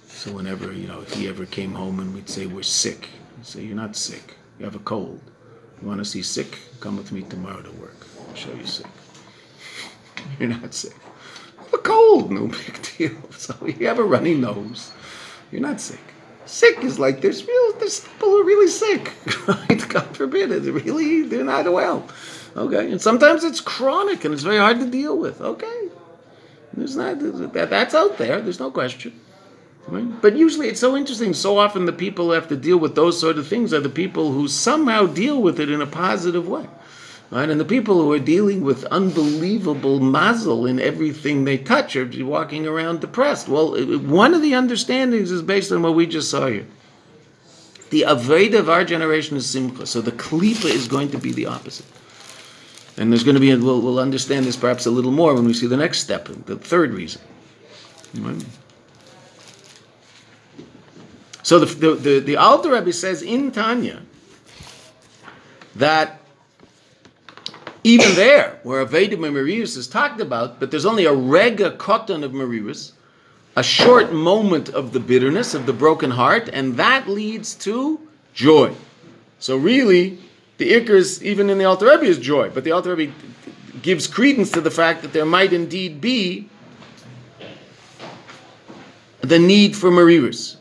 so 0.07 0.33
whenever 0.33 0.73
you 0.73 0.87
know 0.87 1.01
if 1.03 1.13
he 1.13 1.29
ever 1.29 1.45
came 1.45 1.75
home 1.75 2.01
and 2.01 2.15
we'd 2.15 2.31
say 2.31 2.47
we're 2.47 2.63
sick, 2.63 3.09
he'd 3.37 3.47
say 3.47 3.63
you're 3.63 3.77
not 3.77 3.95
sick, 3.95 4.37
you 4.59 4.65
have 4.65 4.75
a 4.75 4.81
cold. 4.81 5.21
You 5.83 5.89
want 5.89 5.99
to 5.99 6.05
see 6.07 6.23
sick? 6.23 6.59
Come 6.81 6.97
with 6.97 7.13
me 7.13 7.23
tomorrow 7.23 7.61
to 7.61 7.71
work. 7.73 8.07
I'll 8.27 8.35
show 8.35 8.55
you 8.55 8.65
sick. 8.65 8.87
You're 10.39 10.49
not 10.51 10.73
sick. 10.75 10.95
A 11.73 11.79
cold, 11.79 12.31
no 12.31 12.47
big 12.47 12.89
deal. 12.99 13.17
So 13.33 13.55
you 13.67 13.87
have 13.87 13.99
a 13.99 14.05
runny 14.05 14.35
nose. 14.35 14.93
You're 15.51 15.63
not 15.63 15.81
sick. 15.81 16.01
Sick 16.47 16.79
is 16.83 16.99
like 16.99 17.21
there's 17.21 17.47
real 17.47 17.73
there's 17.79 18.01
people 18.01 18.29
who 18.29 18.41
are 18.41 18.45
really 18.45 18.69
sick. 18.69 19.13
Right? 19.47 19.89
God 19.89 20.17
forbid 20.17 20.51
it. 20.53 20.63
Really 20.63 21.23
they're 21.23 21.45
not 21.45 21.71
well. 21.71 22.09
Okay. 22.57 22.91
And 22.91 23.01
sometimes 23.01 23.45
it's 23.45 23.61
chronic 23.61 24.25
and 24.25 24.33
it's 24.33 24.43
very 24.43 24.59
hard 24.59 24.81
to 24.81 24.87
deal 24.87 25.19
with. 25.19 25.41
Okay. 25.41 25.89
There's 26.73 26.97
not 26.97 27.18
that, 27.53 27.71
that's 27.71 27.95
out 27.95 28.18
there, 28.18 28.41
there's 28.41 28.61
no 28.61 28.71
question. 28.71 29.18
Right? 29.89 30.21
But 30.23 30.37
usually 30.37 30.68
it's 30.68 30.81
so 30.81 30.97
interesting. 30.97 31.35
So 31.35 31.59
often 31.59 31.87
the 31.87 31.93
people 31.93 32.27
who 32.27 32.31
have 32.33 32.49
to 32.49 32.57
deal 32.57 32.79
with 32.79 32.95
those 32.95 33.18
sort 33.18 33.39
of 33.39 33.49
things 33.49 33.73
are 33.73 33.81
the 33.81 33.89
people 33.89 34.33
who 34.33 34.47
somehow 34.47 35.07
deal 35.07 35.43
with 35.43 35.59
it 35.59 35.71
in 35.71 35.81
a 35.81 35.87
positive 35.87 36.47
way. 36.47 36.68
Right? 37.31 37.49
And 37.49 37.61
the 37.61 37.64
people 37.64 38.01
who 38.01 38.12
are 38.12 38.18
dealing 38.18 38.62
with 38.62 38.85
unbelievable 38.87 40.01
mazel 40.01 40.66
in 40.66 40.81
everything 40.81 41.45
they 41.45 41.59
touch 41.59 41.97
are 41.97 42.09
walking 42.25 42.66
around 42.66 43.01
depressed. 43.01 43.49
Well, 43.49 43.81
one 43.99 44.35
of 44.35 44.43
the 44.43 44.55
understandings 44.55 45.31
is 45.31 45.43
based 45.43 45.73
on 45.73 45.83
what 45.83 45.95
we 45.95 46.07
just 46.07 46.31
saw 46.31 46.47
here. 46.47 46.66
The 47.91 48.03
Aveda 48.03 48.61
of 48.61 48.68
our 48.68 48.85
generation 48.85 49.37
is 49.37 49.49
Simcha, 49.51 49.87
so 49.87 50.01
the 50.01 50.12
Klipa 50.12 50.66
is 50.66 50.87
going 50.87 51.11
to 51.11 51.18
be 51.18 51.33
the 51.33 51.47
opposite. 51.47 51.87
And 52.97 53.11
there's 53.12 53.24
going 53.24 53.34
to 53.34 53.41
be, 53.41 53.51
a, 53.51 53.59
we'll, 53.59 53.80
we'll 53.80 53.99
understand 53.99 54.45
this 54.45 54.57
perhaps 54.57 54.86
a 54.86 54.91
little 54.91 55.12
more 55.12 55.34
when 55.34 55.45
we 55.45 55.55
see 55.55 55.66
the 55.66 55.76
next 55.76 56.01
step, 56.01 56.28
the 56.47 56.57
third 56.57 56.93
reason. 56.93 57.22
Right? 58.18 58.45
So 61.43 61.59
the, 61.59 61.66
the, 61.66 61.95
the, 61.95 62.18
the 62.20 62.36
Alter 62.36 62.72
Rebbe 62.72 62.93
says 62.93 63.22
in 63.22 63.51
Tanya 63.51 64.03
that 65.76 66.20
even 67.82 68.14
there, 68.14 68.61
where 68.62 68.84
Aveda 68.84 69.14
Marirus 69.14 69.76
is 69.76 69.88
talked 69.88 70.20
about, 70.20 70.61
but 70.61 70.70
there's 70.70 70.84
only 70.84 71.07
a 71.07 71.14
rega 71.14 71.72
cotton 71.72 72.22
of 72.22 72.32
Marirus, 72.32 72.93
a 73.57 73.62
short 73.62 74.12
moment 74.12 74.68
of 74.68 74.93
the 74.93 75.01
bitterness, 75.01 75.55
of 75.55 75.66
the 75.66 75.72
broken 75.72 76.11
heart, 76.11 76.49
and 76.53 76.76
that 76.76 77.09
leads 77.09 77.55
to 77.55 77.99
joy. 78.34 78.74
So 79.38 79.57
really, 79.57 80.18
the 80.61 80.75
Icarus, 80.75 81.23
even 81.23 81.49
in 81.49 81.57
the 81.57 81.65
Alter 81.65 82.05
is 82.05 82.19
joy, 82.19 82.51
but 82.51 82.65
the 82.65 82.73
Alter 82.73 82.95
Rebbe 82.95 83.15
gives 83.81 84.07
credence 84.07 84.51
to 84.51 84.61
the 84.61 84.71
fact 84.71 85.01
that 85.01 85.15
there 85.15 85.25
might 85.25 85.55
indeed 85.55 86.03
be 86.03 86.51
the 89.23 89.39
need 89.39 89.75
for 89.75 89.91
Marirus. 89.91 90.57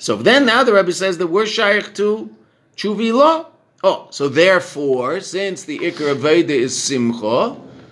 So 0.00 0.16
then 0.16 0.44
now 0.44 0.64
the 0.64 0.74
Rebbe 0.74 0.90
says 0.90 1.16
that 1.18 1.28
we're 1.28 1.46
shaykh 1.46 1.94
to 1.94 2.34
Chuvi 2.76 3.12
law. 3.12 3.46
Oh, 3.84 4.08
so 4.10 4.28
therefore, 4.28 5.20
since 5.20 5.62
the 5.62 5.78
Ikar 5.78 6.16
Aveda 6.16 6.50
is 6.50 6.76
Simcha, 6.76 7.50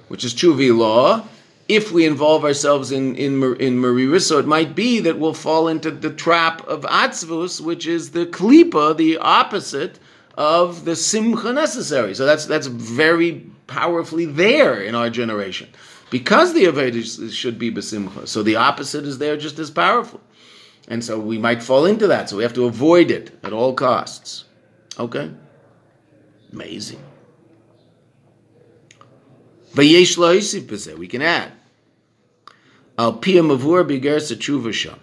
which 0.09 0.25
is 0.25 0.35
Chuvi 0.35 0.77
law, 0.77 1.25
if 1.69 1.93
we 1.93 2.07
involve 2.07 2.45
ourselves 2.45 2.93
in 2.93 3.15
in 3.17 3.43
in 3.61 3.81
Mariris, 3.81 4.23
so 4.23 4.39
it 4.39 4.47
might 4.47 4.75
be 4.75 5.01
that 5.01 5.19
we'll 5.19 5.35
fall 5.35 5.69
into 5.69 5.91
the 5.91 6.11
trap 6.11 6.67
of 6.67 6.83
Atzvus, 6.83 7.61
which 7.61 7.87
is 7.87 8.11
the 8.11 8.27
Klipa, 8.27 8.97
the 8.97 9.19
opposite 9.19 9.99
of 10.37 10.85
the 10.85 10.97
Simcha 10.97 11.53
necessary. 11.53 12.15
So 12.15 12.27
that's 12.27 12.47
that's 12.47 12.67
very 12.67 13.47
powerfully 13.67 14.27
there 14.27 14.81
in 14.81 14.95
our 14.95 15.11
generation. 15.11 15.69
Because 16.11 16.53
the 16.53 16.65
Aveda 16.65 17.33
should 17.33 17.59
be 17.59 17.73
Besimcha. 17.73 18.29
So 18.29 18.43
the 18.43 18.57
opposite 18.57 19.05
is 19.07 19.17
there 19.17 19.37
just 19.39 19.59
as 19.59 19.71
powerful. 19.71 20.21
And 20.89 21.03
so 21.03 21.19
we 21.19 21.39
might 21.39 21.63
fall 21.63 21.87
into 21.87 22.07
that. 22.09 22.29
So 22.29 22.37
we 22.37 22.43
have 22.43 22.53
to 22.55 22.67
avoid 22.67 23.11
it 23.11 23.31
at 23.43 23.55
all 23.55 23.73
costs. 23.73 24.45
Okay? 24.99 25.31
Amazing. 26.53 27.03
We 29.75 31.09
can 31.09 31.23
add. 31.23 31.53
Al 32.99 33.15
piyam 33.15 33.57
avur 33.57 33.85
b'gersa 33.85 34.37
tshuva 34.37 34.99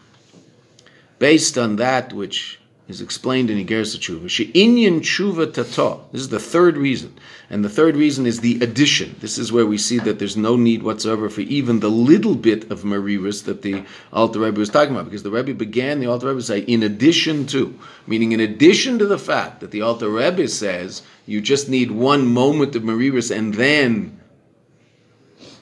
Based 1.18 1.58
on 1.58 1.76
that 1.78 2.14
which 2.14 2.60
is 2.90 3.02
explained 3.02 3.52
in 3.52 3.64
Igeres 3.64 3.96
Tshuva. 3.98 4.26
Tshuva 4.26 5.54
tato. 5.54 6.06
This 6.12 6.22
is 6.22 6.30
the 6.30 6.40
third 6.40 6.76
reason. 6.76 7.14
And 7.52 7.64
the 7.64 7.70
third 7.70 7.96
reason 7.96 8.26
is 8.26 8.40
the 8.40 8.60
addition. 8.62 9.16
This 9.20 9.38
is 9.38 9.52
where 9.52 9.66
we 9.66 9.78
see 9.78 10.00
that 10.00 10.18
there's 10.18 10.36
no 10.36 10.56
need 10.56 10.82
whatsoever 10.82 11.30
for 11.30 11.42
even 11.42 11.82
the 11.82 11.90
little 11.90 12.34
bit 12.34 12.72
of 12.72 12.82
Mariris 12.82 13.44
that 13.46 13.62
the 13.62 13.84
Alter 14.12 14.40
Rebbe 14.40 14.60
was 14.60 14.70
talking 14.70 14.96
about. 14.96 15.06
Because 15.06 15.22
the 15.22 15.30
Rebbe 15.30 15.54
began 15.54 16.00
the 16.00 16.08
Alter 16.08 16.30
Rebbe 16.30 16.42
say, 16.42 16.60
in 16.62 16.82
addition 16.82 17.46
to, 17.48 17.78
meaning 18.08 18.32
in 18.32 18.40
addition 18.40 18.98
to 18.98 19.06
the 19.06 19.20
fact 19.20 19.60
that 19.60 19.70
the 19.70 19.82
Alter 19.84 20.10
Rebbe 20.10 20.48
says 20.48 21.04
you 21.28 21.42
just 21.42 21.70
need 21.70 21.92
one 21.92 22.26
moment 22.26 22.76
of 22.76 22.82
Mariris 22.82 23.36
and 23.36 23.54
then 23.54 24.19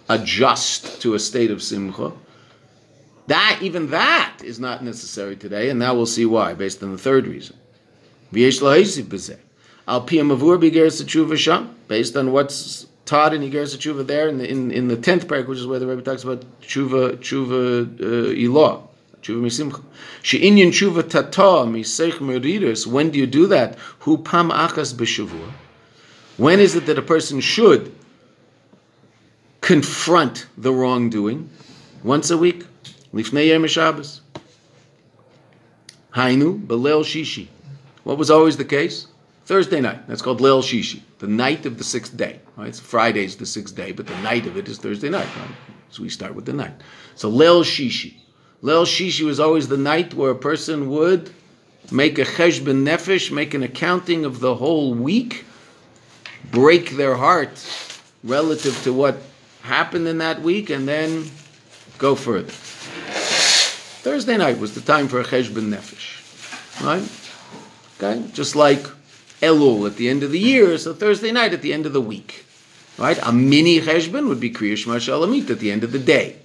adjust 0.09 1.01
to 1.01 1.13
a 1.13 1.19
state 1.19 1.51
of 1.51 1.61
Simcha. 1.61 2.11
That 3.27 3.59
even 3.61 3.89
that 3.89 4.37
is 4.43 4.59
not 4.59 4.83
necessary 4.83 5.35
today, 5.35 5.69
and 5.69 5.79
now 5.79 5.93
we'll 5.93 6.05
see 6.05 6.25
why, 6.25 6.53
based 6.53 6.81
on 6.81 6.91
the 6.91 6.97
third 6.97 7.27
reason. 7.27 7.57
Based 8.31 8.61
on 8.61 8.71
what's 12.31 12.87
taught 13.05 13.33
in 13.33 13.41
Igeres 13.41 13.77
Tshuva 13.77 14.05
there 14.05 14.27
in 14.27 14.37
the 14.37 14.49
in, 14.49 14.71
in 14.71 14.87
the 14.87 14.97
tenth 14.97 15.27
parak, 15.27 15.47
which 15.47 15.59
is 15.59 15.67
where 15.67 15.79
the 15.79 15.87
Rebbe 15.87 16.01
talks 16.01 16.23
about 16.23 16.45
Tshuva 16.61 17.17
Tshuva 17.17 17.99
uh, 17.99 18.33
Ilah. 18.33 18.83
Tshuva 19.21 19.41
misimcha. 19.41 19.83
She'inyan 20.23 20.71
tshuva 20.71 21.09
tata 21.09 21.65
miseich 21.65 22.19
meridas. 22.19 22.85
When 22.85 23.09
do 23.09 23.19
you 23.19 23.27
do 23.27 23.47
that? 23.47 23.77
Hu 23.99 24.17
pam 24.17 24.51
achas 24.51 24.93
b'shavua. 24.93 25.51
When 26.37 26.59
is 26.59 26.75
it 26.75 26.85
that 26.85 26.97
a 26.97 27.01
person 27.01 27.39
should 27.39 27.93
confront 29.67 30.47
the 30.57 30.71
wrongdoing? 30.71 31.49
Once 32.01 32.31
a 32.31 32.37
week. 32.37 32.65
Lifnei 33.13 33.49
Yom 33.49 33.67
Shabbos. 33.67 34.21
Hainu, 36.15 36.65
Belel 36.65 37.03
Shishi. 37.03 37.47
What 38.05 38.17
was 38.17 38.31
always 38.31 38.55
the 38.55 38.63
case? 38.63 39.07
Thursday 39.43 39.81
night. 39.81 40.07
That's 40.07 40.21
called 40.21 40.39
Leil 40.39 40.61
Shishi, 40.61 41.01
the 41.19 41.27
night 41.27 41.65
of 41.65 41.77
the 41.77 41.83
sixth 41.83 42.15
day. 42.15 42.39
Right? 42.55 42.69
It's 42.69 42.79
Friday's 42.79 43.35
the 43.35 43.45
sixth 43.45 43.75
day, 43.75 43.91
but 43.91 44.07
the 44.07 44.17
night 44.21 44.45
of 44.47 44.55
it 44.55 44.69
is 44.69 44.77
Thursday 44.77 45.09
night. 45.09 45.27
Right? 45.37 45.55
So 45.89 46.01
we 46.01 46.07
start 46.07 46.33
with 46.33 46.45
the 46.45 46.53
night. 46.53 46.79
So 47.15 47.29
Leil 47.29 47.61
Shishi. 47.61 48.13
Leil 48.63 48.85
Shishi 48.85 49.25
was 49.25 49.37
always 49.37 49.67
the 49.67 49.75
night 49.75 50.13
where 50.13 50.31
a 50.31 50.35
person 50.35 50.89
would 50.91 51.29
make 51.91 52.17
a 52.17 52.23
cheshbon 52.23 52.85
nefesh, 52.85 53.33
make 53.33 53.53
an 53.53 53.63
accounting 53.63 54.23
of 54.23 54.39
the 54.39 54.55
whole 54.55 54.93
week, 54.93 55.43
break 56.51 56.91
their 56.91 57.15
heart 57.15 57.51
relative 58.23 58.81
to 58.83 58.93
what 58.93 59.17
happened 59.67 60.07
in 60.07 60.17
that 60.17 60.41
week, 60.41 60.69
and 60.69 60.87
then 60.87 61.29
go 61.97 62.15
further. 62.15 62.51
Thursday 64.03 64.37
night 64.37 64.57
was 64.57 64.73
the 64.73 64.81
time 64.81 65.07
for 65.07 65.19
a 65.19 65.23
cheshbon 65.23 65.69
nefesh, 65.69 66.23
right? 66.83 67.03
Okay, 67.97 68.27
just 68.33 68.55
like 68.55 68.83
Elul 69.41 69.85
at 69.85 69.97
the 69.97 70.09
end 70.09 70.23
of 70.23 70.31
the 70.31 70.39
year, 70.39 70.77
so 70.77 70.93
Thursday 70.93 71.31
night 71.31 71.53
at 71.53 71.61
the 71.61 71.73
end 71.73 71.85
of 71.85 71.93
the 71.93 72.01
week, 72.01 72.45
right? 72.97 73.19
A 73.21 73.31
mini 73.31 73.79
cheshbon 73.81 74.27
would 74.27 74.39
be 74.39 74.49
Kriya 74.49 74.77
Shema 74.77 74.95
Shalamit 74.95 75.49
at 75.49 75.59
the 75.59 75.71
end 75.71 75.83
of 75.83 75.91
the 75.91 75.99
day. 75.99 76.37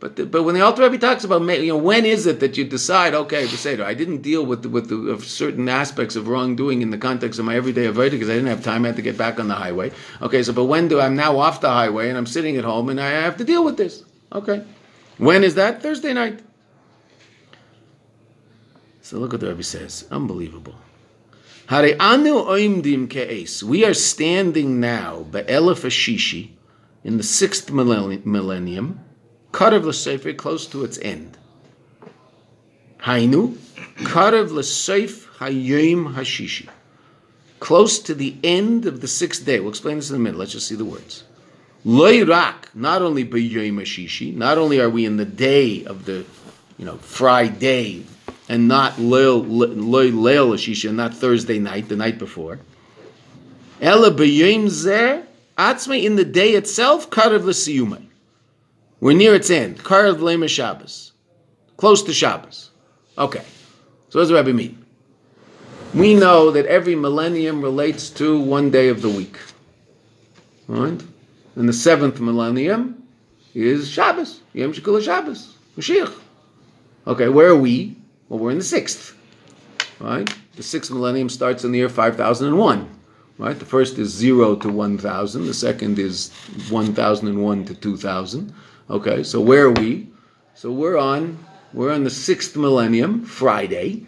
But, 0.00 0.16
the, 0.16 0.26
but 0.26 0.42
when 0.42 0.54
the 0.54 0.60
Alter 0.60 0.82
Rebbe 0.82 0.98
talks 0.98 1.24
about, 1.24 1.40
you 1.42 1.68
know, 1.68 1.76
when 1.76 2.04
is 2.04 2.26
it 2.26 2.40
that 2.40 2.58
you 2.58 2.64
decide, 2.64 3.14
okay, 3.14 3.46
Beseder, 3.46 3.84
I 3.84 3.94
didn't 3.94 4.22
deal 4.22 4.44
with 4.44 4.62
the, 4.62 4.68
with 4.68 4.88
the, 4.88 5.24
certain 5.24 5.68
aspects 5.68 6.16
of 6.16 6.28
wrongdoing 6.28 6.82
in 6.82 6.90
the 6.90 6.98
context 6.98 7.38
of 7.38 7.46
my 7.46 7.56
everyday 7.56 7.86
avodah 7.86 8.10
because 8.10 8.28
I 8.28 8.34
didn't 8.34 8.48
have 8.48 8.62
time, 8.62 8.84
I 8.84 8.88
had 8.88 8.96
to 8.96 9.02
get 9.02 9.16
back 9.16 9.40
on 9.40 9.48
the 9.48 9.54
highway. 9.54 9.92
Okay, 10.20 10.42
so 10.42 10.52
but 10.52 10.64
when 10.64 10.88
do 10.88 11.00
I'm 11.00 11.16
now 11.16 11.38
off 11.38 11.60
the 11.60 11.70
highway 11.70 12.08
and 12.08 12.18
I'm 12.18 12.26
sitting 12.26 12.56
at 12.56 12.64
home 12.64 12.90
and 12.90 13.00
I 13.00 13.10
have 13.10 13.38
to 13.38 13.44
deal 13.44 13.64
with 13.64 13.76
this? 13.76 14.04
Okay. 14.32 14.62
When 15.16 15.44
is 15.44 15.54
that? 15.54 15.80
Thursday 15.80 16.12
night. 16.12 16.40
So 19.00 19.18
look 19.18 19.32
what 19.32 19.40
the 19.40 19.48
Rebbe 19.48 19.62
says. 19.62 20.06
Unbelievable. 20.10 20.74
We 21.70 21.94
are 23.84 23.94
standing 23.94 24.80
now, 24.80 25.22
Be'elef 25.30 25.84
Ashishi, 25.84 26.50
in 27.04 27.16
the 27.16 27.22
sixth 27.22 27.70
millennium, 27.70 29.00
Karav 29.54 29.84
L'Sefer, 29.84 30.32
close 30.32 30.66
to 30.66 30.82
its 30.82 30.98
end. 30.98 31.38
Hainu, 32.98 33.56
Karav 33.98 34.50
L'Seif 34.50 35.28
Hayom 35.38 36.14
Hashishi, 36.14 36.68
close 37.60 38.00
to 38.00 38.14
the 38.14 38.34
end 38.42 38.84
of 38.84 39.00
the 39.00 39.06
sixth 39.06 39.46
day. 39.46 39.60
We'll 39.60 39.68
explain 39.68 39.96
this 39.96 40.10
in 40.10 40.16
a 40.16 40.18
minute. 40.18 40.38
Let's 40.38 40.50
just 40.50 40.66
see 40.66 40.74
the 40.74 40.84
words. 40.84 41.22
Loirak, 41.86 42.74
not 42.74 43.00
only 43.00 43.24
B'Yom 43.24 43.74
Hashishi, 43.80 44.34
not 44.34 44.58
only 44.58 44.80
are 44.80 44.90
we 44.90 45.04
in 45.04 45.18
the 45.18 45.24
day 45.24 45.84
of 45.84 46.04
the, 46.04 46.24
you 46.76 46.84
know, 46.84 46.96
Friday, 46.96 48.04
and 48.48 48.66
not 48.66 48.94
Leil 48.94 49.44
Hashishi, 49.46 50.88
and 50.88 50.96
not 50.96 51.14
Thursday 51.14 51.60
night, 51.60 51.88
the 51.88 51.96
night 51.96 52.18
before. 52.18 52.58
Ela 53.80 54.10
B'Yom 54.10 54.64
Zeh, 54.64 55.24
Atzmei 55.56 56.02
in 56.02 56.16
the 56.16 56.24
day 56.24 56.54
itself, 56.54 57.08
Karav 57.08 57.44
L'Siyumai. 57.44 58.08
We're 59.04 59.12
near 59.12 59.34
its 59.34 59.50
end. 59.50 59.80
Karav 59.80 60.16
Lema 60.16 60.48
Shabbos. 60.48 61.12
Close 61.76 62.02
to 62.04 62.14
Shabbos. 62.14 62.70
Okay. 63.18 63.42
So 64.08 64.18
what 64.18 64.22
does 64.22 64.32
Rebbe 64.32 64.54
mean? 64.54 64.82
We 65.92 66.14
know 66.14 66.50
that 66.52 66.64
every 66.64 66.94
millennium 66.94 67.60
relates 67.60 68.08
to 68.20 68.40
one 68.40 68.70
day 68.70 68.88
of 68.88 69.02
the 69.02 69.10
week. 69.10 69.36
Right? 70.68 71.02
And 71.54 71.68
the 71.68 71.74
seventh 71.74 72.18
millennium 72.18 73.06
is 73.54 73.90
Shabbos. 73.90 74.40
Yom 74.54 74.72
Shabbos. 74.72 75.54
Mashiach. 75.76 76.18
Okay, 77.06 77.28
where 77.28 77.48
are 77.48 77.56
we? 77.56 77.98
Well, 78.30 78.40
we're 78.40 78.52
in 78.52 78.58
the 78.58 78.64
sixth. 78.64 79.14
Right? 80.00 80.34
The 80.56 80.62
sixth 80.62 80.90
millennium 80.90 81.28
starts 81.28 81.62
in 81.62 81.72
the 81.72 81.78
year 81.78 81.90
5001. 81.90 82.88
Right? 83.36 83.58
The 83.58 83.66
first 83.66 83.98
is 83.98 84.08
0 84.08 84.56
to 84.56 84.72
1000. 84.72 85.44
The 85.44 85.52
second 85.52 85.98
is 85.98 86.32
1001 86.70 87.64
to 87.66 87.74
2000. 87.74 88.54
Okay, 88.90 89.22
so 89.22 89.40
where 89.40 89.66
are 89.66 89.72
we? 89.72 90.08
So 90.54 90.70
we're 90.70 90.98
on 90.98 91.38
we're 91.72 91.92
on 91.92 92.04
the 92.04 92.10
sixth 92.10 92.56
millennium, 92.56 93.24
Friday. 93.24 94.06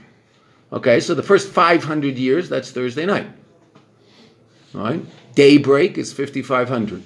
Okay, 0.73 1.01
so 1.01 1.15
the 1.15 1.23
first 1.23 1.49
500 1.49 2.17
years, 2.17 2.49
that's 2.49 2.71
Thursday 2.71 3.07
night. 3.07 3.29
All 4.75 4.83
right? 4.83 5.05
Daybreak 5.35 5.99
is 5.99 6.13
5500. 6.13 7.03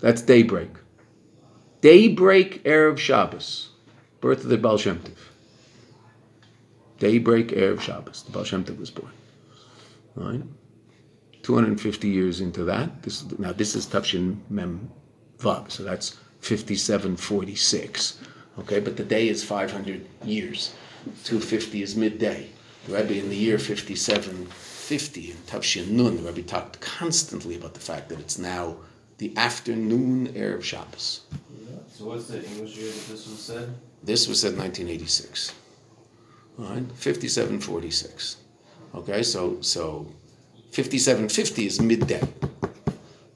That's 0.00 0.22
daybreak. 0.22 0.70
Daybreak, 1.80 2.62
Erev 2.64 2.98
Shabbos, 2.98 3.70
birth 4.20 4.44
of 4.44 4.50
the 4.50 4.58
Baal 4.58 4.78
Shem 4.78 4.98
Tov. 4.98 5.16
Daybreak, 6.98 7.48
Erev 7.48 7.80
Shabbos, 7.80 8.22
the 8.22 8.32
Baal 8.32 8.44
Shem 8.44 8.64
Tov 8.64 8.78
was 8.78 8.90
born. 8.90 9.12
All 10.18 10.30
right? 10.30 10.42
250 11.42 12.08
years 12.08 12.40
into 12.40 12.64
that. 12.64 13.02
This, 13.02 13.24
now, 13.38 13.52
this 13.52 13.74
is 13.74 13.86
Tafshin 13.86 14.38
Mem 14.50 14.90
Vav, 15.38 15.70
so 15.70 15.84
that's 15.84 16.18
5746. 16.46 18.18
Okay, 18.60 18.80
but 18.80 18.96
the 18.96 19.04
day 19.04 19.28
is 19.28 19.44
500 19.44 20.06
years. 20.24 20.74
250 21.24 21.82
is 21.82 21.96
midday. 21.96 22.48
The 22.86 22.94
Rebbe 22.94 23.18
in 23.18 23.28
the 23.28 23.36
year 23.36 23.58
5750 23.58 25.30
in 25.30 25.36
Tavshin 25.38 25.90
Nun, 25.90 26.16
the 26.16 26.22
Rebbe 26.22 26.42
talked 26.42 26.80
constantly 26.80 27.56
about 27.56 27.74
the 27.74 27.80
fact 27.80 28.08
that 28.08 28.20
it's 28.20 28.38
now 28.38 28.76
the 29.18 29.36
afternoon 29.36 30.28
Erev 30.28 30.62
Shabbos. 30.62 31.22
So 31.90 32.04
what's 32.04 32.28
the 32.28 32.44
English 32.44 32.76
year 32.76 32.90
that 32.92 33.08
this 33.08 33.26
was 33.26 33.40
said? 33.40 33.74
This 34.02 34.28
was 34.28 34.40
said 34.40 34.56
1986. 34.56 35.52
All 36.58 36.66
right, 36.66 36.92
5746. 36.92 38.36
Okay, 38.94 39.22
so 39.22 39.60
so 39.60 40.06
5750 40.70 41.66
is 41.66 41.80
midday. 41.80 42.22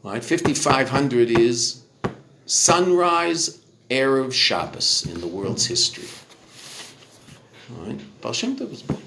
All 0.05 0.13
right, 0.13 0.25
5500 0.25 1.31
is 1.31 1.83
sunrise 2.51 3.64
Erev 3.90 4.32
Shabbos 4.32 5.07
in 5.07 5.20
the 5.20 5.26
world's 5.28 5.66
history. 5.66 6.09
All 7.70 7.86
right, 7.86 8.20
Baal 8.20 8.32
Shem 8.32 8.57
Tov 8.57 8.70
was 8.70 8.82
born, 8.82 9.01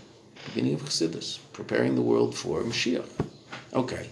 beginning 0.45 0.75
of 0.75 0.83
Chassidus, 0.83 1.39
preparing 1.51 1.95
the 1.95 2.01
world 2.01 2.33
for 2.33 2.61
Mashiach. 2.61 3.09
Okay, 3.73 4.07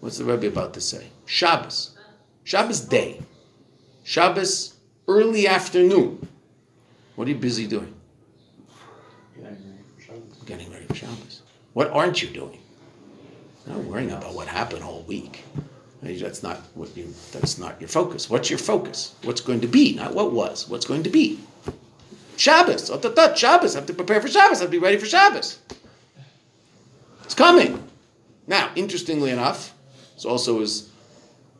what's 0.00 0.18
the 0.18 0.24
Rebbe 0.24 0.48
about 0.48 0.74
to 0.74 0.82
say? 0.82 1.06
Shabbos, 1.24 1.96
Shabbos 2.44 2.80
day, 2.80 3.22
Shabbos 4.04 4.74
early 5.08 5.48
afternoon. 5.48 6.28
What 7.14 7.28
are 7.28 7.30
you 7.30 7.38
busy 7.38 7.66
doing? 7.66 7.94
Getting 10.44 10.70
ready 10.70 10.84
for 10.84 10.94
Shabbos. 10.94 11.40
What 11.72 11.90
aren't 11.90 12.22
you 12.22 12.28
doing? 12.28 12.60
Not 13.66 13.78
worrying 13.78 14.10
about 14.10 14.34
what 14.34 14.46
happened 14.46 14.84
all 14.84 15.02
week. 15.08 15.42
That's 16.02 16.42
not 16.42 16.58
what 16.74 16.96
you. 16.96 17.12
That's 17.32 17.58
not 17.58 17.80
your 17.80 17.88
focus. 17.88 18.30
What's 18.30 18.50
your 18.50 18.58
focus? 18.58 19.14
What's 19.22 19.40
going 19.40 19.60
to 19.60 19.66
be? 19.66 19.94
Not 19.94 20.14
what 20.14 20.32
was. 20.32 20.68
What's 20.68 20.86
going 20.86 21.02
to 21.04 21.10
be? 21.10 21.40
Shabbos. 22.36 22.90
Shabbos. 23.36 23.74
I 23.74 23.78
have 23.78 23.86
to 23.86 23.94
prepare 23.94 24.20
for 24.20 24.28
Shabbos. 24.28 24.58
I 24.58 24.64
have 24.64 24.70
to 24.70 24.78
be 24.78 24.78
ready 24.78 24.98
for 24.98 25.06
Shabbos. 25.06 25.58
It's 27.24 27.34
coming. 27.34 27.82
Now, 28.46 28.70
interestingly 28.76 29.30
enough, 29.30 29.74
this 30.14 30.24
also 30.24 30.60
is 30.60 30.90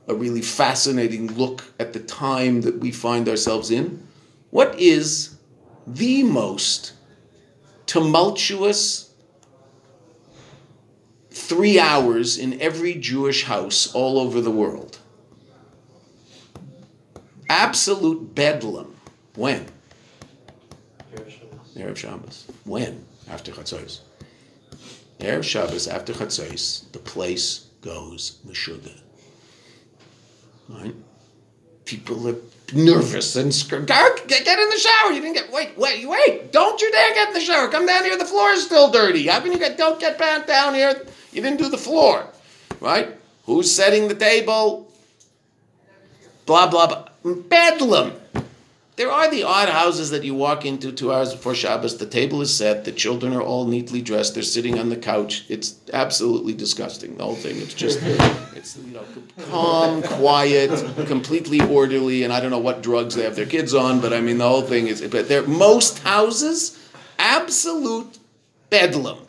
a 0.07 0.15
really 0.15 0.43
fascinating 0.43 1.35
look 1.35 1.65
at 1.81 1.93
the 1.93 2.01
time 2.01 2.61
that 2.61 2.79
we 2.79 2.93
find 2.93 3.29
ourselves 3.29 3.71
in. 3.71 4.07
What 4.51 4.79
is 4.79 5.37
the 5.87 6.23
most 6.23 6.93
tumultuous 7.87 9.13
three 11.47 11.79
hours 11.79 12.37
in 12.39 12.61
every 12.61 12.95
Jewish 12.95 13.45
house 13.45 13.93
all 13.95 14.19
over 14.19 14.41
the 14.41 14.51
world. 14.51 14.99
Absolute 17.49 18.35
bedlam. 18.35 18.95
When? 19.35 19.67
Erev 21.77 21.97
Shabbos. 21.97 22.47
When? 22.65 23.05
After 23.29 23.53
Chatzos. 23.53 24.01
Erev 25.21 25.45
Shabbos, 25.45 25.87
after 25.87 26.13
Chatzos, 26.13 26.91
the 26.93 26.99
place 26.99 27.67
goes 27.81 28.39
Meshuggah. 28.47 29.01
Right? 30.69 30.95
People 31.85 32.29
are 32.29 32.37
nervous 32.75 33.37
and 33.37 33.55
scared. 33.55 33.87
Get, 33.87 34.27
get 34.27 34.59
in 34.59 34.69
the 34.71 34.79
shower. 34.79 35.13
You 35.13 35.21
didn't 35.21 35.35
get. 35.35 35.53
Wait, 35.53 35.79
wait, 35.79 36.09
wait! 36.09 36.51
Don't 36.51 36.81
you 36.81 36.91
dare 36.91 37.15
get 37.15 37.29
in 37.29 37.35
the 37.35 37.41
shower. 37.41 37.69
Come 37.69 37.87
down 37.87 38.03
here. 38.03 38.19
The 38.19 38.25
floor 38.25 38.51
is 38.51 38.65
still 38.65 38.91
dirty. 38.91 39.29
How 39.29 39.41
can 39.41 39.53
you 39.53 39.59
get? 39.59 39.79
Don't 39.79 40.01
get 40.01 40.19
down 40.19 40.75
here. 40.75 41.07
You 41.37 41.43
didn't 41.43 41.59
do 41.59 41.69
the 41.69 41.77
floor, 41.77 42.27
right? 42.81 43.15
Who's 43.45 43.71
setting 43.71 44.09
the 44.09 44.15
table? 44.15 44.91
Blah, 46.47 46.69
blah, 46.69 46.87
blah. 46.87 47.35
Bedlam. 47.35 48.13
There 48.97 49.11
are 49.11 49.31
the 49.31 49.43
odd 49.43 49.69
houses 49.69 50.09
that 50.13 50.25
you 50.25 50.35
walk 50.35 50.65
into 50.65 50.91
two 50.93 51.13
hours 51.13 51.33
before 51.33 51.55
Shabbos. 51.55 51.99
The 51.99 52.07
table 52.07 52.41
is 52.41 52.57
set. 52.57 52.87
The 52.87 52.93
children 52.93 53.35
are 53.35 53.43
all 53.43 53.67
neatly 53.67 54.01
dressed. 54.01 54.33
They're 54.33 54.43
sitting 54.43 54.79
on 54.79 54.89
the 54.89 54.97
couch. 54.97 55.45
It's 55.51 55.75
absolutely 55.93 56.55
disgusting. 56.55 57.19
The 57.19 57.25
whole 57.25 57.35
thing. 57.35 57.59
It's 57.59 57.75
just, 57.75 57.99
it's 58.57 58.79
you 58.79 58.95
know, 58.95 59.05
calm, 59.51 60.03
quiet, 60.03 60.71
completely 61.07 61.61
orderly, 61.61 62.23
and 62.23 62.33
I 62.33 62.41
don't 62.41 62.51
know 62.51 62.59
what 62.59 62.83
drugs 62.83 63.15
they 63.15 63.25
have 63.25 63.37
their 63.37 63.45
kids 63.45 63.75
on, 63.75 64.01
but 64.01 64.15
I 64.15 64.23
mean 64.23 64.39
the 64.39 64.49
whole 64.49 64.63
thing 64.63 64.87
is. 64.87 65.03
But 65.03 65.29
there, 65.29 65.43
most 65.43 65.99
houses, 65.99 66.79
absolute 67.19 68.19
bedlam. 68.71 69.26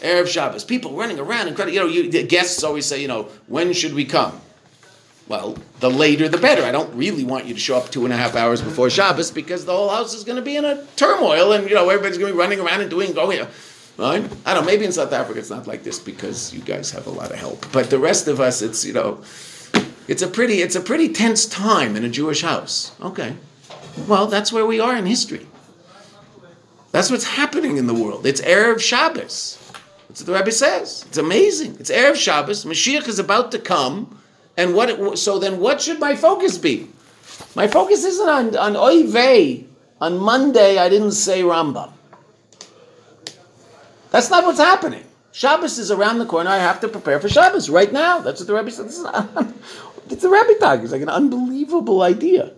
Erev 0.00 0.26
Shabbos. 0.28 0.64
People 0.64 0.92
running 0.92 1.18
around 1.18 1.48
and 1.48 1.58
you 1.72 1.80
know, 1.80 1.86
you, 1.86 2.10
the 2.10 2.22
guests 2.22 2.64
always 2.64 2.86
say, 2.86 3.00
you 3.00 3.08
know, 3.08 3.28
when 3.46 3.72
should 3.72 3.94
we 3.94 4.04
come? 4.04 4.40
Well, 5.30 5.56
the 5.78 5.88
later 5.88 6.28
the 6.28 6.38
better. 6.38 6.64
I 6.64 6.72
don't 6.72 6.92
really 6.96 7.22
want 7.22 7.46
you 7.46 7.54
to 7.54 7.60
show 7.60 7.76
up 7.76 7.90
two 7.90 8.04
and 8.04 8.12
a 8.12 8.16
half 8.16 8.34
hours 8.34 8.60
before 8.60 8.90
Shabbos 8.90 9.30
because 9.30 9.64
the 9.64 9.72
whole 9.72 9.88
house 9.88 10.12
is 10.12 10.24
going 10.24 10.36
to 10.36 10.42
be 10.42 10.56
in 10.56 10.64
a 10.64 10.84
turmoil 10.96 11.52
and 11.52 11.68
you 11.68 11.76
know 11.76 11.88
everybody's 11.88 12.18
going 12.18 12.32
to 12.32 12.34
be 12.34 12.38
running 12.38 12.58
around 12.58 12.80
and 12.80 12.90
doing 12.90 13.10
oh, 13.10 13.12
going. 13.12 13.46
Right? 13.96 14.28
I 14.44 14.54
don't 14.54 14.64
know. 14.64 14.66
Maybe 14.66 14.84
in 14.86 14.90
South 14.90 15.12
Africa 15.12 15.38
it's 15.38 15.50
not 15.50 15.68
like 15.68 15.84
this 15.84 16.00
because 16.00 16.52
you 16.52 16.60
guys 16.60 16.90
have 16.90 17.06
a 17.06 17.10
lot 17.10 17.30
of 17.30 17.36
help. 17.36 17.70
But 17.70 17.90
the 17.90 17.98
rest 18.00 18.26
of 18.26 18.40
us, 18.40 18.60
it's 18.60 18.84
you 18.84 18.92
know, 18.92 19.22
it's 20.08 20.22
a 20.22 20.26
pretty 20.26 20.62
it's 20.62 20.74
a 20.74 20.80
pretty 20.80 21.12
tense 21.12 21.46
time 21.46 21.94
in 21.94 22.04
a 22.04 22.08
Jewish 22.08 22.42
house. 22.42 22.92
Okay, 23.00 23.36
well 24.08 24.26
that's 24.26 24.52
where 24.52 24.66
we 24.66 24.80
are 24.80 24.96
in 24.96 25.06
history. 25.06 25.46
That's 26.90 27.08
what's 27.08 27.24
happening 27.24 27.76
in 27.76 27.86
the 27.86 27.94
world. 27.94 28.26
It's 28.26 28.40
Erev 28.40 28.80
Shabbos. 28.80 29.59
That's 30.10 30.22
what 30.22 30.26
the 30.26 30.32
Rebbe 30.32 30.50
says. 30.50 31.04
It's 31.06 31.18
amazing. 31.18 31.76
It's 31.78 31.88
Erev 31.88 32.16
Shabbos. 32.16 32.64
Mashiach 32.64 33.06
is 33.06 33.20
about 33.20 33.52
to 33.52 33.60
come. 33.60 34.18
And 34.56 34.74
what? 34.74 34.90
It, 34.90 35.18
so 35.18 35.38
then 35.38 35.60
what 35.60 35.80
should 35.80 36.00
my 36.00 36.16
focus 36.16 36.58
be? 36.58 36.88
My 37.54 37.68
focus 37.68 38.04
isn't 38.04 38.28
on, 38.28 38.56
on 38.56 38.76
Oy. 38.76 39.64
On 40.00 40.18
Monday, 40.18 40.78
I 40.78 40.88
didn't 40.88 41.12
say 41.12 41.42
Rambam. 41.42 41.92
That's 44.10 44.30
not 44.30 44.44
what's 44.44 44.58
happening. 44.58 45.04
Shabbos 45.30 45.78
is 45.78 45.92
around 45.92 46.18
the 46.18 46.26
corner. 46.26 46.50
I 46.50 46.58
have 46.58 46.80
to 46.80 46.88
prepare 46.88 47.20
for 47.20 47.28
Shabbos 47.28 47.70
right 47.70 47.92
now. 47.92 48.18
That's 48.18 48.40
what 48.40 48.48
the 48.48 48.54
Rebbe 48.54 48.72
said. 48.72 48.86
This 48.86 48.98
is, 48.98 49.06
it's 50.10 50.22
the 50.22 50.28
Rebbe 50.28 50.58
talk. 50.58 50.80
It's 50.80 50.90
like 50.90 51.02
an 51.02 51.08
unbelievable 51.08 52.02
idea. 52.02 52.50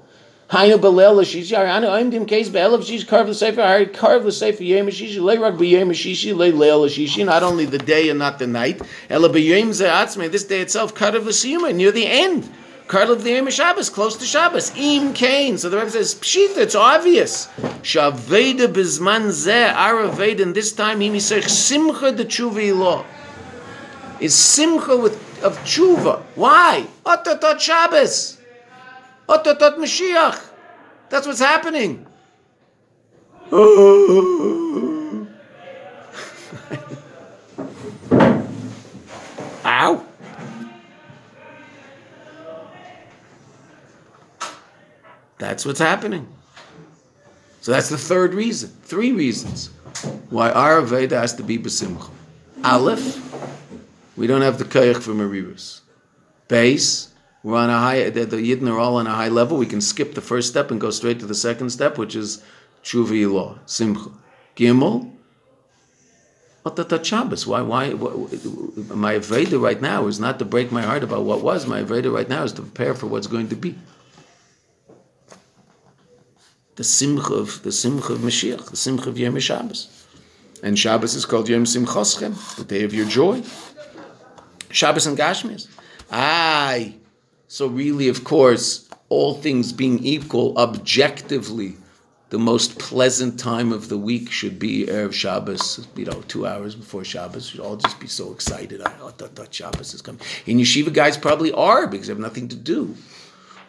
Hainu 0.51 0.79
belel 0.79 1.17
l'shishi 1.17 1.57
haranu 1.57 1.89
I'm 1.91 2.11
dim 2.11 2.27
case 2.27 2.49
be'el 2.49 2.77
l'shishi 2.77 3.07
carve 3.07 3.29
the 3.29 3.35
sefer 3.35 3.63
hari 3.63 3.87
carve 3.87 4.25
the 4.25 4.33
sefer 4.33 4.63
yom 4.63 4.87
l'shishi 4.87 5.21
lay 5.21 5.39
rak 5.39 5.55
b'yom 5.55 5.89
l'shishi 5.89 6.37
lay 6.37 6.53
leil 6.53 6.85
l'shishi 6.85 7.25
not 7.25 7.43
only 7.43 7.65
the 7.65 7.79
day 7.79 8.11
and 8.11 8.19
not 8.19 8.39
the 8.39 8.47
night 8.47 8.81
ela 9.09 9.29
b'yom 9.29 9.71
ze'atzmei 9.71 10.31
this 10.31 10.45
day 10.45 10.61
itself 10.61 10.95
carve 10.95 11.25
the 11.25 11.73
near 11.73 11.91
the 11.91 12.07
end 12.07 12.51
carve 12.87 13.23
the 13.23 13.31
yom 13.31 13.49
Shabbos 13.49 13.89
close 13.89 14.17
to 14.19 14.27
Shabbos 14.27 14.77
im 14.77 15.15
kain 15.15 15.57
so 15.57 15.71
the 15.71 15.79
Rebbe 15.79 15.91
says 15.91 16.15
pshita 16.15 16.59
it's 16.59 16.75
obvious 16.75 17.47
shaveda 17.83 18.67
bizman 18.67 19.29
zeh 19.29 19.73
araveda 19.73 20.53
this 20.53 20.73
time 20.73 21.01
he 21.01 21.09
misech 21.09 21.49
simcha 21.49 22.13
the 22.13 22.25
tshuva 22.25 22.79
law 22.79 23.05
is 24.21 24.35
simcha 24.35 24.97
with 24.97 25.15
of 25.43 25.59
tshuva. 25.59 26.23
Why? 26.37 26.87
Otatot 27.05 27.61
Shabbos 27.61 28.39
Ototot 29.33 29.77
Mashiach. 29.79 30.39
That's 31.09 31.27
what's 31.27 31.41
happening. 31.41 32.07
Ow. 39.65 40.07
That's 45.39 45.65
what's 45.65 45.81
happening. 45.81 46.29
So 47.63 47.73
that's 47.73 47.89
the 47.89 47.97
third 47.97 48.35
reason. 48.35 48.69
Three 48.83 49.13
reasons 49.13 49.69
why 50.29 50.51
our 50.51 50.83
Veda 50.83 51.19
has 51.19 51.35
to 51.37 51.43
be 51.43 51.59
besimcha. 51.59 52.11
Aleph, 52.65 53.19
we 54.17 54.27
don't 54.27 54.43
have 54.43 54.59
the 54.59 54.65
koyach 54.65 55.03
for 55.03 55.13
Marirus. 55.13 55.81
Base, 56.49 57.12
we're 57.43 57.59
on 57.59 57.71
a 57.71 57.79
high, 57.79 58.11
the, 58.11 58.25
the 58.25 58.37
Yidden 58.37 58.71
are 58.71 58.79
all 58.79 58.97
on 58.97 59.07
a 59.07 59.15
high 59.15 59.29
level. 59.29 59.57
We 59.57 59.67
can 59.67 59.81
skip 59.81 60.15
the 60.15 60.21
first 60.21 60.49
step 60.49 60.71
and 60.71 60.81
go 60.81 60.91
straight 60.91 61.19
to 61.21 61.27
the 61.27 61.35
second 61.35 61.71
step, 61.71 61.99
which 61.99 62.15
is 62.15 62.43
Tshuva 62.85 63.33
law, 63.33 63.59
Simcha. 63.67 64.11
Gimel, 64.57 65.11
Otatat 66.65 67.05
Shabbos. 67.05 67.47
Why, 67.47 67.63
why, 67.63 67.91
why, 67.95 68.95
my 68.95 69.19
Veda 69.19 69.59
right 69.59 69.81
now 69.81 70.07
is 70.07 70.21
not 70.21 70.39
to 70.39 70.45
break 70.45 70.71
my 70.71 70.83
heart 70.83 71.03
about 71.03 71.25
what 71.25 71.43
was. 71.43 71.67
My 71.67 71.83
Veda 71.83 72.11
right 72.11 72.29
now 72.29 72.45
is 72.45 72.53
to 72.53 72.63
prepare 72.63 72.95
for 72.95 73.07
what's 73.07 73.27
going 73.27 73.49
to 73.49 73.57
be. 73.57 73.77
The 76.77 76.85
Simcha 76.85 77.35
of, 77.35 77.63
the 77.63 77.73
Simcha 77.73 78.13
of 78.13 78.21
Mashiach, 78.21 78.71
the 78.71 78.77
Simcha 78.77 79.09
of 79.09 79.19
Yom 79.19 79.39
Shabbos. 79.41 80.07
And 80.63 80.79
Shabbos 80.79 81.17
is 81.17 81.25
called 81.25 81.49
Yom 81.49 81.65
Simchoschem, 81.65 82.57
the 82.57 82.65
day 82.65 82.85
of 82.85 82.95
your 82.95 83.07
joy. 83.07 83.43
Shabbos 84.71 85.07
and 85.07 85.19
Gashmis. 85.19 85.67
Aye. 86.11 86.95
So 87.53 87.67
really, 87.67 88.09
of 88.09 88.25
course, 88.25 88.89
all 89.11 89.35
things 89.35 89.75
being 89.75 90.03
equal, 90.03 90.57
objectively, 90.57 91.77
the 92.31 92.39
most 92.39 92.79
pleasant 92.79 93.39
time 93.39 93.75
of 93.75 93.91
the 93.91 93.99
week 93.99 94.31
should 94.31 94.59
be 94.59 94.87
Erev 94.87 95.13
Shabbos, 95.13 95.87
you 95.95 96.07
know, 96.07 96.23
two 96.29 96.47
hours 96.47 96.75
before 96.75 97.05
Shabbos. 97.05 97.49
Should 97.51 97.61
all 97.61 97.77
just 97.77 98.01
be 98.01 98.07
so 98.07 98.33
excited. 98.33 98.81
I 98.81 98.89
thought 98.93 99.19
that 99.19 99.53
Shabbos 99.53 99.93
is 99.93 100.01
coming. 100.01 100.23
And 100.47 100.61
yeshiva 100.61 100.95
guys 100.95 101.19
probably 101.19 101.53
are 101.53 101.87
because 101.87 102.07
they 102.07 102.15
have 102.15 102.19
nothing 102.19 102.49
to 102.49 102.57
do 102.57 102.97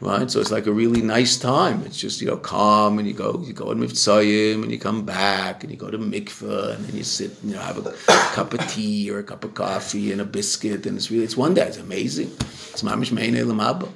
right? 0.02 0.30
So 0.30 0.40
it's 0.40 0.52
like 0.52 0.68
a 0.68 0.72
really 0.72 1.02
nice 1.02 1.38
time. 1.38 1.84
It's 1.86 2.00
just 2.00 2.22
you 2.22 2.28
know 2.28 2.38
calm, 2.38 3.00
and 3.00 3.08
you 3.08 3.14
go 3.14 3.44
you 3.46 3.54
go 3.54 3.72
in 3.72 3.80
mitzayim, 3.80 4.64
and 4.64 4.72
you 4.72 4.80
come 4.80 5.06
back, 5.06 5.64
and 5.64 5.72
you 5.72 5.78
go 5.78 5.90
to 5.90 5.98
mikveh, 5.98 6.76
and 6.76 6.86
then 6.86 6.96
you 6.96 7.04
sit, 7.04 7.42
and 7.42 7.52
you 7.52 7.56
know, 7.56 7.62
have 7.62 7.86
a 7.86 7.94
cup 8.34 8.54
of 8.54 8.68
tea 8.68 9.10
or 9.12 9.20
a 9.20 9.24
cup 9.24 9.44
of 9.44 9.54
coffee 9.54 10.12
and 10.12 10.22
a 10.22 10.26
biscuit, 10.26 10.86
and 10.86 10.98
it's 10.98 11.10
really 11.12 11.24
it's 11.24 11.38
one 11.38 11.54
day. 11.54 11.68
It's 11.68 11.78
amazing. 11.78 12.28
It's 12.28 12.84
mamish 12.84 13.12
meine 13.12 13.36
lamaba, 13.36 13.90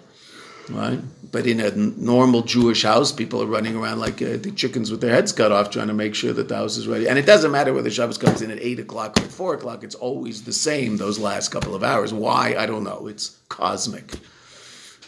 right? 0.70 1.00
But 1.30 1.46
in 1.46 1.60
a 1.60 1.72
normal 1.72 2.42
Jewish 2.42 2.84
house, 2.84 3.12
people 3.12 3.44
are 3.44 3.48
running 3.48 3.76
around 3.76 4.00
like 4.00 4.22
uh, 4.22 4.38
the 4.38 4.52
chickens 4.56 4.90
with 4.90 5.02
their 5.02 5.14
heads 5.14 5.34
cut 5.34 5.52
off, 5.52 5.70
trying 5.70 5.88
to 5.88 5.94
make 5.94 6.16
sure 6.16 6.32
that 6.32 6.48
the 6.48 6.56
house 6.56 6.78
is 6.78 6.88
ready. 6.88 7.10
And 7.10 7.20
it 7.20 7.26
doesn't 7.26 7.52
matter 7.52 7.74
whether 7.74 7.92
Shabbos 7.92 8.18
comes 8.18 8.42
in 8.42 8.50
at 8.50 8.60
eight 8.60 8.80
o'clock 8.80 9.18
or 9.18 9.24
four 9.24 9.54
o'clock; 9.54 9.84
it's 9.84 9.96
always 9.96 10.44
the 10.44 10.54
same. 10.54 10.98
Those 10.98 11.20
last 11.20 11.50
couple 11.50 11.76
of 11.76 11.84
hours. 11.84 12.14
Why? 12.14 12.56
I 12.58 12.66
don't 12.66 12.84
know. 12.84 13.08
It's 13.08 13.38
cosmic. 13.50 14.14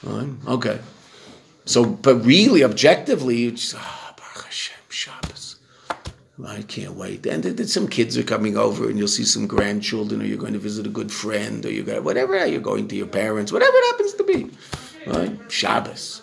Right? 0.04 0.30
Okay. 0.47 0.80
So, 1.66 1.86
but 1.86 2.16
really, 2.26 2.64
objectively, 2.64 3.38
you 3.38 3.52
just, 3.52 3.76
ah, 3.78 4.10
oh, 4.10 4.16
Baruch 4.18 4.45
Hashem, 4.45 4.78
Shabbos. 4.89 5.58
I 6.45 6.62
can't 6.62 6.93
wait. 6.93 7.26
And 7.26 7.70
some 7.70 7.88
kids 7.88 8.18
are 8.18 8.24
coming 8.24 8.58
over, 8.58 8.89
and 8.89 8.97
you'll 8.97 9.10
see 9.10 9.26
some 9.26 9.45
grandchildren, 9.45 10.22
or 10.22 10.26
you're 10.26 10.38
going 10.38 10.54
to 10.54 10.60
visit 10.60 10.88
a 10.88 10.89
good 10.89 11.12
friend, 11.12 11.66
or 11.66 11.72
you're 11.72 11.84
going, 11.84 12.04
whatever, 12.04 12.45
you're 12.45 12.62
going 12.62 12.88
to 12.88 12.95
your 12.95 13.08
parents, 13.08 13.52
whatever 13.52 13.74
it 13.76 13.86
happens 13.91 14.14
to 14.14 14.24
be. 14.24 14.50
Right? 15.06 15.52
Shabbos. 15.52 16.22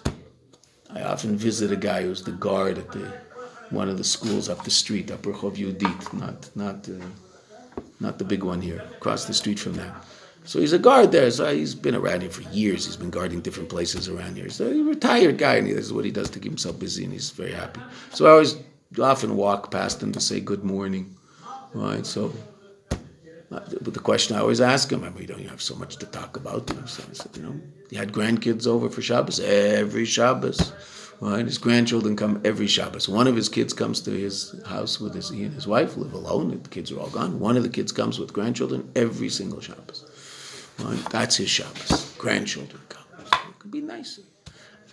I 0.91 1.03
often 1.03 1.37
visit 1.37 1.71
a 1.71 1.77
guy 1.77 2.03
who's 2.03 2.23
the 2.23 2.33
guard 2.33 2.79
at 2.79 2.91
the 2.93 3.13
one 3.71 3.89
of 3.89 3.99
the 3.99 4.05
schools 4.05 4.49
up 4.49 4.65
the 4.65 4.71
street, 4.71 5.11
up 5.11 5.23
Rehov 5.23 5.57
Yudit, 5.57 6.13
not 6.15 6.49
not 6.57 6.89
uh, 6.89 7.05
not 8.01 8.19
the 8.19 8.25
big 8.25 8.43
one 8.43 8.61
here, 8.61 8.83
across 8.97 9.27
the 9.27 9.35
street 9.35 9.59
from 9.59 9.75
that. 9.75 9.93
So 10.47 10.61
he's 10.61 10.73
a 10.73 10.79
guard 10.79 11.13
there. 11.13 11.31
So 11.31 11.53
he's 11.53 11.75
been 11.75 11.95
around 11.95 12.21
here 12.23 12.31
for 12.31 12.43
years. 12.51 12.87
He's 12.87 12.97
been 12.97 13.11
guarding 13.11 13.41
different 13.41 13.69
places 13.69 14.09
around 14.09 14.37
here. 14.37 14.49
So 14.49 14.71
he's 14.71 14.81
a 14.81 14.85
retired 14.85 15.39
guy, 15.39 15.57
and 15.57 15.67
this 15.67 15.87
is 15.87 15.93
what 15.93 16.05
he 16.05 16.13
does 16.13 16.31
to 16.31 16.39
keep 16.39 16.53
himself 16.53 16.79
busy, 16.79 17.05
and 17.05 17.13
he's 17.13 17.31
very 17.31 17.53
happy. 17.53 17.81
So 18.13 18.27
I 18.27 18.31
always 18.31 18.57
often 18.99 19.37
walk 19.37 19.71
past 19.71 20.03
him 20.03 20.13
to 20.13 20.21
say 20.21 20.41
good 20.41 20.65
morning. 20.65 21.17
Right. 21.75 22.07
So, 22.07 22.33
uh, 22.91 23.61
but 23.83 23.93
the 23.93 24.01
question 24.01 24.37
I 24.37 24.41
always 24.41 24.61
ask 24.61 24.91
him, 24.91 25.05
I 25.05 25.11
mean, 25.11 25.27
don't 25.27 25.43
you 25.43 25.49
have 25.49 25.61
so 25.61 25.75
much 25.75 25.97
to 25.97 26.07
talk 26.07 26.37
about? 26.37 26.71
So 26.89 27.03
I 27.11 27.13
said, 27.13 27.37
you 27.37 27.43
know, 27.43 27.61
he 27.91 27.97
had 27.97 28.13
grandkids 28.13 28.67
over 28.67 28.89
for 28.89 29.03
Shabbos 29.03 29.41
every 29.41 30.05
Shabbos. 30.05 30.73
Right? 31.21 31.47
His 31.47 31.57
grandchildren 31.57 32.15
come 32.15 32.43
every 32.45 32.67
Shabbos. 32.67 33.09
One 33.09 33.27
of 33.27 33.35
his 33.35 33.49
kids 33.49 33.73
comes 33.73 34.01
to 34.03 34.11
his 34.11 34.55
house 34.67 35.01
with 35.01 35.15
his 35.15 35.31
he 35.31 35.45
and 35.45 35.55
his 35.55 35.67
wife 35.67 35.97
live 35.97 36.13
alone. 36.13 36.51
The 36.63 36.69
kids 36.69 36.93
are 36.93 37.01
all 37.01 37.09
gone. 37.09 37.41
One 37.41 37.57
of 37.57 37.63
the 37.63 37.71
kids 37.71 37.91
comes 37.91 38.19
with 38.19 38.35
grandchildren 38.35 38.91
every 38.95 39.31
single 39.31 39.61
Shabbos. 39.61 40.05
That's 41.11 41.37
his 41.37 41.49
Shabbos. 41.51 42.15
Grandchildren 42.19 42.83
come. 42.89 43.05
It 43.21 43.59
could 43.59 43.71
be 43.71 43.81
nice. 43.81 44.21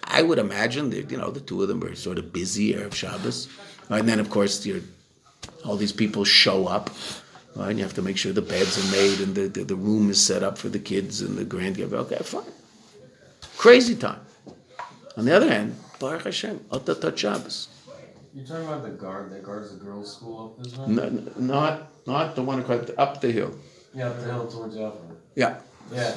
I 0.04 0.22
would 0.22 0.40
imagine 0.40 0.90
that 0.92 1.10
you 1.12 1.18
know 1.18 1.32
the 1.32 1.40
two 1.40 1.62
of 1.62 1.68
them 1.68 1.84
are 1.84 1.96
sort 1.96 2.18
of 2.18 2.34
busy 2.34 2.74
Erev 2.74 2.94
Shabbos, 2.94 3.48
right? 3.90 4.00
and 4.00 4.10
then 4.10 4.20
of 4.20 4.30
course 4.30 4.68
all 5.66 5.78
these 5.78 5.92
people 5.92 6.24
show 6.26 6.68
up. 6.68 6.90
Right? 7.56 7.70
And 7.70 7.78
you 7.78 7.86
have 7.86 7.94
to 7.96 8.02
make 8.02 8.18
sure 8.18 8.34
the 8.34 8.42
beds 8.42 8.78
are 8.80 8.92
made 8.92 9.20
and 9.20 9.36
the, 9.36 9.48
the, 9.48 9.64
the 9.64 9.76
room 9.76 10.10
is 10.10 10.20
set 10.20 10.42
up 10.42 10.58
for 10.58 10.70
the 10.70 10.80
kids 10.80 11.22
and 11.22 11.38
the 11.38 11.46
grandkids. 11.46 11.94
Okay, 11.94 12.18
fine. 12.18 12.44
Crazy 13.58 13.96
time. 13.96 14.20
On 15.18 15.26
the 15.26 15.36
other 15.36 15.48
hand, 15.48 15.76
Baruch 16.00 16.24
Hashem, 16.24 16.60
Otatat 16.72 17.16
Shabbos. 17.16 17.68
You're 18.34 18.46
talking 18.46 18.66
about 18.66 18.82
the 18.82 18.90
guard 18.90 19.32
that 19.32 19.44
guards 19.44 19.70
the 19.70 19.78
girls' 19.78 20.16
school 20.16 20.56
up 20.58 20.64
this 20.64 20.76
way? 20.76 20.88
No, 20.88 21.10
not, 21.38 22.08
not 22.08 22.36
the 22.36 22.42
one 22.42 22.60
across, 22.60 22.90
up 22.98 23.22
the 23.22 23.32
hill. 23.32 23.56
Yeah, 23.94 24.08
up 24.08 24.20
the 24.20 24.26
hill 24.26 24.48
towards 24.48 24.76
Alpha. 24.76 24.98
Yeah. 25.36 25.60
Yeah. 25.92 26.12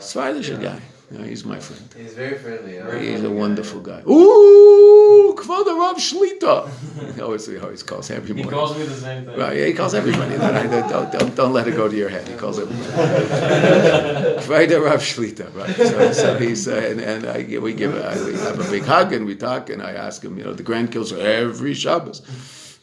Svailish 0.00 0.60
guy. 0.62 0.80
Yeah, 1.10 1.24
he's 1.24 1.42
my 1.42 1.58
friend. 1.58 1.88
He's 1.96 2.12
very 2.12 2.36
friendly. 2.36 2.76
Huh? 2.76 2.90
He's 2.98 3.24
a 3.24 3.30
wonderful 3.30 3.80
guy. 3.80 4.02
Ooh, 4.06 5.34
Kvada 5.38 5.74
Rav 5.74 5.96
Shlita. 5.96 6.68
He 7.14 7.22
always, 7.22 7.46
he 7.46 7.56
always 7.56 7.82
calls 7.82 8.08
He 8.08 8.14
everybody. 8.14 8.46
calls 8.46 8.76
me 8.76 8.84
the 8.84 8.94
same 8.94 9.24
thing. 9.24 9.38
Right, 9.38 9.56
yeah, 9.56 9.64
he 9.66 9.72
calls 9.72 9.94
everybody. 9.94 10.36
That. 10.36 10.54
I, 10.54 10.88
don't, 10.90 11.10
don't, 11.10 11.34
don't 11.34 11.52
let 11.54 11.66
it 11.66 11.76
go 11.76 11.88
to 11.88 11.96
your 11.96 12.10
head. 12.10 12.28
He 12.28 12.34
calls 12.34 12.58
everybody. 12.58 12.92
Kvada 14.44 14.84
Rav 14.84 15.00
Shlita. 15.00 15.54
Right. 15.54 15.74
So, 15.74 16.12
so 16.12 16.38
he's 16.38 16.68
uh, 16.68 16.74
and, 16.74 17.00
and 17.00 17.26
I, 17.26 17.58
we 17.58 17.72
give 17.72 17.94
I, 17.96 18.14
we 18.26 18.34
have 18.34 18.60
a 18.60 18.70
big 18.70 18.82
hug 18.84 19.14
and 19.14 19.24
we 19.24 19.34
talk 19.34 19.70
and 19.70 19.82
I 19.82 19.92
ask 19.92 20.22
him. 20.22 20.36
You 20.36 20.44
know, 20.44 20.52
the 20.52 20.62
grandkids 20.62 21.10
are 21.16 21.26
every 21.26 21.72
Shabbos. 21.72 22.20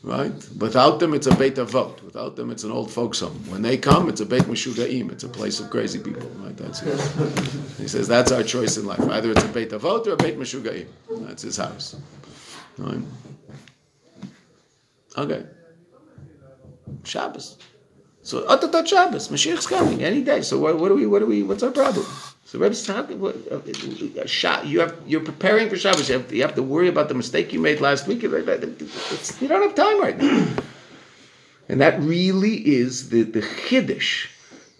Right? 0.05 0.31
Without 0.59 0.99
them, 0.99 1.15
it's 1.15 1.25
a 1.25 1.35
Beit 1.35 1.55
Avot. 1.55 2.03
Without 2.03 2.35
them, 2.35 2.51
it's 2.51 2.63
an 2.63 2.69
old 2.69 2.91
folks 2.91 3.21
home. 3.21 3.43
When 3.49 3.63
they 3.63 3.75
come, 3.75 4.07
it's 4.07 4.21
a 4.21 4.25
Beit 4.25 4.43
Meshugaim. 4.43 5.11
It's 5.11 5.23
a 5.23 5.27
place 5.27 5.59
of 5.59 5.71
crazy 5.71 5.97
people. 5.97 6.29
Right? 6.43 6.55
That's 6.55 6.83
it. 6.83 6.99
He 7.79 7.87
says 7.87 8.07
that's 8.07 8.31
our 8.31 8.43
choice 8.43 8.77
in 8.77 8.85
life. 8.85 9.01
Either 9.01 9.31
it's 9.31 9.43
a 9.43 9.47
Beit 9.47 9.71
Avot 9.71 10.05
or 10.05 10.13
a 10.13 10.17
Beit 10.17 10.37
Meshugaim. 10.37 10.85
That's 11.09 11.41
his 11.41 11.57
house. 11.57 11.95
Right? 12.77 13.01
Okay. 15.17 15.43
Shabbos. 17.03 17.57
So 18.21 18.45
Atatat 18.45 18.85
Shabbos, 18.85 19.29
Mashiach's 19.29 19.65
coming 19.65 20.03
any 20.03 20.21
day. 20.21 20.43
So 20.43 20.59
what, 20.59 20.77
what 20.77 20.89
do 20.89 20.95
we? 20.95 21.07
What 21.07 21.19
do 21.19 21.25
we? 21.25 21.41
What's 21.41 21.63
our 21.63 21.71
problem? 21.71 22.05
So 22.55 22.61
Rebbe's 22.61 22.85
talking. 22.85 23.21
Uh, 23.21 23.33
uh, 23.51 24.61
you 24.63 24.79
have 24.79 24.95
you're 25.05 25.19
preparing 25.19 25.67
for 25.67 25.75
Shabbos. 25.75 26.07
You 26.07 26.19
have, 26.19 26.33
you 26.33 26.41
have 26.41 26.55
to 26.55 26.63
worry 26.63 26.87
about 26.87 27.09
the 27.09 27.13
mistake 27.13 27.51
you 27.51 27.59
made 27.59 27.81
last 27.81 28.07
week. 28.07 28.23
It's, 28.23 29.41
you 29.41 29.49
don't 29.49 29.61
have 29.61 29.75
time 29.75 29.99
right 29.99 30.17
now. 30.17 30.47
And 31.67 31.81
that 31.81 31.99
really 31.99 32.55
is 32.65 33.09
the 33.09 33.23
the 33.23 33.41
chiddush 33.41 34.27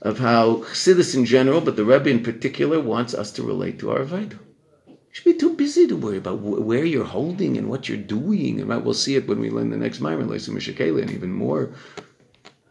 of 0.02 0.20
how 0.20 0.64
Chassidus 0.72 1.16
in 1.16 1.26
general, 1.26 1.60
but 1.60 1.76
the 1.76 1.84
Rebbe 1.84 2.10
in 2.10 2.24
particular, 2.24 2.80
wants 2.80 3.14
us 3.14 3.30
to 3.32 3.44
relate 3.44 3.80
to 3.80 3.92
our 3.92 4.06
Avodah. 4.06 4.40
You 4.88 4.98
should 5.12 5.26
be 5.26 5.34
too 5.34 5.54
busy 5.56 5.86
to 5.88 5.98
worry 5.98 6.20
about 6.20 6.38
wh- 6.38 6.66
where 6.66 6.86
you're 6.86 7.04
holding 7.04 7.58
and 7.58 7.70
what 7.70 7.90
you're 7.90 7.98
doing. 7.98 8.62
And 8.62 8.70
we'll 8.86 8.94
see 8.94 9.16
it 9.16 9.28
when 9.28 9.40
we 9.42 9.50
learn 9.50 9.72
the 9.72 9.78
next 9.78 10.00
Myron, 10.00 10.30
Leisim 10.30 10.56
Mishakela, 10.56 11.02
and 11.02 11.12
even 11.12 11.34
more 11.34 11.74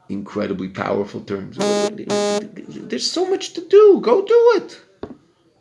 incredibly 0.08 0.68
powerful 0.68 1.20
terms. 1.20 1.58
There's 1.58 3.10
so 3.10 3.28
much 3.28 3.52
to 3.54 3.60
do. 3.60 4.00
Go 4.00 4.24
do 4.24 4.52
it. 4.56 4.80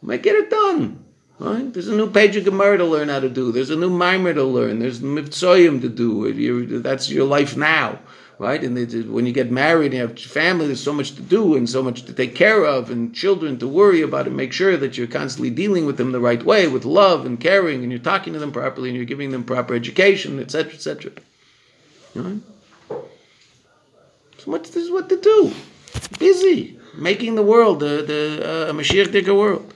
Might 0.04 0.22
get 0.22 0.36
it 0.36 0.50
done. 0.50 1.04
Right? 1.40 1.74
There's 1.74 1.88
a 1.88 1.96
new 1.96 2.10
page 2.10 2.36
of 2.36 2.46
Gemara 2.46 2.78
to 2.78 2.86
learn 2.86 3.10
how 3.10 3.20
to 3.20 3.30
do. 3.30 3.52
There's 3.52 3.70
a 3.70 3.76
new 3.76 3.90
mimer 3.90 4.34
to 4.34 4.44
learn. 4.44 4.80
There's 4.80 5.00
mitzvahim 5.00 5.82
to 5.82 5.90
do. 5.90 6.80
that's 6.80 7.10
your 7.10 7.26
life 7.26 7.58
now, 7.58 8.00
right? 8.38 8.64
And 8.64 8.76
when 9.12 9.26
you 9.26 9.34
get 9.34 9.52
married 9.52 9.88
and 9.88 9.94
you 9.96 10.00
have 10.02 10.20
family, 10.20 10.68
there's 10.68 10.84
so 10.84 10.94
much 10.94 11.16
to 11.16 11.22
do 11.22 11.56
and 11.56 11.70
so 11.70 11.82
much 11.82 12.04
to 12.04 12.14
take 12.14 12.36
care 12.36 12.64
of, 12.64 12.92
and 12.92 13.16
children 13.16 13.58
to 13.60 13.68
worry 13.68 14.02
about 14.02 14.28
and 14.28 14.38
make 14.38 14.54
sure 14.54 14.78
that 14.78 14.98
you're 14.98 15.08
constantly 15.08 15.50
dealing 15.50 15.86
with 15.86 15.98
them 15.98 16.12
the 16.12 16.20
right 16.20 16.44
way, 16.44 16.68
with 16.68 16.86
love 16.86 17.26
and 17.26 17.40
caring, 17.40 17.82
and 17.82 17.92
you're 17.92 18.00
talking 18.00 18.34
to 18.34 18.40
them 18.40 18.52
properly, 18.52 18.90
and 18.90 18.96
you're 18.96 19.06
giving 19.06 19.32
them 19.32 19.44
proper 19.44 19.74
education, 19.74 20.40
etc., 20.40 20.74
etc. 20.74 21.12
Right? 22.16 22.40
So 24.38 24.52
much 24.52 24.64
this 24.64 24.84
is 24.84 24.92
what 24.92 25.10
to 25.10 25.20
do. 25.20 25.54
Busy 26.20 26.78
making 26.96 27.36
the 27.36 27.44
world 27.44 27.80
the 27.80 28.04
the 28.06 28.70
uh, 28.70 28.74
Mashiach 28.74 29.36
world. 29.36 29.74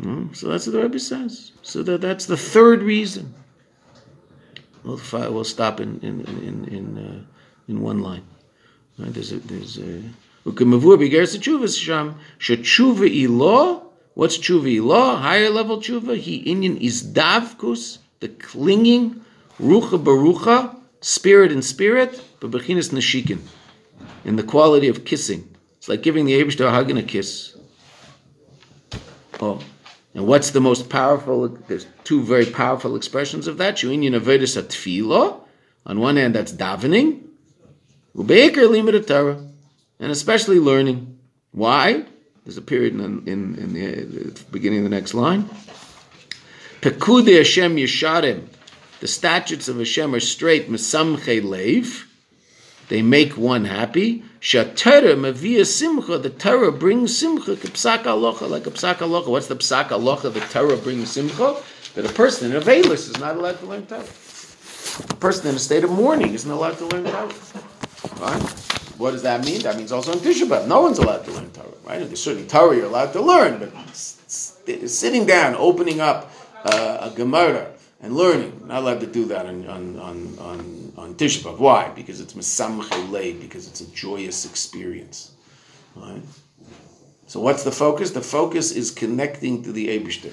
Hmm? 0.00 0.32
So 0.32 0.48
that's 0.48 0.66
what 0.66 0.72
the 0.72 0.82
Rebbe 0.82 0.98
says. 0.98 1.52
So 1.62 1.82
that, 1.82 2.00
that's 2.00 2.26
the 2.26 2.36
third 2.36 2.82
reason. 2.82 3.34
We'll, 4.82 5.00
we'll 5.12 5.44
stop 5.44 5.80
in 5.80 6.00
in 6.00 6.20
in 6.22 6.64
in, 6.64 6.98
uh, 6.98 7.24
in 7.68 7.80
one 7.82 8.00
line. 8.00 8.24
Right? 8.98 9.12
There's 9.12 9.32
a 9.32 9.38
there's 9.40 9.78
a 9.78 10.02
shetshuva 12.38 13.08
ilo. 13.24 13.92
What's 14.14 14.38
tshuva 14.38 14.74
ilo? 14.74 15.16
Higher 15.16 15.50
level 15.50 15.78
tshuva. 15.78 16.16
He 16.16 16.42
inyan 16.44 16.80
is 16.80 17.02
davkus, 17.02 17.98
the 18.20 18.28
clinging, 18.28 19.22
rucha 19.60 20.02
barucha, 20.02 20.76
spirit 21.02 21.52
and 21.52 21.64
spirit, 21.64 22.22
but 22.40 22.50
bechinas 22.50 22.90
nashikin, 22.90 23.40
in 24.24 24.36
the 24.36 24.42
quality 24.42 24.88
of 24.88 25.04
kissing. 25.04 25.46
It's 25.76 25.88
like 25.88 26.02
giving 26.02 26.24
the 26.24 26.70
hug 26.70 26.90
and 26.90 26.98
a 26.98 27.02
kiss. 27.02 27.56
Oh, 29.40 29.60
and 30.14 30.26
what's 30.26 30.50
the 30.50 30.60
most 30.60 30.88
powerful? 30.88 31.48
There's 31.48 31.86
two 32.04 32.22
very 32.22 32.46
powerful 32.46 32.96
expressions 32.96 33.46
of 33.46 33.58
that. 33.58 33.76
Shuinyan 33.76 34.20
avedis 34.20 34.60
atfilo. 34.60 35.42
On 35.86 36.00
one 36.00 36.16
hand, 36.16 36.34
that's 36.34 36.52
davening. 36.52 37.26
Ubeikar 38.16 38.68
limit 38.68 39.06
Torah, 39.06 39.40
and 40.00 40.10
especially 40.10 40.58
learning. 40.58 41.18
Why? 41.52 42.04
There's 42.44 42.56
a 42.56 42.62
period 42.62 42.94
in, 42.94 43.28
in, 43.28 43.54
in 43.56 43.72
the, 43.72 44.02
the, 44.02 44.44
beginning 44.50 44.80
of 44.80 44.84
the 44.84 44.90
next 44.90 45.14
line. 45.14 45.48
Pekude 46.80 47.36
Hashem 47.36 47.76
yesharim. 47.76 48.46
The 48.98 49.08
statutes 49.08 49.68
of 49.68 49.78
Hashem 49.78 50.14
are 50.14 50.20
straight. 50.20 50.68
Mesamche 50.68 51.40
leiv. 51.40 52.06
They 52.88 53.02
make 53.02 53.36
one 53.36 53.64
happy. 53.64 54.24
Shatera 54.40 55.18
mavia 55.18 55.64
simcha. 55.66 56.16
The 56.16 56.30
Torah 56.30 56.72
brings 56.72 57.16
simcha. 57.16 57.56
Psak 57.56 58.04
alocha, 58.04 58.48
like 58.48 58.66
a 58.66 58.70
psak 58.70 58.96
alocha. 58.96 59.28
What's 59.28 59.48
the 59.48 59.56
psak 59.56 59.88
alocha? 59.88 60.32
The 60.32 60.40
Torah 60.40 60.78
brings 60.78 61.10
simcha. 61.10 61.56
That 61.94 62.06
a 62.06 62.12
person 62.12 62.50
in 62.50 62.56
a 62.56 62.60
veilus 62.60 63.10
is 63.10 63.18
not 63.18 63.36
allowed 63.36 63.58
to 63.60 63.66
learn 63.66 63.84
Torah. 63.86 64.00
A 64.00 65.14
person 65.16 65.48
in 65.48 65.56
a 65.56 65.58
state 65.58 65.84
of 65.84 65.90
mourning 65.90 66.32
isn't 66.32 66.50
allowed 66.50 66.78
to 66.78 66.86
learn 66.86 67.04
Torah. 67.04 67.34
Right? 68.18 68.42
What 68.96 69.10
does 69.10 69.22
that 69.22 69.44
mean? 69.44 69.60
That 69.62 69.76
means 69.76 69.92
also 69.92 70.12
in 70.12 70.18
Tisha 70.20 70.48
B'av, 70.48 70.66
no 70.66 70.80
one's 70.80 70.98
allowed 70.98 71.24
to 71.26 71.32
learn 71.32 71.50
Torah. 71.50 71.68
Right? 71.84 71.98
There's 71.98 72.22
certainly 72.22 72.48
Torah 72.48 72.76
you're 72.76 72.86
allowed 72.86 73.12
to 73.12 73.20
learn, 73.20 73.58
but 73.58 73.70
sitting 73.94 75.26
down, 75.26 75.54
opening 75.54 76.00
up 76.00 76.32
uh, 76.64 77.10
a 77.10 77.14
Gemara 77.14 77.72
and 78.00 78.14
learning, 78.14 78.62
not 78.66 78.82
allowed 78.82 79.00
to 79.00 79.06
do 79.06 79.26
that 79.26 79.44
on 79.44 79.66
on 79.66 79.98
on, 79.98 80.38
on 80.38 80.79
on 81.00 81.14
Tisha 81.14 81.42
B'av. 81.42 81.58
Why? 81.58 81.88
Because 81.88 82.20
it's 82.20 82.34
Mesamche 82.34 83.40
because 83.40 83.66
it's 83.66 83.80
a 83.80 83.86
joyous 83.92 84.44
experience. 84.44 85.32
Right? 85.96 86.22
So 87.26 87.40
what's 87.40 87.64
the 87.64 87.72
focus? 87.72 88.10
The 88.10 88.20
focus 88.20 88.72
is 88.72 88.90
connecting 88.90 89.62
to 89.62 89.72
the 89.72 89.88
Eibishter, 89.88 90.32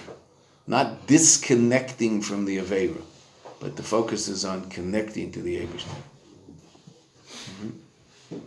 not 0.66 1.08
disconnecting 1.08 2.22
from 2.22 2.46
the 2.46 2.58
Avera, 2.58 3.02
but 3.60 3.76
the 3.76 3.84
focus 3.84 4.28
is 4.28 4.44
on 4.46 4.70
connecting 4.70 5.32
to 5.32 5.42
the 5.42 5.58
Eibishter. 5.62 5.96
Mm-hmm. 7.62 8.38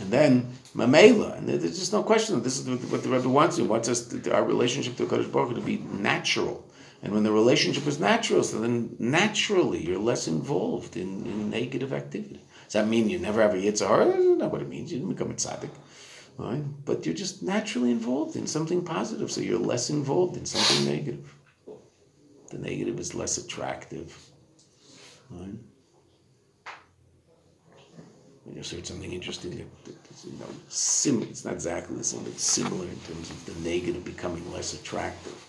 And 0.00 0.10
then 0.10 0.52
Mamela, 0.74 1.38
and 1.38 1.48
there's 1.48 1.78
just 1.78 1.92
no 1.92 2.04
question. 2.04 2.42
This 2.42 2.58
is 2.58 2.68
what 2.90 3.02
the 3.02 3.08
Rebbe 3.08 3.28
wants. 3.28 3.56
He 3.56 3.64
wants 3.64 3.88
us 3.88 4.06
to, 4.06 4.32
our 4.32 4.44
relationship 4.44 4.96
to 4.96 5.06
Kadosh 5.06 5.30
Baruch 5.30 5.56
to 5.56 5.60
be 5.60 5.78
natural 5.78 6.64
and 7.02 7.12
when 7.12 7.22
the 7.22 7.32
relationship 7.32 7.86
is 7.86 8.00
natural, 8.00 8.42
so 8.42 8.60
then 8.60 8.96
naturally 8.98 9.86
you're 9.86 9.98
less 9.98 10.26
involved 10.26 10.96
in, 10.96 11.24
in 11.26 11.50
negative 11.50 11.92
activity. 11.92 12.40
Does 12.64 12.72
that 12.72 12.88
mean 12.88 13.08
you 13.08 13.18
never 13.18 13.40
have 13.40 13.54
a 13.54 13.56
yitzhar? 13.56 14.10
That's 14.10 14.24
not 14.24 14.50
what 14.50 14.62
it 14.62 14.68
means. 14.68 14.92
You 14.92 14.98
didn't 14.98 15.14
become 15.14 15.30
a 15.30 15.34
tzaddik. 15.34 15.70
Right? 16.36 16.62
But 16.84 17.06
you're 17.06 17.14
just 17.14 17.42
naturally 17.42 17.90
involved 17.90 18.36
in 18.36 18.46
something 18.46 18.84
positive, 18.84 19.30
so 19.30 19.40
you're 19.40 19.58
less 19.58 19.90
involved 19.90 20.36
in 20.36 20.44
something 20.44 20.92
negative. 20.92 21.34
The 22.50 22.58
negative 22.58 22.98
is 22.98 23.14
less 23.14 23.38
attractive. 23.38 24.16
Right? 25.30 25.58
I 28.50 28.54
just 28.54 28.72
heard 28.72 28.86
something 28.86 29.12
interesting 29.12 29.52
you 29.52 30.32
know, 30.38 30.46
sim, 30.68 31.22
it's 31.22 31.44
not 31.44 31.54
exactly 31.54 31.96
the 31.96 32.04
same, 32.04 32.24
but 32.24 32.38
similar 32.38 32.86
in 32.86 32.98
terms 33.00 33.30
of 33.30 33.46
the 33.46 33.68
negative 33.68 34.04
becoming 34.04 34.50
less 34.52 34.74
attractive. 34.74 35.47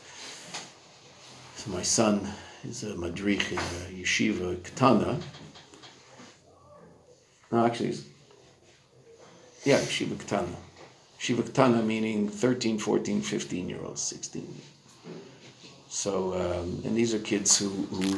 So 1.59 1.71
my 1.71 1.81
son 1.81 2.25
is 2.63 2.83
a 2.83 2.95
madrich 2.95 3.51
in 3.51 3.57
a 3.57 4.01
yeshiva 4.01 4.63
katana. 4.63 5.19
No, 7.51 7.65
actually, 7.65 7.97
yeah, 9.65 9.79
yeshiva 9.79 10.17
katana. 10.17 10.55
Yeshiva 11.19 11.45
katana 11.45 11.83
meaning 11.83 12.29
13, 12.29 12.79
14, 12.79 13.21
15 13.21 13.67
year 13.67 13.81
olds, 13.83 14.01
16. 14.01 14.61
So, 15.89 16.33
um, 16.33 16.81
and 16.85 16.95
these 16.95 17.13
are 17.13 17.19
kids 17.19 17.59
who, 17.59 17.67
who 17.67 18.15